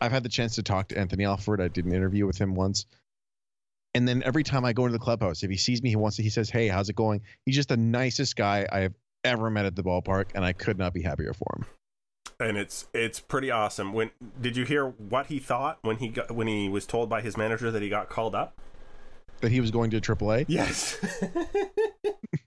I've 0.00 0.12
had 0.12 0.22
the 0.22 0.28
chance 0.28 0.54
to 0.56 0.62
talk 0.62 0.88
to 0.88 0.98
Anthony 0.98 1.24
Alford. 1.24 1.60
I 1.60 1.68
did 1.68 1.84
an 1.84 1.92
interview 1.92 2.26
with 2.26 2.38
him 2.38 2.54
once. 2.54 2.86
And 3.94 4.06
then 4.06 4.22
every 4.24 4.42
time 4.42 4.64
I 4.64 4.72
go 4.72 4.84
into 4.84 4.92
the 4.92 5.02
clubhouse, 5.02 5.42
if 5.42 5.50
he 5.50 5.56
sees 5.56 5.82
me, 5.82 5.88
he 5.88 5.96
wants 5.96 6.16
to, 6.16 6.22
he 6.22 6.30
says, 6.30 6.50
Hey, 6.50 6.68
how's 6.68 6.88
it 6.88 6.96
going? 6.96 7.22
He's 7.44 7.56
just 7.56 7.70
the 7.70 7.76
nicest 7.76 8.36
guy 8.36 8.66
I 8.70 8.80
have 8.80 8.94
ever 9.24 9.50
met 9.50 9.64
at 9.64 9.74
the 9.74 9.82
ballpark, 9.82 10.26
and 10.34 10.44
I 10.44 10.52
could 10.52 10.78
not 10.78 10.92
be 10.92 11.02
happier 11.02 11.32
for 11.32 11.58
him. 11.58 11.66
and 12.38 12.56
it's 12.58 12.86
it's 12.92 13.18
pretty 13.20 13.50
awesome. 13.50 13.92
When 13.92 14.10
did 14.40 14.56
you 14.56 14.64
hear 14.64 14.86
what 14.86 15.26
he 15.26 15.38
thought 15.38 15.78
when 15.82 15.96
he 15.96 16.08
got 16.08 16.30
when 16.30 16.46
he 16.46 16.68
was 16.68 16.86
told 16.86 17.08
by 17.08 17.22
his 17.22 17.36
manager 17.36 17.70
that 17.70 17.82
he 17.82 17.88
got 17.88 18.08
called 18.08 18.34
up? 18.34 18.60
That 19.40 19.52
he 19.52 19.60
was 19.60 19.70
going 19.70 19.90
to 19.90 20.00
AAA. 20.00 20.46
Yes. 20.48 20.98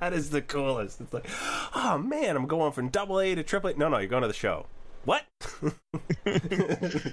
that 0.00 0.12
is 0.12 0.30
the 0.30 0.42
coolest. 0.42 1.00
It's 1.00 1.12
like, 1.12 1.26
oh 1.74 1.98
man, 1.98 2.36
I'm 2.36 2.46
going 2.46 2.72
from 2.72 2.88
double 2.88 3.20
A 3.20 3.34
to 3.34 3.42
triple 3.42 3.70
A. 3.70 3.74
No, 3.74 3.88
no, 3.88 3.98
you're 3.98 4.08
going 4.08 4.22
to 4.22 4.28
the 4.28 4.34
show. 4.34 4.66
What? 5.04 5.24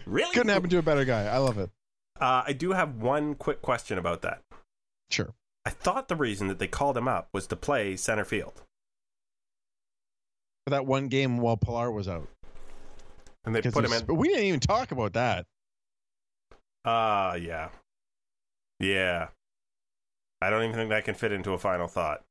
really? 0.06 0.34
Couldn't 0.34 0.50
happen 0.50 0.70
to 0.70 0.78
a 0.78 0.82
better 0.82 1.06
guy. 1.06 1.26
I 1.26 1.38
love 1.38 1.58
it. 1.58 1.70
Uh, 2.20 2.44
I 2.46 2.54
do 2.54 2.72
have 2.72 2.98
one 2.98 3.36
quick 3.36 3.62
question 3.62 3.98
about 3.98 4.22
that. 4.22 4.42
Sure. 5.10 5.34
I 5.66 5.70
thought 5.70 6.08
the 6.08 6.16
reason 6.16 6.48
that 6.48 6.60
they 6.60 6.68
called 6.68 6.98
him 6.98 7.08
up 7.08 7.30
was 7.34 7.48
to 7.48 7.56
play 7.56 7.96
center 7.96 8.26
field. 8.26 8.64
For 10.66 10.72
that 10.72 10.86
one 10.86 11.08
game 11.08 11.38
while 11.38 11.58
Pillar 11.58 11.92
was 11.92 12.08
out. 12.08 12.28
And 13.46 13.56
they 13.56 13.62
put 13.62 13.84
him 13.84 13.94
in. 13.94 14.06
But 14.06 14.16
we 14.16 14.28
didn't 14.28 14.46
even 14.46 14.60
talk 14.60 14.92
about 14.92 15.14
that. 15.14 15.46
Uh, 16.86 17.38
yeah. 17.42 17.70
Yeah. 18.82 19.28
I 20.42 20.50
don't 20.50 20.64
even 20.64 20.76
think 20.76 20.90
that 20.90 21.06
can 21.06 21.16
fit 21.16 21.32
into 21.32 21.54
a 21.54 21.58
final 21.58 21.88
thought. 21.88 22.24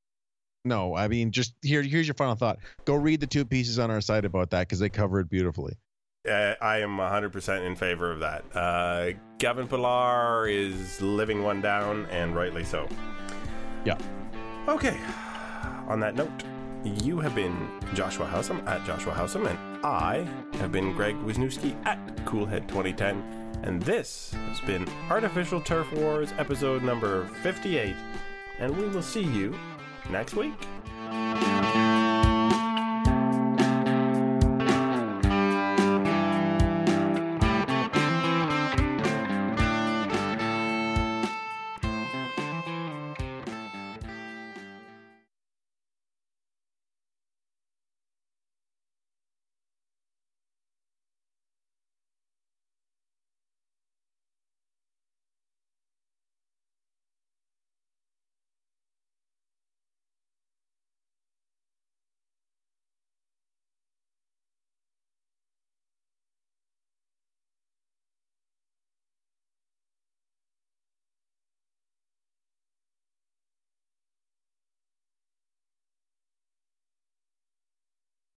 No, 0.64 0.94
I 0.94 1.08
mean, 1.08 1.30
just 1.30 1.54
here. 1.62 1.82
Here's 1.82 2.06
your 2.06 2.14
final 2.14 2.34
thought. 2.34 2.58
Go 2.84 2.94
read 2.94 3.20
the 3.20 3.26
two 3.26 3.44
pieces 3.44 3.78
on 3.78 3.90
our 3.90 4.00
site 4.00 4.24
about 4.24 4.50
that 4.50 4.68
because 4.68 4.78
they 4.78 4.90
cover 4.90 5.20
it 5.20 5.30
beautifully. 5.30 5.74
Uh, 6.28 6.54
I 6.60 6.78
am 6.78 6.98
100% 6.98 7.66
in 7.66 7.74
favor 7.76 8.12
of 8.12 8.20
that. 8.20 8.44
Uh, 8.54 9.12
Kevin 9.38 9.66
Pillar 9.66 10.46
is 10.48 11.00
living 11.00 11.42
one 11.42 11.62
down, 11.62 12.04
and 12.10 12.36
rightly 12.36 12.62
so. 12.62 12.86
Yeah. 13.86 13.96
Okay. 14.68 14.98
On 15.88 15.98
that 16.00 16.14
note, 16.14 16.44
you 16.84 17.20
have 17.20 17.34
been 17.34 17.70
Joshua 17.94 18.26
Howsam 18.26 18.66
at 18.66 18.84
Joshua 18.84 19.14
Howsam, 19.14 19.48
and 19.48 19.58
I 19.84 20.28
have 20.58 20.70
been 20.72 20.92
Greg 20.92 21.16
Wisniewski 21.16 21.74
at 21.86 21.98
Coolhead2010. 22.26 23.39
And 23.62 23.82
this 23.82 24.32
has 24.48 24.60
been 24.60 24.88
Artificial 25.10 25.60
Turf 25.60 25.92
Wars 25.92 26.32
episode 26.38 26.82
number 26.82 27.26
58. 27.42 27.94
And 28.58 28.76
we 28.76 28.88
will 28.88 29.02
see 29.02 29.22
you 29.22 29.58
next 30.10 30.34
week. 30.34 30.54